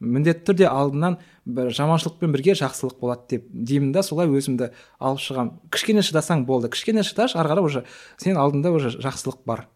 Міндетті 0.00 0.46
түрде 0.48 0.66
алдынан 0.70 1.18
бір 1.44 1.70
жаманшылықпен 1.76 2.32
бірге 2.32 2.54
жақсылық 2.58 2.98
болады 3.00 3.36
деп 3.36 3.46
деймін 3.52 3.92
да 3.92 4.02
солай 4.02 4.30
өзімді 4.32 4.70
алып 4.98 5.20
шығамын 5.24 5.52
кішкене 5.72 6.04
шыдасаң 6.06 6.46
болды 6.48 6.70
кішкене 6.72 7.04
шыдашы 7.04 7.38
ары 7.38 7.52
қарай 7.52 7.68
уже 7.68 7.84
сенің 8.16 8.40
алдында 8.40 8.72
уже 8.72 8.94
жақсылық 8.96 9.44
бар. 9.46 9.66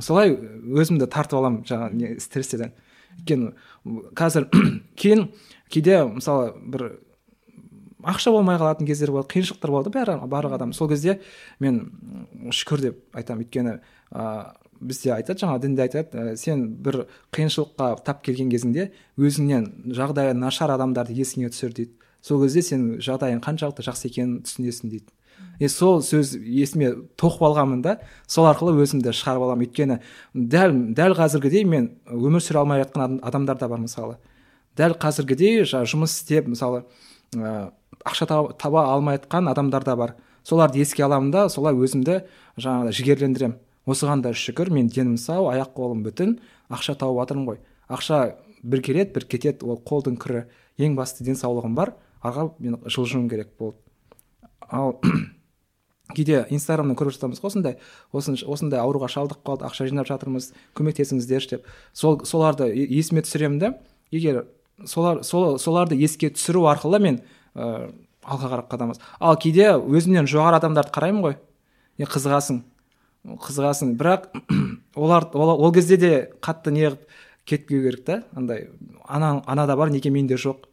Солай 0.00 0.34
өзімді 0.34 1.06
тартып 1.06 1.38
аламын 1.38 1.64
жаңағы 1.68 1.94
не 1.94 2.14
стресстен 2.22 2.72
өйткені 3.18 3.52
қазір 4.18 4.48
кейін 5.00 5.28
кейде 5.70 6.02
мысалы 6.08 6.54
бір 6.58 6.88
ақша 8.02 8.32
болмай 8.34 8.58
қалатын 8.58 8.86
кездер 8.86 9.12
болады 9.14 9.30
қиыншылықтар 9.34 9.70
болады 9.70 9.92
бәрі 9.94 10.18
барлық 10.26 10.54
адам. 10.58 10.72
Сол 10.72 10.88
кезде 10.88 11.20
мен 11.60 11.84
шүкір 12.50 12.88
деп 12.88 13.04
айтамын 13.14 13.46
өйткені 13.46 13.78
ыыы 14.10 14.67
бізде 14.80 15.12
айтады 15.14 15.42
жаңа 15.42 15.58
дінде 15.62 15.84
айтады 15.84 16.32
ә, 16.32 16.36
сен 16.36 16.66
бір 16.82 17.06
қиыншылыққа 17.34 18.02
тап 18.04 18.22
келген 18.22 18.50
кезіңде 18.52 18.90
өзіңнен 19.18 19.92
жағдайы 19.94 20.34
нашар 20.38 20.72
адамдарды 20.74 21.16
есіңе 21.18 21.50
түсір 21.52 21.74
дейді. 21.74 21.92
Сол 22.22 22.42
кезде 22.42 22.62
сен 22.62 22.88
жағдайың 22.98 23.40
қаншалықты 23.44 23.84
жақсы 23.86 24.08
екенін 24.10 24.42
түсінесің 24.46 24.90
дейді. 24.90 25.12
И 25.58 25.68
сол 25.70 26.00
сөз 26.02 26.34
есіме 26.38 26.92
тоқып 27.18 27.44
алғанмын 27.48 27.82
да 27.82 27.96
сол 28.26 28.46
арқылы 28.50 28.74
өзімді 28.82 29.12
шығарып 29.14 29.44
аламын. 29.46 29.66
Өйткені 29.66 29.98
дәл 30.34 30.74
дәл 30.94 31.14
қазіргідей 31.18 31.64
мен 31.66 31.92
өмір 32.10 32.42
сүре 32.42 32.62
алмай 32.62 32.82
жатқан 32.82 33.04
адам- 33.04 33.20
адамдар 33.22 33.58
да 33.58 33.68
бар 33.68 33.82
мысалы. 33.82 34.16
Дәл 34.76 34.94
қазіргідей 34.98 35.62
жұмыс 35.66 36.14
істеп 36.18 36.48
мысалы 36.50 36.84
ә, 37.34 37.70
ақша 38.04 38.26
таба, 38.26 38.52
таба 38.54 38.84
алмай 38.92 39.18
жатқан 39.18 39.50
адамдар 39.50 39.84
да 39.84 39.96
бар. 39.96 40.14
Соларды 40.44 40.78
еске 40.78 41.04
аламын 41.04 41.30
да 41.30 41.48
солай 41.48 41.74
өзімді 41.74 42.22
жаңағы 42.56 42.92
жігерлендіремін. 42.92 43.58
Осыған 43.88 44.22
да 44.22 44.34
шүкір 44.36 44.70
мен 44.74 44.90
денім 44.92 45.16
сау 45.20 45.48
аяқ 45.52 45.72
қолым 45.76 46.04
бүтін 46.04 46.38
ақша 46.68 46.94
тауып 47.00 47.22
жатырмын 47.22 47.48
ғой. 47.48 47.58
Ақша 47.88 48.36
бір 48.62 48.82
келеді 48.84 49.14
бір 49.16 49.26
кетеді 49.32 49.66
ол 49.66 49.80
қолдың 49.80 50.18
кірі. 50.20 50.44
Ең 50.78 50.94
басты 50.98 51.24
денсаулығым 51.26 51.74
бар 51.74 51.94
аға 52.22 52.50
мен 52.58 52.78
жылжуым 52.86 53.28
керек 53.30 53.50
болды. 53.58 53.78
Ал 54.68 55.00
кейде 56.16 56.44
инстаграмнан 56.50 56.96
көріп 56.98 57.16
жатамыз 57.16 57.40
ғой 57.40 57.50
осындай 57.50 58.44
осындай 58.46 58.80
ауруға 58.80 59.08
шалдығып 59.12 59.44
қалды 59.46 59.66
ақша 59.68 59.88
жинап 59.88 60.08
жатырмыз 60.10 60.52
көмектесіңіздерші 60.78 61.56
деп. 61.56 61.66
Сол 61.92 62.20
соларды 62.24 62.68
есіме 62.72 63.24
түсіремін 63.24 63.58
да 63.62 63.72
егер 64.10 64.44
солар 64.86 65.22
сол, 65.24 65.58
соларды 65.58 65.96
еске 65.98 66.30
түсіру 66.30 66.66
арқылы 66.70 67.00
мен 67.02 67.20
ә, 67.54 67.90
алға 68.24 68.52
қарап 68.52 68.70
қадамыз 68.72 69.00
ал 69.20 69.38
кейде 69.40 69.72
өзімнен 69.74 70.28
жоғары 70.30 70.60
адамдарды 70.60 70.94
қараймын 70.94 71.24
ғой. 71.24 71.38
Е 71.98 72.06
қызығасың. 72.06 72.62
Қызығасың. 73.26 73.94
Бірақ 73.98 74.28
олар 74.94 75.28
ол, 75.34 75.54
ол 75.56 75.72
кезде 75.72 75.96
де 75.96 76.30
қатты 76.40 76.70
не 76.70 76.90
кетпеу 77.44 77.82
керек 77.82 78.04
та. 78.04 78.22
Андай 78.36 78.68
ана 79.06 79.42
анада 79.46 79.76
бар 79.76 79.90
неге 79.90 80.10
менде 80.10 80.36
жоқ. 80.36 80.66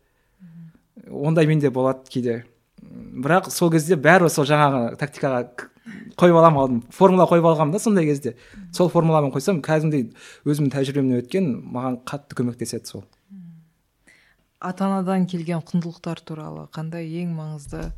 Ондай 1.09 1.47
менде 1.47 1.69
болады 1.69 2.09
кейде. 2.09 2.45
Бірақ 2.81 3.49
сол 3.49 3.71
кезде 3.71 3.95
бәрібір 3.95 4.29
сол 4.29 4.45
жаңағы 4.45 4.97
тактикаға 4.99 5.43
қойып 6.17 6.37
аламын 6.39 6.61
алдым. 6.61 6.81
Формула 6.91 7.27
қойып 7.29 7.45
алғанмын 7.45 7.75
да 7.75 7.79
сондай 7.79 8.05
кезде. 8.05 8.35
Сол 8.73 8.89
формуламен 8.89 9.33
қойсам 9.33 9.61
кәдімгідей 9.65 10.11
өзімнің 10.45 10.71
тәжірибемнен 10.73 11.21
өткен 11.23 11.51
маған 11.75 11.99
қатты 12.07 12.37
көмектеседі 12.39 12.89
сол. 12.89 13.05
Ата 14.59 14.87
анадан 14.87 15.27
келген 15.29 15.61
құндылықтар 15.61 16.21
туралы 16.25 16.67
қандай 16.73 17.09
ең 17.21 17.35
маңызды 17.37 17.91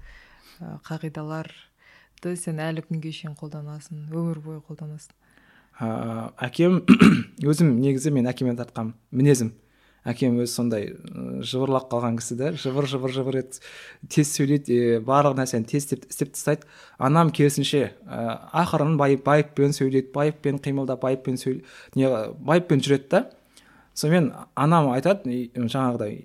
қағидаларды 2.17 2.35
сен 2.39 2.59
әлі 2.59 2.83
күнге 2.85 3.11
шейін 3.11 3.35
қолданасың 3.37 4.09
өмір 4.11 4.39
бойы 4.41 4.61
қолданасың. 4.65 5.13
Ә, 5.79 6.33
әкем 6.41 6.81
өзім 7.45 7.79
негізі 7.79 8.11
мен 8.11 8.27
әкеме 8.27 8.55
тартқанмын 8.57 8.95
мінезім. 9.11 9.53
Әкем 10.07 10.39
өзі 10.39 10.51
сондай 10.51 10.95
жыбырлап 11.43 11.89
қалған 11.91 12.17
кісі 12.17 12.37
да 12.39 12.51
жыбыр 12.55 12.87
жыбыр 12.87 13.11
жыбыр 13.11 13.37
ет 13.41 13.59
тез 14.09 14.31
сөйлейді 14.33 15.01
барлық 15.05 15.37
нәрсені 15.37 15.67
тез 15.67 15.85
істеп, 15.91 16.33
тастайды. 16.33 16.65
Анам 16.97 17.29
керісінше 17.29 17.93
ә, 18.07 18.49
ақырын 18.63 18.97
байып 18.97 19.25
байыппен 19.25 19.75
сөйлейді 19.75 20.13
байыппен 20.15 20.61
қимылдап 20.63 21.03
байыппен 21.03 21.37
сөйлей 21.37 21.65
не 21.95 22.09
байыппен 22.39 22.81
жүреді 22.81 23.09
да. 23.11 23.23
Сонымен 23.93 24.31
анам 24.55 24.89
айтады 24.93 25.49
жаңағыдай 25.57 26.23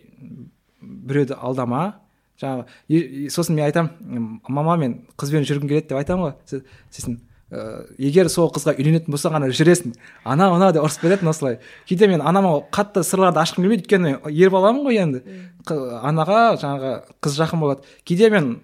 біреуді 0.80 1.36
алдама 1.40 2.02
жаңағы 2.42 3.28
сосын 3.32 3.56
мен 3.56 3.66
айтамын 3.68 4.40
мама 4.48 4.76
мен 4.76 5.02
қызбен 5.16 5.46
жүргім 5.48 5.70
келеді 5.70 5.92
деп 5.92 6.00
айтамын 6.00 6.32
ғой. 6.32 6.62
Сосын 6.90 7.20
ә, 7.52 7.84
егер 7.98 8.28
сол 8.32 8.50
қызға 8.52 8.74
үйленетін 8.78 9.12
болсаң 9.12 9.36
ғана 9.36 9.50
жүресің. 9.52 9.94
Анау 10.24 10.56
мынау 10.56 10.72
деп 10.74 10.86
ұрысып 10.86 11.06
беретін 11.06 11.30
осылай. 11.32 11.58
Кейде 11.88 12.08
мен 12.08 12.22
анама 12.24 12.58
қатты 12.72 13.04
сырларды 13.06 13.42
ашқым 13.42 13.64
келмейді 13.64 13.84
өйткені 13.84 14.14
ер 14.32 14.52
баламын 14.52 14.86
ғой 14.86 15.02
енді. 15.04 15.22
Анаға 15.68 16.56
жаңағы 16.62 16.94
қыз 17.22 17.36
жақын 17.40 17.62
болады. 17.62 17.84
Кейде 18.08 18.30
мен 18.32 18.54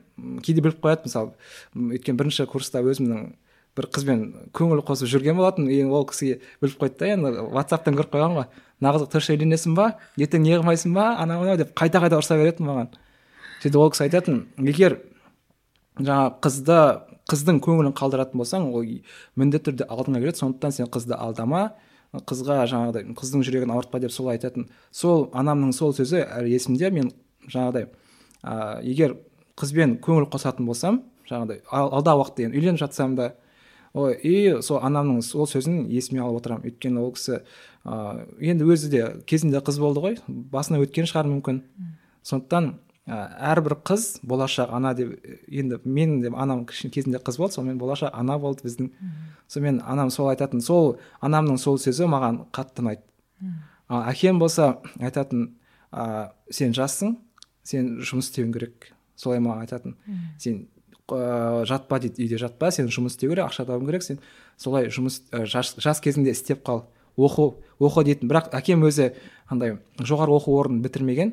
кейде 0.43 0.65
біліп 0.65 0.81
қояды 0.83 1.09
мысалы 1.09 1.35
өйткені 1.77 2.19
бірінші 2.19 2.49
курста 2.51 2.83
өзімнің 2.83 3.35
бір 3.79 3.87
қызбен 3.95 4.23
көңіл 4.57 4.83
қосып 4.87 5.11
жүрген 5.13 5.37
болатын 5.39 5.69
и 5.71 5.83
ол 5.85 6.07
кісіге 6.09 6.41
біліп 6.63 6.81
қойды 6.81 6.99
да 6.99 7.11
енді 7.13 7.45
ватсаптан 7.55 7.99
көріп 7.99 8.17
қойған 8.17 8.35
ғой. 8.41 8.49
Мына 8.81 8.95
қызға 8.97 9.11
точно 9.13 9.37
үйленесің 9.37 9.77
ба? 9.79 9.93
Ертең 10.19 10.43
не 10.43 10.57
қылмайсың 10.57 10.97
ба? 10.97 11.13
Анау 11.23 11.45
мынау 11.45 11.61
деп 11.61 11.71
қайта 11.79 12.03
қайта 12.03 12.19
ұрыса 12.19 12.39
беретін 12.39 12.67
маған. 12.67 12.91
Сөйтіп 13.63 13.81
ол 13.83 13.93
кісі 13.93 14.07
айтатын 14.07 14.41
егер 14.63 15.01
жаңағы 15.99 16.39
қызды 16.45 16.81
қыздың 17.29 17.59
көңілін 17.65 17.95
қалдыратын 17.99 18.41
болсаң 18.41 18.71
ол 18.73 18.87
міндетті 19.37 19.73
түрде 19.73 19.89
алдыңа 19.91 20.23
келеді 20.23 20.41
сондықтан 20.41 20.73
сен 20.73 20.89
қызды 20.93 21.19
алдама 21.19 21.73
қызға 22.15 22.63
жаңағыдай 22.71 23.05
қыздың 23.19 23.43
жүрегін 23.45 23.73
ауыртпа 23.75 24.01
деп 24.01 24.13
солай 24.15 24.39
айтатын. 24.39 24.69
Сол 24.91 25.29
анамның 25.37 25.75
сол 25.77 25.93
сөзі 25.93 26.23
әлі 26.25 26.55
есімде 26.55 26.89
мен 26.95 27.11
жаңағыдай 27.45 27.89
ә, 28.43 28.81
егер 28.81 29.19
қызбен 29.61 29.99
көңіл 30.01 30.31
қосатын 30.33 30.65
болсам 30.65 31.03
жаңағыдай 31.29 31.61
алдағы 31.69 32.23
уақытта 32.23 32.47
енді 32.47 32.63
үйленіп 32.63 32.81
жатсам 32.81 33.17
да 33.19 33.35
ой 33.93 34.17
и 34.23 34.63
сол 34.65 34.81
анамның 34.81 35.21
сол 35.21 35.45
сөзін 35.51 35.85
есіме 35.93 36.23
алып 36.25 36.41
отырамын. 36.41 36.65
Өйткені 36.71 37.05
ол 37.05 37.13
кісі 37.13 37.43
ә, 37.85 38.25
енді 38.41 38.65
өзі 38.73 38.89
де 38.89 39.05
кезінде 39.29 39.61
қыз 39.61 39.81
болды 39.83 40.01
ғой 40.01 40.19
басына 40.27 40.81
өткен 40.81 41.05
шығар 41.05 41.29
мүмкін. 41.29 41.61
Сондықтан 42.25 42.79
әрбір 43.09 43.79
қыз 43.89 44.19
болашақ 44.27 44.73
ана 44.77 44.93
деп 44.97 45.15
енді 45.49 45.79
менің 45.85 46.21
де 46.23 46.33
анам 46.37 46.65
кезінде 46.69 47.21
қыз 47.25 47.39
болды 47.41 47.57
сонымен 47.57 47.79
болашақ 47.81 48.13
ана 48.13 48.39
болды 48.39 48.67
біздің. 48.67 48.91
Сонымен 49.49 49.81
анам 49.87 50.11
сол 50.11 50.29
айтатын 50.29 50.61
сол 50.61 50.99
анамның 51.25 51.57
сол 51.59 51.79
сөзі 51.81 52.09
маған 52.11 52.43
қатты 52.53 52.85
ұнайды. 52.85 53.03
Ал 53.89 54.05
әкем 54.11 54.39
болса 54.39 54.79
айтатын 55.01 55.55
ә, 55.93 56.31
сен 56.51 56.75
жассың 56.77 57.17
сен 57.65 57.95
жұмыс 58.05 58.29
істеуің 58.29 58.53
керек. 58.53 58.91
Солай 59.17 59.41
маған 59.41 59.65
айтатын. 59.65 59.97
Сен 60.39 60.67
ә, 61.09 61.65
жатпа 61.65 62.01
дейді 62.05 62.27
үйде 62.27 62.41
жатпа 62.45 62.71
сен 62.71 62.93
жұмыс 62.93 63.17
істеу 63.17 63.33
керек 63.33 63.49
ақша 63.49 63.65
табуың 63.65 63.89
керек 63.89 64.05
сен 64.05 64.21
солай 64.57 64.91
жұмыс 64.93 65.23
ә, 65.33 65.47
жас, 65.47 65.75
жас 65.81 66.01
кезінде 66.05 66.37
істеп 66.37 66.61
қал. 66.67 66.85
Оқу 67.17 67.63
оқы 67.81 68.05
дейтін. 68.05 68.29
Бірақ 68.29 68.53
әкем 68.55 68.85
өзі 68.85 69.15
андай 69.49 69.79
жоғары 69.99 70.37
оқу 70.37 70.59
орнын 70.61 70.85
бітірмеген. 70.85 71.33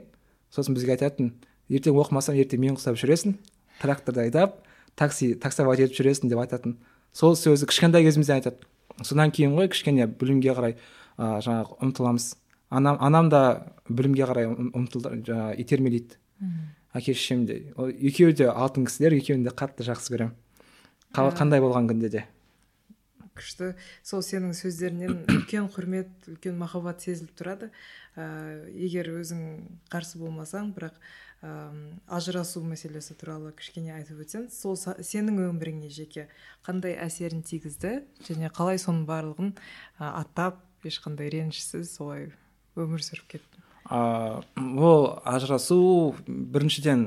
Сосын 0.55 0.73
бізге 0.73 0.95
айтатын 0.95 1.33
ертең 1.69 1.97
оқымасаң 2.01 2.37
ертең 2.43 2.61
мен 2.61 2.77
құсап 2.77 2.99
жүресің. 3.01 3.37
Тракторды 3.81 4.27
айдап 4.27 4.61
такси 4.95 5.33
таксовать 5.35 5.83
етіп 5.83 5.99
жүресің 5.99 6.31
деп 6.31 6.39
айтатын. 6.43 6.77
Сол 7.15 7.35
сөзі 7.39 7.67
кішкентай 7.69 8.03
кезімізден 8.05 8.39
айтады 8.39 8.63
содан 9.03 9.31
кейін 9.31 9.55
ғой 9.57 9.69
кішкене 9.71 10.07
білімге 10.07 10.53
қарай 10.55 10.75
ә, 11.17 11.39
жаңағы 11.43 11.79
ұмтыламыз. 11.83 12.29
Анам 12.69 12.97
анам 13.03 13.29
да 13.29 13.41
білімге 13.89 14.27
қарай 14.29 14.47
ұмтылды 14.47 15.19
жаңағы 15.25 15.57
итермелейді. 15.63 16.19
Әке 16.95 17.13
шешем 17.13 17.45
де. 17.45 17.73
Екеуі 17.75 18.33
де 18.33 18.47
алтын 18.47 18.87
кісілер 18.87 19.17
екеуін 19.17 19.43
де 19.43 19.51
қатты 19.51 19.83
жақсы 19.87 20.15
көремін. 20.15 20.33
Қандай 21.15 21.63
болған 21.63 21.89
күнде 21.91 22.11
де. 22.11 22.23
Күшті. 23.35 23.73
Сол 24.03 24.23
сенің 24.23 24.55
сөздеріңнен 24.55 25.25
үлкен 25.35 25.67
құрмет 25.73 26.29
үлкен 26.31 26.55
махаббат 26.59 27.03
сезіліп 27.03 27.35
тұрады. 27.35 27.71
Ә, 28.15 28.63
егер 28.71 29.11
өзің 29.11 29.41
қарсы 29.91 30.21
болмасаң 30.21 30.71
бірақ 30.75 30.95
ажырасу 32.07 32.63
мәселесі 32.65 33.15
туралы 33.19 33.51
кішкене 33.57 33.93
айтып 33.95 34.23
өтсең 34.25 34.47
сол 34.53 34.77
сенің 34.77 35.41
өміріңе 35.49 35.89
жеке 35.93 36.27
қандай 36.65 36.95
әсерін 37.01 37.43
тигізді 37.45 37.99
және 38.27 38.49
қалай 38.55 38.79
соның 38.81 39.05
барлығын 39.09 39.53
аттап 39.99 40.61
ешқандай 40.85 41.29
ренішсіз 41.33 41.91
солай 41.91 42.29
өмір 42.77 43.03
сүріп 43.05 43.29
кеттің? 43.35 43.63
Ә, 43.85 44.41
ол 44.81 45.07
ажырасу 45.25 46.15
біріншіден 46.25 47.05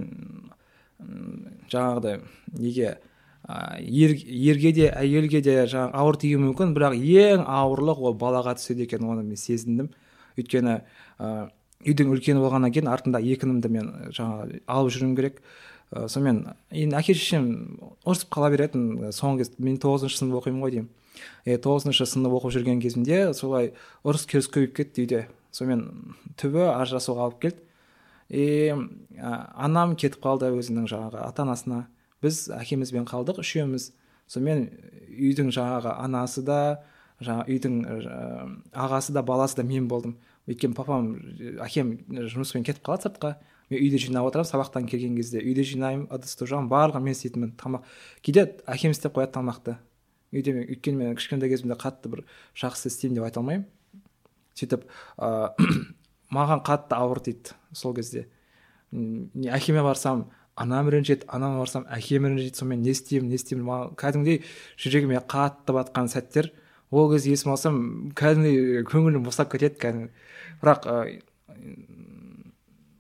жаңағыдай 1.72 2.20
неге 2.54 2.98
ә, 3.42 3.78
ер, 3.82 4.14
ерге 4.14 4.72
де 4.76 4.88
әйелге 4.92 5.42
де 5.42 5.56
жаңағы 5.64 5.94
ауыр 5.98 6.20
тиуі 6.22 6.42
мүмкін 6.46 6.74
бірақ 6.78 6.98
ең 6.98 7.44
ауырлық 7.46 8.02
ол 8.10 8.18
балаға 8.18 8.54
түседі 8.58 8.86
екен 8.86 9.06
оны 9.06 9.26
мен 9.26 9.40
сезіндім. 9.40 9.90
Өйткені 10.38 10.78
үйдің 11.86 12.12
үлкені 12.14 12.42
болғаннан 12.42 12.72
кейін 12.74 12.90
артында 12.90 13.20
екі 13.22 13.46
інімді 13.46 13.70
мен 13.70 13.90
жаңағы 14.14 14.60
алып 14.66 14.94
жүруім 14.94 15.14
керек. 15.18 15.42
Ә, 15.92 16.08
сонымен 16.10 16.40
енді 16.74 16.98
әке 16.98 17.14
шешем 17.14 17.46
ұрысып 18.04 18.32
қала 18.34 18.50
беретін 18.52 19.12
соңғы 19.14 19.44
кез 19.44 19.52
мен 19.62 19.78
тоғызыншы 19.82 20.20
сынып 20.20 20.40
оқимын 20.42 20.64
ғой 20.64 20.74
деймін. 20.74 20.90
Е 21.46 21.58
тоғызыншы 21.62 22.06
сынып 22.06 22.34
оқып 22.38 22.54
жүрген 22.58 22.82
кезімде 22.82 23.20
солай 23.34 23.72
ұрыс 24.04 24.26
керіс 24.28 24.50
көбейіп 24.50 24.74
кетті 24.76 25.06
үйде. 25.06 25.22
Сонымен 25.54 25.86
түбі 26.38 26.66
ажырасуға 26.74 27.28
алып 27.28 27.40
келді. 27.46 27.64
И 28.28 28.74
ә, 28.74 29.32
анам 29.56 29.94
кетіп 29.96 30.20
қалды 30.24 30.50
өзінің 30.58 30.90
жаңағы 30.90 31.22
ата 31.24 31.46
анасына 31.46 31.86
біз 32.22 32.48
әкемізбен 32.58 33.06
қалдық 33.08 33.40
үшеуміз. 33.40 33.92
Сонымен 34.28 34.66
үйдің 35.14 35.52
жаңағы 35.54 35.94
анасы 35.94 36.42
да 36.44 36.82
жаңа 37.24 37.46
үйдің 37.48 37.78
ағасы 38.76 39.14
да 39.16 39.22
баласы 39.22 39.56
да 39.56 39.64
мен 39.66 39.88
болдым. 39.88 40.18
Өйткені 40.48 40.76
папам 40.76 41.12
әкем 41.64 41.94
жұмыспен 42.08 42.64
кетіп 42.66 42.86
қалады 42.86 43.08
сыртқа. 43.08 43.34
Мен 43.68 43.82
үйде 43.82 44.00
жинап 44.00 44.24
отырамын 44.30 44.48
сабақтан 44.48 44.86
келген 44.88 45.16
кезде. 45.18 45.42
Үйде 45.44 45.64
жинаймын 45.68 46.06
ыдыс 46.14 46.38
жуамын 46.40 46.70
барлығын 46.72 47.04
мен 47.04 47.16
істейтінмін. 47.16 47.52
Тамақ 47.60 47.84
кейде 48.24 48.46
әкем 48.64 48.94
істеп 48.96 49.12
қояды 49.18 49.34
тамақты. 49.34 49.76
Үйде 50.32 50.54
мен 50.56 50.64
өйткені 50.72 51.02
мен 51.02 51.18
кішкентай 51.20 51.52
кезімде 51.52 51.76
қатты 51.76 52.08
бір 52.08 52.24
жақсы 52.56 52.88
істеймін 52.88 53.20
деп 53.20 53.28
айта 53.28 53.42
алмаймын. 53.42 53.66
Сөйтіп 54.56 54.88
ыыы 55.20 55.84
маған 56.38 56.64
қатты 56.64 56.96
ауыр 56.96 57.20
тиді 57.24 57.52
сол 57.76 57.92
кезде. 57.96 58.24
Әкеме 58.92 59.84
барсам 59.84 60.30
анам 60.56 60.88
ренжиді 60.88 61.28
анама 61.28 61.60
барсам 61.60 61.84
әкем 61.92 62.24
ренжиді 62.26 62.56
сонымен 62.56 62.82
не 62.82 62.96
істеймін 62.96 63.28
не 63.28 63.36
істеймін. 63.36 63.66
Маған 63.68 63.94
кәдімгідей 64.00 64.42
жүрегіме 64.80 65.20
қатты 65.28 65.76
батқан 65.76 66.08
сәттер. 66.08 66.50
Ол 66.90 67.12
кезде 67.12 67.36
есіме 67.36 67.54
алсам 67.54 67.78
кәдімгідей 68.16 68.82
көңілім 68.88 69.24
босап 69.28 69.52
кетеді 69.52 69.78
кәдімгі. 69.80 70.10
Бірақ 70.62 70.88
ә, 70.88 70.96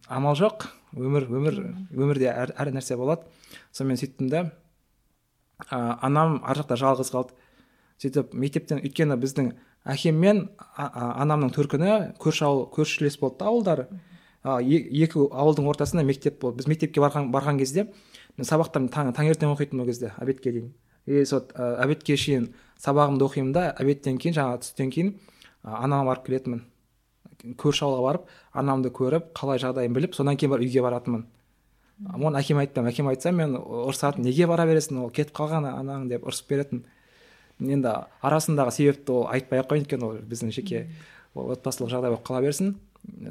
амал 0.08 0.36
жоқ. 0.38 0.68
Өмір 0.96 1.28
өмір 1.28 1.58
өмірде 1.92 2.30
әр, 2.32 2.54
әр 2.56 2.72
нәрсе 2.72 2.96
болады. 2.96 3.28
Сонымен 3.76 4.00
сөйттім 4.00 4.30
да 4.32 4.44
ә, 5.68 5.98
анам 6.02 6.40
ар 6.44 6.58
жақта 6.62 6.78
жалғыз 6.80 7.12
қалды. 7.12 7.36
Сөйтіп 7.98 8.34
мектептен 8.34 8.80
өйткені 8.80 9.18
біздің 9.20 9.52
әкем 9.88 10.20
мен 10.22 10.44
анамның 10.76 11.50
төркіні 11.54 11.94
көрші 12.22 12.44
ауыл 12.46 12.66
көршілес 12.74 13.18
болды 13.20 13.40
да 13.40 13.48
ауылдары 13.50 13.86
е- 14.44 14.86
екі 15.04 15.24
ауылдың 15.26 15.66
ортасында 15.66 16.04
мектеп 16.06 16.40
болды. 16.40 16.62
Біз 16.62 16.68
мектепке 16.70 17.00
барған, 17.02 17.32
барған 17.32 17.58
кезде 17.58 17.88
мен 18.36 18.46
сабақтан 18.46 18.88
таң, 18.88 19.12
таңертең 19.16 19.54
оқитынмын 19.56 19.82
ол 19.82 19.86
кезде 19.86 20.12
обедке 20.16 20.52
дейін. 20.52 20.72
И 21.06 21.24
сол 21.24 21.40
ә, 21.54 21.76
обедке 21.82 22.16
шейін 22.16 22.52
сабағымды 22.78 23.24
оқимын 23.26 23.52
да 23.52 23.70
обедтен 23.72 24.18
кейін 24.18 24.36
жаңағы 24.36 24.62
түстен 24.62 24.90
кейін 24.94 25.14
а, 25.62 25.82
анама 25.84 26.12
барып 26.12 26.26
келетінмін. 26.26 26.62
Көрші 27.58 27.84
ауылға 27.86 28.04
барып 28.04 28.30
анамды 28.52 28.90
көріп 28.94 29.32
қалай 29.36 29.60
жағдайын 29.62 29.94
біліп 29.94 30.16
содан 30.16 30.36
кейін 30.36 30.52
барып 30.54 30.66
үйге 30.66 30.82
баратынмын. 30.82 31.26
Оны 32.14 32.38
әкеме 32.38 32.62
айтпаймын 32.64 32.92
әкеме 32.92 33.12
айтсам 33.14 33.38
мен 33.38 33.56
ұрысатын 33.58 34.22
неге 34.26 34.46
бара 34.46 34.66
бересің 34.66 35.00
ол? 35.02 35.10
Кетіп 35.10 35.34
қалған 35.38 35.66
анаң 35.70 36.08
деп 36.10 36.26
ұрысып 36.26 36.50
беретін. 36.50 36.84
Енді 37.58 37.94
арасындағы 38.22 38.74
себепті 38.74 39.16
ол 39.16 39.26
айтпай 39.30 39.62
ақ 39.62 39.72
қояйын 39.72 39.86
өйткені 39.86 40.06
ол 40.06 40.20
біздің 40.30 40.52
жеке 40.54 40.84
отбасылық 41.34 41.90
жағдай 41.90 42.14
болып 42.14 42.26
қала 42.26 42.42
берсін 42.42 42.76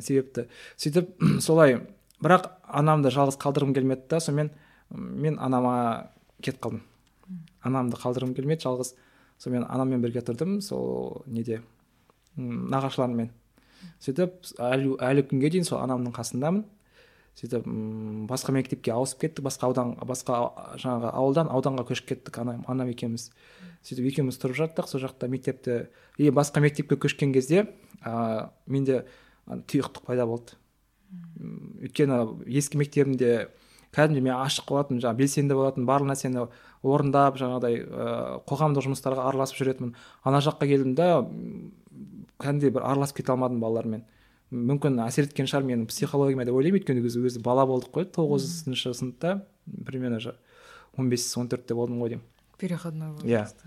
себепті. 0.04 0.48
Сөйтіп 0.76 1.16
солай. 1.44 1.80
Бірақ 2.24 2.50
анамды 2.66 3.12
жалғыз 3.14 3.38
қалдырғым 3.40 3.76
келмеді 3.78 4.08
да 4.10 4.20
сонымен 4.20 4.52
мен 4.92 5.40
анама 5.40 6.12
кетіп 6.42 6.64
қалдым. 6.64 6.82
Анамды 7.64 8.00
қалдырғым 8.02 8.34
келмеді 8.36 8.66
жалғыз. 8.66 8.96
Сонымен 9.38 9.68
анаммен 9.70 10.02
бірге 10.02 10.24
тұрдым 10.26 10.60
сол 10.66 11.22
неде 11.28 11.62
нағашыларыммен. 12.38 13.30
Сөйтіп 14.04 14.36
әлі, 14.60 15.24
күнге 15.30 15.52
дейін 15.54 15.68
сол 15.68 15.82
анамның 15.82 16.16
қасындамын. 16.16 16.66
Сөйтіп 17.38 17.68
басқа 18.30 18.54
мектепке 18.56 18.94
ауысып 18.96 19.22
кеттік 19.22 19.46
басқа 19.46 19.70
аудан 19.70 19.94
басқа 20.10 20.40
жаңағы 20.82 21.12
ауылдан 21.14 21.52
ауданға 21.54 21.86
көшіп 21.92 22.08
кеттік 22.14 22.40
анам 22.42 22.64
анам 22.68 22.90
екеуміз. 22.90 23.30
Сөйтіп 23.86 24.10
екеуміз 24.10 24.40
тұрып 24.42 24.58
жаттық 24.58 24.90
сол 24.90 25.04
жақта 25.04 25.30
мектепті 25.30 25.76
и 26.18 26.32
басқа 26.34 26.64
мектепке 26.66 26.98
көшкен 26.98 27.36
кезде 27.36 27.68
ә, 28.02 28.50
менде 28.66 29.04
тұйықтық 29.46 30.08
пайда 30.10 30.26
болды. 30.26 30.58
Өйткені 31.86 32.24
ескі 32.50 32.82
мектебімде 32.82 33.50
кәдімгідей 33.94 34.26
мен 34.26 34.36
ашық 34.36 34.68
болатын 34.70 35.00
жаңағы 35.02 35.22
белсенді 35.22 35.56
болатын 35.56 35.86
барлық 35.88 36.12
нәрсені 36.12 36.48
орындап 36.84 37.38
жаңағыдай 37.40 37.80
ыыы 37.86 38.42
қоғамдық 38.50 38.86
жұмыстарға 38.86 39.30
араласып 39.30 39.62
жүретінмін. 39.62 39.94
Ана 40.28 40.42
жаққа 40.44 40.68
келдім 40.70 40.94
да 40.98 41.24
кәдімгідей 42.42 42.74
бір 42.76 42.86
араласып 42.88 43.22
кете 43.22 43.34
алмадым 43.34 43.62
балалармен. 43.64 44.06
Мүмкін 44.52 45.02
әсер 45.04 45.28
еткен 45.28 45.50
шығар 45.50 45.66
менің 45.68 45.88
психологияма 45.92 46.46
деп 46.48 46.56
ойлаймын. 46.56 46.80
Өйткені 46.82 47.04
өзі, 47.04 47.24
өзі 47.28 47.42
бала 47.44 47.66
болдық 47.68 47.92
қой 47.98 48.08
тоғызыншы 48.16 48.94
сыныпта 48.96 49.42
примерно 49.86 50.36
он 50.98 51.10
бес 51.10 51.28
он 51.38 51.50
төртте 51.50 51.76
болдым 51.76 52.00
ғой 52.02 52.16
деймін. 52.16 52.24
Переходной 52.58 53.12
Иә. 53.24 53.44
возраст 53.44 53.66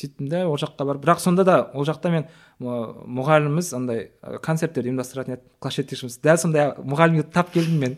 сөйттім 0.00 0.28
да 0.30 0.44
ол 0.48 0.56
жаққа 0.60 0.86
барып. 0.86 1.02
Бірақ 1.04 1.20
сонда 1.20 1.44
да 1.44 1.56
ол 1.74 1.84
жақта 1.84 2.10
мен 2.12 2.26
мұғаліміміз 2.60 3.72
андай 3.76 4.10
ы, 4.22 4.38
концерттер 4.42 4.86
ұйымдастыратын 4.88 5.36
еді 5.36 5.42
класс 5.60 5.76
жетекшіміз. 5.80 6.18
Дәл 6.24 6.40
сондай 6.40 6.70
мұғалімге 6.78 7.26
тап 7.32 7.52
келдім 7.54 7.80
мен. 7.80 7.96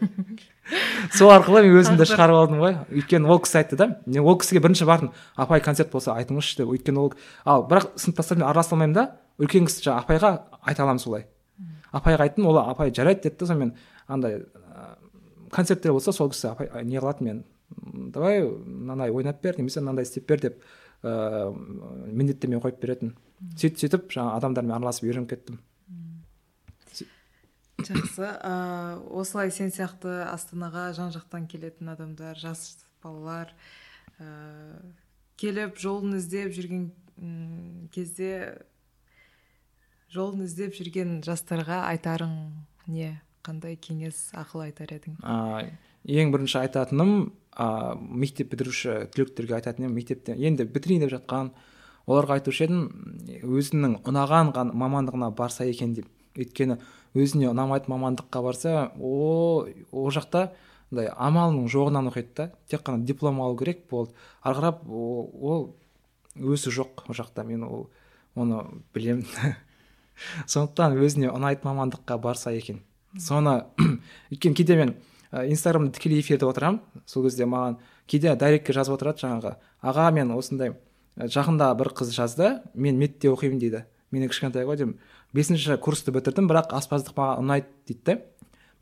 Сол 1.16 1.32
арқылы 1.34 1.64
мен 1.66 1.78
өзімді 1.78 2.06
шығарып 2.08 2.38
алдым 2.38 2.62
ғой. 2.62 2.78
Өйткені 2.90 3.30
ол 3.30 3.42
кісі 3.44 3.60
айтты 3.62 3.78
да 3.78 3.88
мен 4.06 4.24
ол 4.24 4.38
кісіге 4.40 4.62
бірінші 4.64 4.88
бардым. 4.88 5.12
Апай 5.36 5.62
концерт 5.62 5.92
болса 5.92 6.16
айтыңызшы 6.16 6.62
деп. 6.62 6.72
Өйткені 6.74 7.02
ол 7.02 7.12
ал 7.44 7.66
бірақ 7.68 7.92
сыныптастарыммен 7.96 8.48
араласа 8.48 8.74
алмаймын 8.74 8.96
да. 8.96 9.08
Үлкен 9.39 9.68
кісі 9.68 9.87
жаңағы 9.87 10.05
апайға 10.05 10.33
айта 10.61 10.85
аламын 10.85 11.03
солай. 11.03 11.26
Апайға 11.93 12.26
айттым 12.26 12.47
ол 12.51 12.59
апай 12.59 12.93
жарайды 12.95 13.28
деді 13.28 13.39
да 13.41 13.47
сонымен 13.47 13.74
андай 14.09 14.41
ы, 14.43 14.45
концерттер 15.51 15.93
болса 15.93 16.12
сол 16.12 16.30
кісі 16.33 16.53
апай 16.53 16.85
не 16.85 16.99
қылады 16.99 17.24
мен? 17.24 17.45
«М, 17.72 18.11
давай 18.12 18.43
мынандай 18.45 19.11
ойнап 19.11 19.41
бер 19.43 19.57
немесе 19.59 19.80
мынандай 19.80 20.05
істеп 20.05 20.26
бер 20.28 20.41
деп 20.41 20.62
ыыы 21.03 21.53
міндеттеме 22.12 22.61
қойып 22.61 22.80
беретін. 22.83 23.14
Сөйтіп 23.57 23.78
сөйтіп 23.80 24.12
жаңағы 24.12 24.37
адамдармен 24.39 24.76
араласып 24.76 25.09
үйреніп 25.09 25.30
кеттім. 25.33 25.61
Жақсы. 27.83 28.28
Ыыы 28.28 28.99
осылай 29.18 29.51
сен 29.51 29.72
сияқты 29.74 30.22
астанаға 30.28 30.93
жан 30.95 31.11
жақтан 31.14 31.49
келетін 31.51 31.91
адамдар 31.95 32.39
жас 32.39 32.85
балалар 33.03 33.51
ыыы 34.20 34.93
келіп 35.41 35.80
жолын 35.83 36.20
іздеп 36.20 36.53
жүрген 36.55 36.91
кезде 37.93 38.62
жолын 40.12 40.44
іздеп 40.44 40.74
жүрген 40.76 41.20
жастарға 41.24 41.82
айтарың 41.92 42.32
не? 42.92 43.14
Қандай 43.42 43.74
кеңес 43.80 44.28
ақыл 44.38 44.66
айтар 44.68 44.92
едің? 44.94 45.16
А, 45.26 45.64
ең 46.06 46.30
бірінші 46.34 46.60
айтатыным 46.60 47.32
а, 47.58 47.94
мектеп 47.98 48.52
бітіруші 48.52 49.08
түлектерге 49.14 49.56
айтатын 49.58 49.88
едім 49.88 49.96
мектептен 49.98 50.38
енді 50.38 50.66
бітірейін 50.70 51.02
деп 51.06 51.14
жатқан 51.16 51.50
оларға 52.06 52.36
айтушы 52.38 52.68
едім 52.68 52.84
өзінің 53.42 53.96
ұнаған 54.06 54.52
ған- 54.54 54.70
мамандығына 54.78 55.32
барса 55.34 55.66
екен 55.66 55.94
деп. 55.96 56.06
Өйткені 56.38 56.78
өзіне 57.18 57.50
ұнамайтын 57.50 57.92
мамандыққа 57.92 58.42
барса 58.42 58.76
о 58.96 59.66
ол 59.90 60.10
жақта 60.14 60.52
андай 60.92 61.10
амалының 61.12 61.66
жоғынан 61.72 62.08
оқиды 62.12 62.32
да 62.36 62.46
тек 62.70 62.84
қана 62.86 63.02
диплом 63.04 63.40
алу 63.42 63.56
керек 63.58 63.88
болды. 63.90 64.14
Ары 64.42 64.60
қарап 64.60 64.86
ол 64.88 65.74
өсі 66.36 66.70
жоқ 66.70 67.08
ол 67.08 67.14
жақта. 67.14 67.44
Мен 67.44 67.64
ол 67.64 67.90
оны 68.36 68.62
білемін. 68.94 69.26
сондықтан 70.46 70.96
өзіне 70.98 71.30
ұнайтын 71.32 71.68
мамандыққа 71.70 72.18
барса 72.22 72.52
екен. 72.52 72.82
Соны 73.18 73.64
өйткені 74.32 74.54
кейде 74.54 74.76
мен 74.76 74.94
инстаграмда 75.32 75.92
тікелей 75.92 76.20
эфирде 76.20 76.46
отырамын. 76.46 76.80
Сол 77.06 77.24
кезде 77.24 77.44
маған 77.44 77.78
кейде 78.06 78.34
дайректке 78.36 78.74
жазып 78.76 78.98
отырады 78.98 79.24
жаңағы 79.24 79.56
аға 79.82 80.10
мен 80.12 80.32
осындай 80.36 80.74
жақында 81.16 81.72
бір 81.78 81.92
қыз 81.96 82.12
жазды 82.14 82.60
мен 82.74 82.98
медте 82.98 83.30
оқимын 83.32 83.58
дейді. 83.60 83.84
Менен 84.12 84.28
кішкентай 84.28 84.66
ғой 84.68 84.76
деймін. 84.76 84.98
Бесінші 85.32 85.78
курсты 85.80 86.12
бітірдім 86.12 86.48
бірақ 86.50 86.74
аспаздық 86.76 87.16
маған 87.16 87.44
ұнайды 87.44 87.68
дейді 87.88 88.18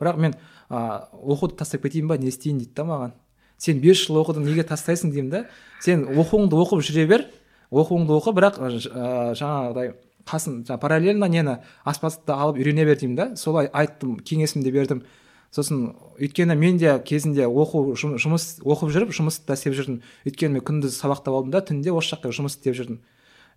бірақ 0.00 0.16
мен 0.18 0.34
ә, 0.70 1.06
оқуды 1.12 1.56
тастап 1.60 1.84
кетейін 1.84 2.08
ба 2.08 2.16
не 2.18 2.32
істейін 2.32 2.58
дейді 2.58 2.74
да 2.74 2.86
маған. 2.88 3.12
Сен 3.60 3.80
бес 3.80 4.00
жыл 4.06 4.18
оқыдың 4.22 4.46
неге 4.48 4.64
тастайсың? 4.64 5.12
деймін 5.12 5.30
да 5.30 5.44
сен 5.84 6.06
оқуыңды 6.08 6.56
оқып 6.56 6.82
жүре 6.82 7.06
бер 7.06 7.26
оқуыңды 7.70 8.16
оқы 8.16 8.34
бірақ 8.34 8.58
ә, 8.58 9.34
жаңағыдай 9.36 9.92
қасын 10.26 10.64
жаңа 10.66 10.80
параллельно 10.80 11.28
нені 11.30 11.58
аспаздықты 11.84 12.34
алып 12.34 12.60
үйрене 12.60 12.84
бер 12.84 12.98
деймін 13.00 13.16
да 13.16 13.26
солай 13.36 13.70
айттым 13.72 14.18
кеңесімді 14.20 14.72
бердім. 14.72 15.02
Сосын 15.50 15.94
өйткені 16.20 16.54
мен 16.54 16.78
де 16.78 16.92
кезінде 17.04 17.46
оқу 17.46 17.96
жұм- 17.98 18.18
жұмыс 18.22 18.60
оқып 18.62 18.92
жүріп 18.94 19.14
жұмыс 19.16 19.40
та 19.46 19.54
істеп 19.54 19.74
жүрдім. 19.74 20.00
Өйткені 20.26 20.58
мен 20.58 20.62
күндіз 20.62 20.94
сабақта 20.94 21.30
болдым 21.34 21.50
да 21.50 21.60
түнде 21.60 21.90
осы 21.90 22.14
жақта 22.14 22.30
жұмыс 22.30 22.54
істеп 22.58 22.76
жүрдім. 22.78 23.00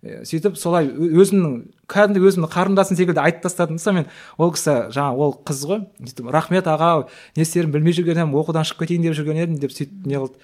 Сөйтіп 0.04 0.58
солай 0.60 0.90
өзімнің 0.90 1.52
кәдімгідей 1.88 2.28
өзімнің 2.28 2.50
қарындасым 2.52 2.98
секілді 2.98 3.22
айтып 3.22 3.46
тастадым 3.46 3.78
да 3.78 3.92
мен 3.92 4.06
ол 4.36 4.50
кісі 4.52 4.90
жаңа 4.92 5.14
ол 5.16 5.32
қыз 5.46 5.62
ғой 5.64 5.86
сөйтіп 6.02 6.28
рахмет 6.34 6.66
аға 6.68 7.08
не 7.36 7.46
істерімді 7.46 7.78
білмей 7.78 7.96
жүрген 7.96 8.20
едім 8.20 8.34
оқудан 8.36 8.68
шығып 8.68 8.84
кетейін 8.84 9.06
деп 9.06 9.16
жүрген 9.16 9.40
едім 9.40 9.56
деп 9.62 9.72
сөйтіп 9.72 10.04
не 10.04 10.20
қылды. 10.20 10.36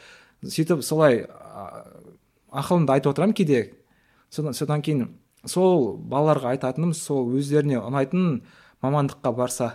Сөйтіп 0.48 0.80
солай 0.80 1.26
ақылымды 2.48 2.94
айтып 2.94 3.12
отырамын 3.12 3.36
кейде. 3.36 3.74
Содан 4.30 4.54
содан 4.54 4.80
кейін 4.80 5.10
сол 5.46 5.96
балаларға 5.96 6.54
айтатыным 6.54 6.92
сол 6.96 7.30
өздеріне 7.38 7.80
ұнайтын 7.80 8.42
мамандыққа 8.82 9.32
барса. 9.36 9.70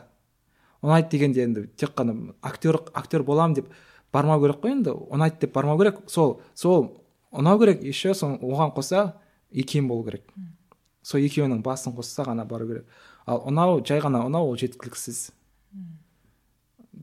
Ұнайды 0.86 1.16
дегенде 1.16 1.46
енді 1.46 1.66
тек 1.78 1.96
қана 1.98 2.34
актер 2.42 2.80
актер 2.94 3.24
боламын 3.24 3.56
деп 3.62 3.72
бармау 4.14 4.42
керек 4.42 4.62
қой 4.64 4.76
енді. 4.78 4.94
Ұнайды 4.94 5.46
деп 5.46 5.54
бармау 5.56 5.80
керек. 5.80 6.04
Сол 6.08 6.42
сол 6.54 7.02
ұнау 7.32 7.60
керек 7.60 7.84
еще 7.84 8.14
сол 8.14 8.38
оған 8.42 8.76
қоса 8.76 9.16
икем 9.52 9.88
болу 9.88 10.06
керек. 10.06 10.28
Сол 11.02 11.22
екеуінің 11.26 11.64
басын 11.66 11.96
қосса 11.96 12.26
ғана 12.28 12.46
бару 12.46 12.68
керек. 12.68 12.86
Ал 13.26 13.42
ұнау 13.50 13.82
жай 13.86 14.02
ғана 14.04 14.26
ұнау 14.28 14.52
ол 14.52 14.58
жеткіліксіз 14.58 15.32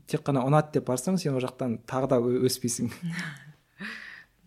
тек 0.07 0.23
қана 0.25 0.43
ұнады 0.47 0.77
деп 0.77 0.87
барсаң 0.87 1.17
сен 1.21 1.35
ол 1.35 1.43
жақтан 1.43 1.77
тағы 1.89 2.09
да 2.11 2.19
өспейсің. 2.19 2.91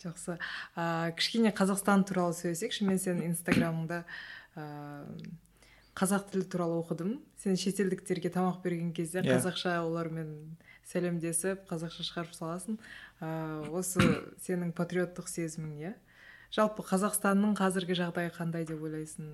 жақсы. 0.07 0.39
А, 0.75 1.11
кішкене 1.19 1.53
қазақстан 1.57 2.07
туралы 2.09 2.37
сөйлесейікші. 2.39 2.87
Мен 2.89 3.01
сенің 3.03 3.27
инстаграмыңда 3.33 4.05
а, 4.57 5.07
қазақ 5.97 6.31
тілі 6.33 6.47
туралы 6.53 6.81
оқыдым. 6.83 7.19
Сен 7.43 7.59
шетелдіктерге 7.61 8.31
тамақ 8.33 8.63
берген 8.65 8.93
кезде 8.93 9.21
Иә. 9.21 9.37
қазақша 9.37 9.81
олармен 9.85 10.57
сәлемдесіп 10.87 11.67
қазақша 11.69 12.07
шығарып 12.07 12.35
саласың. 12.37 12.79
А, 13.21 13.65
осы 13.73 14.01
сенің 14.47 14.73
патриоттық 14.77 15.29
сезімің 15.29 15.77
иә? 15.83 15.95
Жалпы 16.55 16.85
қазақстанның 16.87 17.57
қазіргі 17.59 17.97
жағдайы 17.99 18.31
қандай 18.37 18.67
деп 18.69 18.83
ойлайсың? 18.83 19.33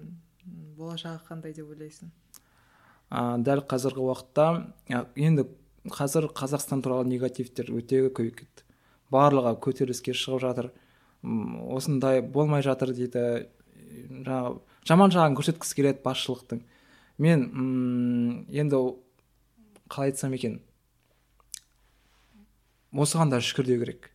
Болашағы 0.78 1.20
қандай 1.28 1.52
деп 1.54 1.68
ойлайсың? 1.68 2.10
А, 3.10 3.36
дәл 3.38 3.60
қазіргі 3.68 4.00
уақытта 4.00 4.46
енді 5.14 5.44
қазір 5.92 6.30
қазақстан 6.32 6.82
туралы 6.82 7.04
негативтер 7.10 7.68
өте 7.74 8.06
көбейіп 8.08 8.38
кетті 8.38 8.64
барлығы 9.12 9.54
көтеріліске 9.62 10.14
шығып 10.16 10.42
жатыр. 10.42 10.70
Осындай 11.22 12.22
болмай 12.22 12.64
жатыр 12.64 12.94
дейді. 12.96 13.48
Жаңағы 14.24 14.58
жаман 14.88 15.12
жағын 15.14 15.36
көрсеткісі 15.38 15.78
келеді 15.78 16.02
басшылықтың. 16.04 16.62
Мен 17.22 17.44
м, 17.52 18.46
енді 18.50 18.80
қалай 19.92 20.12
айтсам 20.12 20.34
екен? 20.34 20.60
Осыған 22.92 23.30
да 23.32 23.40
шүкір 23.40 23.68
деу 23.68 23.82
керек. 23.84 24.10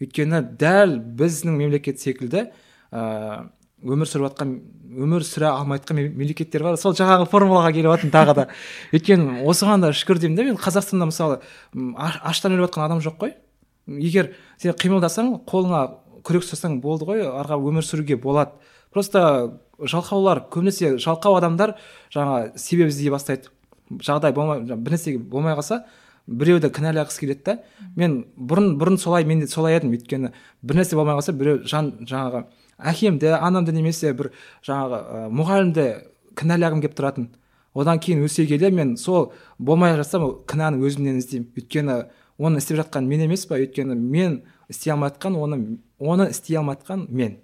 Өйткені 0.00 0.42
дәл 0.58 0.98
біздің 1.18 1.56
мемлекет 1.56 2.00
секілді 2.00 2.48
ә, 2.90 3.48
өмір 3.84 4.08
сүріп 4.08 4.30
жатқан 4.30 4.54
өмір 4.90 5.24
сүре 5.26 5.48
алмай 5.50 5.80
жатқан 5.80 6.00
мемлекеттер 6.00 6.64
бар. 6.64 6.78
Сол 6.80 6.94
жаңағы 6.96 7.28
формулаға 7.30 7.72
келіп 7.74 7.94
жатырмын 7.94 8.14
тағы 8.14 8.36
да. 8.38 8.46
Өйткені 8.96 9.44
осыған 9.48 9.84
да 9.84 9.92
шүкір 9.96 10.22
деймін 10.22 10.38
да 10.38 10.46
мен 10.48 10.58
қазақстанда 10.60 11.10
мысалы 11.10 11.40
аштан 12.30 12.56
өліп 12.56 12.68
жатқан 12.68 12.86
адам 12.86 13.02
жоқ 13.04 13.18
қой. 13.20 13.34
Егер 13.86 14.34
сен 14.58 14.74
қимылдасаң 14.76 15.32
қолыңа 15.48 15.82
күрек 16.26 16.44
ұстасаң 16.44 16.80
болды 16.82 17.08
ғой 17.08 17.24
арға 17.24 17.58
өмір 17.60 17.86
сүруге 17.86 18.18
болады. 18.20 18.52
Просто 18.90 19.60
жалқаулар 19.78 20.44
көбінесе 20.52 20.96
жалқау 21.00 21.38
адамдар 21.38 21.76
жаңа 22.12 22.52
себеп 22.56 22.90
іздей 22.90 23.10
бастайды. 23.10 23.48
Жағдай 23.90 24.34
болмай 24.34 24.60
бір 24.62 25.20
болмай 25.30 25.56
қалса 25.58 25.84
біреуді 26.26 26.70
кінәлағысы 26.70 27.20
келеді 27.20 27.42
да. 27.46 27.56
Мен 27.96 28.24
бұрын 28.36 28.76
бұрын 28.78 28.98
солай 29.00 29.24
мен 29.24 29.40
де 29.40 29.48
солай 29.50 29.78
едім 29.78 29.94
өйткені 29.96 30.32
бір 30.62 30.80
нәрсе 30.80 30.96
болмай 30.98 31.16
қалса 31.18 31.34
біреу 31.34 31.62
жан 31.66 31.92
жаңағы 32.06 32.44
әкемді 32.78 33.34
анамды 33.40 33.72
немесе 33.74 34.12
бір 34.14 34.30
жаңағы 34.66 35.00
ә, 35.00 35.24
мұғалімді 35.34 35.86
кінәлағым 36.38 36.84
келіп 36.84 36.96
тұратын. 36.98 37.28
Одан 37.74 38.00
кейін 38.02 38.24
өсе 38.26 38.46
келе 38.46 38.70
мен 38.70 38.96
сол 38.96 39.32
болмай 39.58 39.96
жатсам 39.98 40.28
кінәні 40.46 40.82
өзімнен 40.86 41.18
іздеймін. 41.20 41.50
Өйткені 41.56 41.98
оны 42.40 42.60
істеп 42.62 42.78
жатқан 42.80 43.04
мен 43.04 43.26
емес 43.26 43.44
па 43.46 43.58
өйткені 43.60 43.94
мен 43.94 44.40
істей 44.72 44.94
алмай 44.94 45.10
жатқан 45.12 45.36
оны 45.36 45.78
оны 45.98 46.30
істей 46.30 46.56
алмай 46.56 46.78
жатқан 46.78 47.04
мен. 47.12 47.36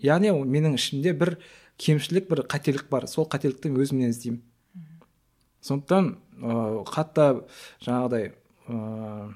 Яғни 0.00 0.32
менің 0.32 0.78
ішімде 0.78 1.12
бір 1.12 1.36
кемшілік 1.76 2.30
бір 2.30 2.44
қателік 2.48 2.88
бар. 2.90 3.06
Сол 3.06 3.28
қателікті 3.28 3.72
өзімнен 3.76 4.14
іздеймін. 4.14 4.40
Сондықтан 5.60 6.14
ыыы 6.40 6.84
қатты 6.88 7.44
жаңағыдай 7.84 8.32
ыыы 8.72 9.34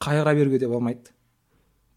қайғыра 0.00 0.34
беруге 0.34 0.58
де 0.58 0.68
болмайды. 0.68 1.12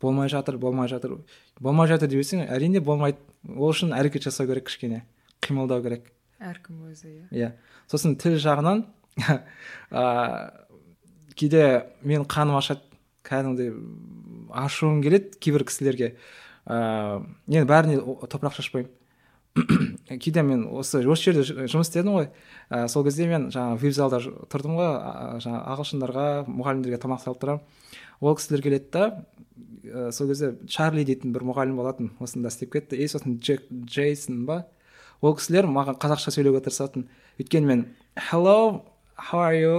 Болмай 0.02 0.30
жатыр 0.30 0.58
болмай 0.58 0.88
жатыр. 0.88 1.20
Болмай 1.60 1.88
жатыр 1.88 2.10
деп 2.10 2.50
әрине 2.50 2.82
болмайды. 2.82 3.20
Ол 3.48 3.72
үшін 3.72 3.96
әрекет 3.96 4.28
жасау 4.28 4.48
керек 4.48 4.68
кішкене. 4.68 5.06
Қимылдау 5.40 5.84
керек. 5.84 6.12
Әркім 6.40 6.90
өзі 6.92 7.08
иә. 7.08 7.28
Иә. 7.32 7.52
Сосын 7.88 8.18
тіл 8.20 8.36
жағынан 8.40 8.86
ыыы 9.92 10.68
кейде 11.40 11.64
мен 12.04 12.28
қаным 12.28 12.60
ашады 12.60 12.84
кәдімгідей 13.24 13.74
ашуым 14.52 15.02
келеді 15.04 15.38
кейбір 15.40 15.66
кісілерге. 15.70 16.16
Ыыы 16.68 17.24
енді 17.48 17.68
бәріне 17.70 18.00
топырақ 18.30 18.58
шашпаймын. 18.58 18.92
Кейде 20.22 20.44
мен 20.46 20.66
осы 20.70 21.02
осы 21.08 21.32
жерде 21.32 21.66
жұмыс 21.72 21.90
істедім 21.90 22.16
ғой. 22.18 22.30
Ә, 22.70 22.88
сол 22.88 23.04
кезде 23.08 23.28
мен 23.30 23.50
жаңағы 23.54 23.80
вип 23.82 23.96
тұрдым 24.52 24.78
ғой. 24.78 24.92
Жаңағы 25.44 25.62
ағылшындарға 25.74 26.26
мұғалімдерге 26.48 27.00
тамақ 27.02 27.24
салып 27.24 27.42
тұрамын. 27.42 27.64
Ол 28.20 28.36
кісілер 28.38 28.64
келеді 28.66 28.92
да 28.94 29.06
ә, 29.84 30.12
сол 30.12 30.30
кезде 30.30 30.54
чарли 30.68 31.06
дейтін 31.08 31.34
бір 31.34 31.48
мұғалім 31.50 31.80
болатын 31.80 32.12
осында 32.20 32.54
істеп 32.54 32.74
кетті. 32.76 33.00
И 33.00 33.08
сосын 33.08 33.40
джек 33.40 33.66
джейсон 33.72 34.46
ба? 34.46 34.66
Ол 35.22 35.36
кісілер 35.36 35.68
маған 35.68 35.98
қазақша 36.00 36.34
сөйлеуге 36.36 36.62
тырысатын. 36.68 37.10
Өйткені 37.42 37.74
мен 37.74 37.86
hello 38.30 38.86
how 39.20 39.39
are 39.43 39.55
you? 39.55 39.74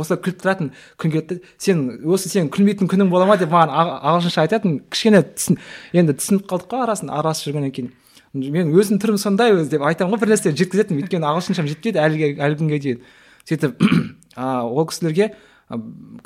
осылай 0.00 0.20
күліп 0.24 0.40
тұратын 0.42 0.70
күн 1.00 1.12
кетті 1.14 1.38
сен 1.60 1.84
осы 2.08 2.30
сен 2.32 2.48
күлмейтін 2.52 2.88
күнің 2.90 3.10
бола 3.12 3.26
ма 3.28 3.36
деп 3.40 3.52
маған 3.52 3.72
ағылшынша 3.72 4.44
айтатын 4.46 4.78
кішкене 4.92 5.22
түсін 5.36 5.58
енді 5.96 6.16
түсініп 6.18 6.46
қалдық 6.50 6.70
қой 6.72 6.84
арасын 6.86 7.12
араласып 7.12 7.50
жүргеннен 7.50 7.74
кейін. 7.76 7.90
Мен 8.36 8.72
өзімнің 8.74 9.02
түрім 9.02 9.18
сондай 9.20 9.54
өзі 9.54 9.76
деп 9.76 9.84
айтамын 9.86 10.16
ғой 10.16 10.24
бір 10.24 10.32
нәрсе 10.34 10.52
жеткізетінмін 10.52 11.04
өйткені 11.04 11.28
ағылшыншам 11.30 11.68
жетпейді 11.70 12.02
әлі 12.02 12.30
әлі 12.36 12.58
күнге 12.60 12.80
дейін. 12.84 13.04
Сөйтіп 13.48 13.80
ол 14.36 14.88
кісілерге 14.90 15.30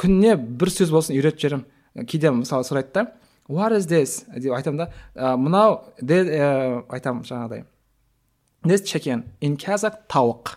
күніне 0.00 0.36
бір 0.38 0.72
сөз 0.74 0.94
болсын 0.94 1.18
үйретіп 1.18 1.44
жіберемін. 1.44 1.66
Кейде 2.06 2.32
мысалы 2.34 2.66
сұрайды 2.66 2.94
да 2.94 3.06
what 3.50 3.74
is 3.76 3.86
this? 3.90 4.24
деп 4.34 4.54
айтамын 4.54 4.86
да 4.86 5.36
мынау 5.36 5.80
айтамын 6.00 7.26
жаңағыдай. 7.26 7.64
This 8.64 8.82
chicken 8.84 9.24
in 9.40 9.56
kazakh 9.56 10.02
тауық 10.10 10.56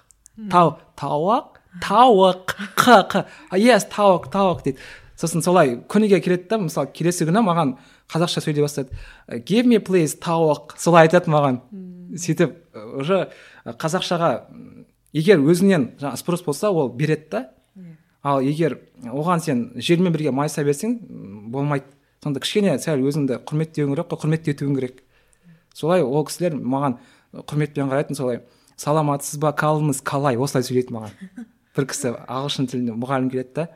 тау 0.51 0.76
тауық 0.99 1.53
тауық 1.82 2.54
қ 2.78 3.00
қ 3.10 3.24
yes 3.58 3.88
тауық 3.90 4.30
тауық 4.34 4.64
дейді. 4.66 4.80
Сосын 5.18 5.44
солай 5.46 5.78
күніге 5.90 6.20
келеді 6.22 6.50
да 6.50 6.60
мысалы 6.62 6.92
келесі 6.94 7.26
күні 7.30 7.44
маған 7.46 7.76
қазақша 8.12 8.44
сөйлей 8.44 8.66
бастады 8.66 8.94
give 9.48 9.66
me 9.66 9.80
please 9.80 10.18
тауық 10.20 10.76
солай 10.78 11.08
айтады 11.08 11.32
маған. 11.34 11.62
Сөйтіп 12.14 12.56
уже 13.00 13.30
қазақшаға 13.66 14.32
егер 15.14 15.42
өзіңнен 15.42 15.94
жаңағы 16.02 16.22
спрос 16.22 16.44
болса 16.46 16.72
ол 16.72 16.90
береді 16.90 17.30
да. 17.32 17.44
Ал 18.24 18.42
егер 18.42 18.80
оған 19.04 19.42
сен 19.44 19.72
желмен 19.76 20.14
бірге 20.14 20.32
майыса 20.32 20.64
берсең 20.64 21.00
болмайды. 21.52 21.86
Сонда 22.24 22.40
кішкене 22.40 22.78
сәл 22.80 23.02
өзіңді 23.04 23.42
құрметтеуің 23.44 23.96
керек 23.96 24.12
қой 24.12 24.22
құрмет 24.22 24.48
етуің 24.48 24.78
керек. 24.78 25.02
Солай 25.76 26.04
ол 26.04 26.24
кісілер 26.26 26.56
маған 26.56 27.00
құрметпен 27.34 27.92
қарайтын 27.92 28.16
солай 28.16 28.40
саламатсыз 28.80 29.42
ба 29.42 29.52
қалыңыз? 29.58 30.00
Қалай? 30.08 30.38
Осылай 30.40 30.64
сөйлейді 30.64 30.96
маған. 30.96 31.18
бір 31.78 31.88
кісі 31.90 32.14
ағылшын 32.28 32.70
тілінде 32.72 32.98
мұғалім 32.98 33.32
келеді 33.34 33.54
да 33.56 33.68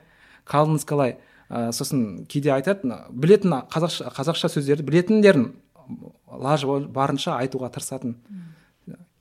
қалыңыз 0.48 0.86
қалай? 0.88 1.18
Ә, 1.48 1.72
сосын 1.72 2.26
кейде 2.28 2.52
айтады 2.52 2.91
білетін 3.12 3.54
қазақша 3.72 4.12
қазақша 4.12 4.50
сөздерді 4.52 4.84
білетіндерін 4.89 5.45
лажы 6.28 6.68
барынша 6.91 7.38
айтуға 7.39 7.70
тырысатын 7.72 8.18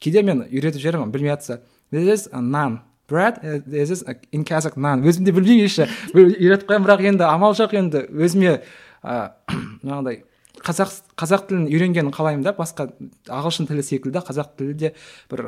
кейде 0.03 0.23
мен 0.27 0.43
үйретіп 0.49 0.83
жіберемін 0.83 1.13
білмей 1.15 1.37
жатса 1.37 1.61
this 1.93 2.09
is 2.11 2.29
naan 2.33 2.81
bread 3.09 3.39
this 3.67 3.91
is 3.91 4.03
in 4.33 4.45
kazakh 4.45 4.77
naan 4.77 5.05
өзім 5.07 5.25
де 5.25 5.33
білмеймін 5.33 5.65
еще 5.65 5.87
үйретіп 6.15 6.67
қоямын 6.71 6.87
бірақ 6.87 7.05
енді 7.13 7.27
амал 7.29 7.55
жоқ 7.55 7.77
енді. 7.79 8.07
Өзіме 8.11 8.57
ыыы 8.57 9.31
жаңағыдай 9.87 10.25
қазақ 10.67 10.95
қазақ 11.15 11.47
тілін 11.51 11.69
үйренгенін 11.71 12.11
қалаймын 12.15 12.43
да 12.43 12.55
басқа 12.57 12.89
ағылшын 13.31 13.69
тілі 13.71 13.85
секілді 13.87 14.25
қазақ 14.27 14.57
тілі 14.59 14.75
де 14.75 14.93
бір 15.31 15.45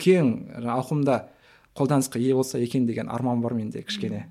кең 0.00 0.32
ауқымда 0.64 1.20
қолданысқа 1.76 2.18
ие 2.18 2.34
болса 2.34 2.58
екен 2.58 2.86
деген 2.86 3.08
арман 3.08 3.40
бар 3.40 3.54
менде 3.54 3.82
кішкене. 3.82 4.26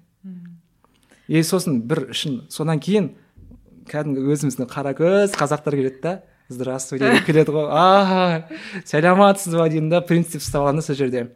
И 1.27 1.43
сосын 1.43 1.81
бір 1.85 2.09
үшін 2.13 2.43
содан 2.49 2.79
кейін 2.81 3.13
кәдімгі 3.89 4.25
өзіміздің 4.33 4.69
қаракөз 4.69 5.35
қазақтар 5.37 5.77
келеді 5.77 6.01
да 6.03 6.13
здравствуйте 6.49 7.11
деп 7.13 7.25
келеді 7.25 7.53
ғой. 7.53 7.69
А 7.71 8.47
сәлеметсіз 8.85 9.55
ба? 9.55 9.69
деймін 9.69 9.89
да 9.93 10.01
принцип 10.01 10.41
ұстап 10.41 10.65
аламын 10.65 10.81
да 10.81 10.85
сол 10.85 10.95
жерде. 10.95 11.29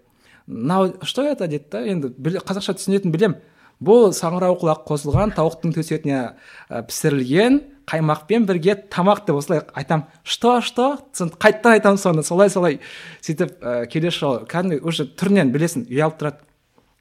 Мынау 0.47 0.93
что 1.03 1.23
это? 1.23 1.47
дейді 1.47 1.69
да 1.71 1.83
енді 1.85 2.13
қазақша 2.41 2.75
түсінетінін 2.79 3.13
білемін 3.13 3.37
бұл 3.83 4.11
саңырауқұлақ 4.15 4.83
қосылған 4.87 5.33
тауықтың 5.37 5.73
төс 5.75 5.91
етіне 5.93 6.33
пісірілген 6.69 7.61
қаймақпен 7.89 8.45
бірге 8.47 8.75
тамақ 8.89 9.25
деп 9.27 9.37
осылай 9.37 9.61
айтамын 9.73 10.05
что 10.23 10.61
что? 10.61 10.99
Қайтадан 11.13 11.77
айтамын 11.77 11.97
соны 11.97 12.23
солай 12.23 12.49
солай 12.49 12.79
сөйтіп 13.21 13.59
ә, 13.59 13.85
келесі 13.91 14.19
жолы 14.19 14.45
кәдімгі 14.49 14.81
уже 14.87 15.05
түрінен 15.05 15.51
білесің 15.53 15.87
ұялып 15.91 16.19
тұрады. 16.21 16.43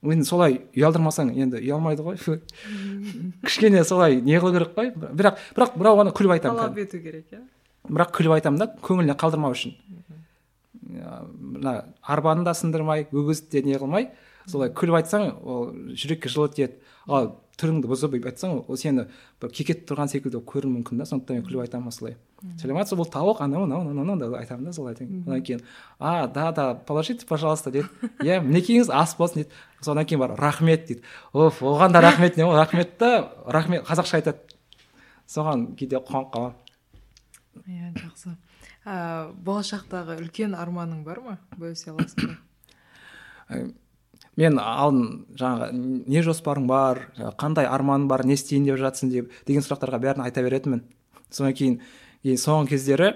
Енді 0.03 0.27
солай 0.27 0.59
ұялдырмасаң 0.75 1.31
енді 1.39 1.61
ұялмайды 1.63 2.03
ғой 2.03 2.19
кішкене 3.47 3.85
солай 3.87 4.21
не 4.21 4.41
қылу 4.43 4.57
керек 4.57 4.75
қой? 4.75 4.91
Бірақ 4.91 5.39
бірақ 5.55 5.77
бірақ 5.79 6.03
оны 6.03 6.15
күліп 6.17 6.35
айтамын 6.39 6.59
талап 6.59 6.79
ету 6.83 6.99
керек 6.99 7.31
иә? 7.31 7.45
Бірақ 7.87 8.11
күліп 8.19 8.35
айтамын 8.41 8.59
да 8.59 8.69
көңіліне 8.83 9.15
қалдырмау 9.19 9.55
үшін. 9.55 9.77
Мына 10.83 11.85
арбаны 12.03 12.43
да 12.45 12.57
сындырмай 12.59 13.07
өгізді 13.13 13.61
де 13.61 13.63
не 13.71 13.79
қылмай 13.79 14.11
солай 14.51 14.73
күліп 14.75 14.99
айтсаң 15.01 15.29
ол 15.43 15.71
жүрекке 15.95 16.33
жылы 16.33 16.51
тиеді. 16.55 16.79
Ал 17.07 17.33
түріңді 17.61 17.91
бұзып 17.91 18.15
айтсаң 18.19 18.63
ол 18.63 18.79
сені 18.81 19.07
бір 19.43 19.53
кекетіп 19.55 19.87
тұрған 19.91 20.11
секілді 20.11 20.41
көрінуі 20.49 20.81
мүмкін 20.81 21.03
да 21.03 21.07
сондықтан 21.09 21.39
мен 21.39 21.47
күліп 21.47 21.65
айтамын 21.67 21.93
осылай. 21.93 22.17
Сәлеметсіз 22.59 22.97
бұл 22.99 23.09
тауық? 23.13 23.43
Анау 23.45 23.67
мынау 23.67 23.85
мынау 23.85 24.05
мынау 24.05 24.19
деп 24.19 24.39
айтамын 24.39 24.71
да 24.71 24.73
солай 24.73 24.97
одан 24.97 25.43
кейін 25.43 25.61
а 25.99 26.27
да 26.27 26.51
да 26.53 26.75
положите 26.75 27.27
пожалуйста 27.27 27.71
дейді 27.71 27.87
иә 28.27 28.41
мінекейіңіз 28.43 28.91
ас 28.91 29.15
болсын 29.19 29.43
дейді 29.43 29.51
содан 29.81 30.07
кейін 30.07 30.25
барып 30.25 30.41
рахмет 30.41 30.87
дейді 30.89 31.03
оф 31.33 31.63
оған 31.63 31.93
да 31.93 32.01
рахмет 32.01 32.37
не 32.37 32.45
рахмет 32.45 32.97
та 32.99 33.31
рахмет 33.47 33.85
қазақша 33.87 34.19
айтады. 34.23 34.39
Соған 35.29 35.77
кейде 35.77 36.01
қуанып 36.03 36.33
қаламын. 36.35 36.57
Иә 37.69 37.93
жақсы. 38.01 38.35
Ә, 38.83 39.31
болашақтағы 39.45 40.19
үлкен 40.19 40.57
арманың 40.59 41.05
бар 41.07 41.21
ма? 41.23 41.39
Бөлісе 41.55 41.93
аласың 41.93 42.33
ба? 42.33 43.63
Мен 44.41 44.59
алдын 44.59 45.25
жаңағы 45.37 45.69
не 46.09 46.23
жоспарың 46.25 46.67
бар 46.71 47.05
қандай 47.41 47.69
арманың 47.69 48.09
бар 48.09 48.25
не 48.27 48.37
істейін 48.39 48.67
деп 48.71 48.81
жатсың 48.81 49.13
деп 49.13 49.33
деген 49.49 49.65
сұрақтарға 49.65 50.01
бәрін 50.03 50.25
айта 50.25 50.45
беретінмін. 50.45 50.85
Содан 51.31 51.57
кейін 51.57 51.81
кейін 52.23 52.41
соңғы 52.41 52.73
кездері 52.73 53.13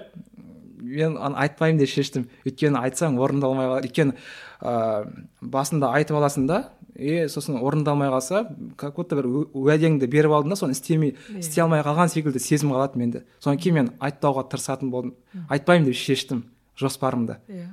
мен 0.81 1.17
айтпаймын 1.17 1.81
деп 1.81 1.89
шештім. 1.89 2.27
Өйткені 2.45 2.81
айтсаң 2.83 3.17
орындалмай 3.21 3.69
қалады 3.69 3.89
өйткені 3.89 4.13
ыыы 4.61 5.25
басында 5.41 5.91
айтып 5.97 6.17
аласың 6.19 6.47
да 6.49 6.59
и 6.97 7.27
сосын 7.29 7.59
орындалмай 7.61 8.09
қалса 8.09 8.45
как 8.77 8.95
будто 8.97 9.17
бір 9.19 9.27
уәдеңді 9.53 10.09
беріп 10.09 10.33
алдың 10.37 10.53
да 10.53 10.59
соны 10.59 10.77
істемей 10.77 11.15
істей 11.37 11.61
алмай 11.61 11.83
қалған 11.85 12.09
секілді 12.13 12.41
сезім 12.41 12.73
қалады 12.73 12.97
менде. 12.97 13.25
Содан 13.39 13.59
кейін 13.61 13.75
мен 13.75 13.91
айтпауға 13.99 14.47
тырысатын 14.49 14.89
болдым. 14.93 15.13
Айтпаймын 15.49 15.89
деп 15.89 15.97
шештім 15.97 16.45
жоспарымды. 16.77 17.37
Иә. 17.47 17.69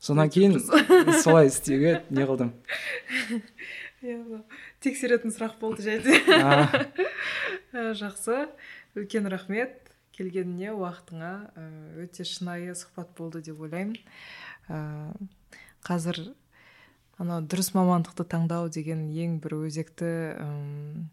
Содан 0.00 0.30
кейін 0.30 0.58
солай 1.24 1.48
істеуге 1.50 2.02
не 2.10 2.24
қылдым. 2.26 2.52
Иә 4.02 4.42
тексеретін 4.84 5.32
сұрақ 5.34 5.58
болды 5.60 5.82
және 5.86 6.18
жақсы. 8.02 8.46
Үлкен 8.98 9.28
рахмет. 9.30 9.84
Келгеніңе 10.18 10.72
уақытыңа 10.74 11.32
өте 12.02 12.24
шынайы 12.26 12.72
сұхбат 12.74 13.12
болды 13.18 13.42
деп 13.46 13.60
ойлаймын. 13.62 13.94
Ә, 14.66 15.12
қазір 15.86 16.32
анау 17.22 17.44
дұрыс 17.46 17.70
мамандықты 17.76 18.26
таңдау 18.26 18.66
деген 18.66 19.04
ең 19.14 19.36
бір 19.44 19.54
өзекті 19.60 20.10
ұм, 20.42 21.06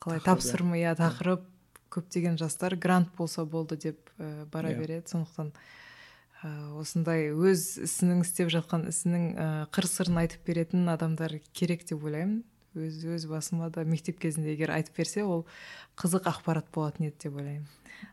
қалай 0.00 0.24
тапсырма 0.24 0.80
иә 0.80 0.94
тақырып 0.96 1.44
көптеген 1.92 2.40
жастар 2.40 2.78
грант 2.80 3.12
болса 3.18 3.44
болды 3.44 3.76
деп 3.76 4.00
ә, 4.16 4.46
бара 4.48 4.72
yeah. 4.72 4.78
Иә. 4.78 4.80
береді. 4.80 5.12
Сондықтан 5.12 5.52
ә, 5.52 5.83
осындай 6.44 7.30
өз 7.32 7.78
ісінің 7.86 8.20
істеп 8.24 8.50
жатқан 8.52 8.88
ісінің 8.90 9.22
ә, 9.32 9.46
қыр 9.72 9.86
сырын 9.88 10.20
айтып 10.24 10.44
беретін 10.44 10.90
адамдар 10.92 11.38
керек 11.56 11.86
деп 11.88 12.04
ойлаймын. 12.04 12.42
Өз 12.74 13.00
өз 13.06 13.24
басыма 13.30 13.70
да 13.72 13.84
мектеп 13.86 14.18
кезінде 14.20 14.52
егер 14.52 14.74
айтып 14.74 14.98
берсе 14.98 15.24
ол 15.24 15.46
қызық 16.00 16.28
ақпарат 16.28 16.68
болатын 16.74 17.08
еді 17.08 17.28
деп 17.28 17.38
ойлаймын. 17.38 17.66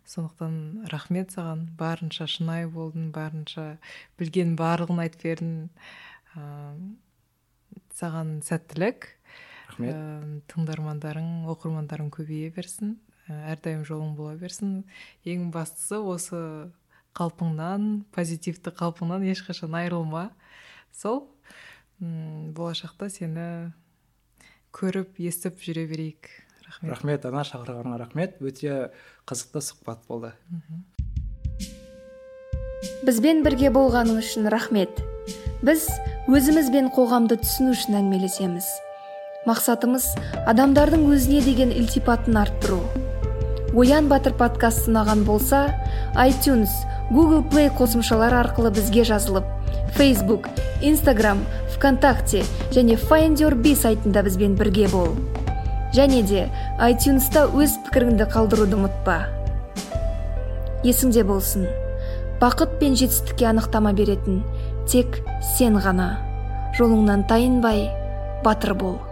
Сондықтан 0.08 0.88
рахмет 0.94 1.36
саған. 1.36 1.66
Барынша 1.76 2.28
шынайы 2.30 2.70
болдың 2.72 3.12
барынша 3.12 3.80
білген 4.22 4.56
барлығын 4.60 5.04
айтып 5.08 5.28
бердің. 5.28 5.56
Саған 7.98 8.38
сәттілік. 8.48 9.10
Рахмет. 9.74 9.96
Ә, 9.96 10.42
тыңдармандарың 10.54 11.50
оқырмандарың 11.52 12.14
көбейе 12.14 12.54
берсін. 12.56 13.00
Әрдайым 13.28 13.84
жолың 13.88 14.16
бола 14.16 14.38
берсін. 14.40 14.86
Ең 15.26 15.50
бастысы 15.52 16.00
осы 16.00 16.72
қалпыңнан 17.18 18.06
позитивті 18.16 18.72
қалпыңнан 18.76 19.26
ешқашан 19.32 19.76
айырылма. 19.78 20.30
Сол 20.96 21.28
м 22.00 22.54
болашақта 22.56 23.10
сені 23.10 23.74
көріп 24.72 25.20
естіп 25.20 25.60
жүре 25.62 25.88
берейік. 25.88 26.30
Рахмет. 26.66 26.92
Рахмет 26.92 27.26
ана 27.26 27.44
шақырғаныңа 27.44 27.98
рахмет. 28.00 28.38
Өте 28.40 28.92
қызықты 29.28 29.60
сұхбат 29.60 30.06
болды. 30.08 30.32
Бізбен 33.06 33.44
бірге 33.44 33.70
болғаның 33.76 34.22
үшін 34.22 34.48
рахмет. 34.50 35.04
Біз 35.62 35.90
өзіміз 36.32 36.72
бен 36.74 36.88
қоғамды 36.96 37.38
түсіну 37.44 37.76
үшін 37.76 38.00
әңгімелесеміз. 38.00 38.66
Мақсатымыз 39.50 40.08
адамдардың 40.50 41.04
өзіне 41.12 41.42
деген 41.46 41.74
ілтипатын 41.76 42.40
арттыру. 42.42 42.80
Оян 43.78 44.10
батыр 44.10 44.34
подкаст 44.38 44.88
ұнаған 44.90 45.26
болса 45.26 45.68
iTunes 46.20 46.72
google 47.12 47.44
play 47.52 47.68
қосымшалары 47.76 48.40
арқылы 48.40 48.72
бізге 48.72 49.04
жазылып 49.04 49.48
facebook 49.98 50.48
instagram 50.82 51.44
вконтакте 51.76 52.44
және 52.72 52.96
find 52.96 53.42
your 53.42 53.56
сайтында 53.76 54.24
бізбен 54.24 54.56
бірге 54.56 54.88
бол. 54.88 55.16
Және 55.94 56.24
де 56.24 56.48
iTunesта 56.80 57.52
өз 57.52 57.76
пікіріңді 57.84 58.26
қалдыруды 58.32 58.78
ұмытпа. 58.80 59.28
Есіңде 60.88 61.24
болсын. 61.28 61.68
Бақыт 62.40 62.80
пен 62.80 62.96
жетістікке 62.96 63.46
анықтама 63.52 63.92
беретін 63.92 64.44
тек 64.88 65.20
сен 65.58 65.76
ғана. 65.76 66.16
Жолыңнан 66.80 67.28
тайынбай 67.28 67.90
батыр 68.46 68.74
бол. 68.74 69.11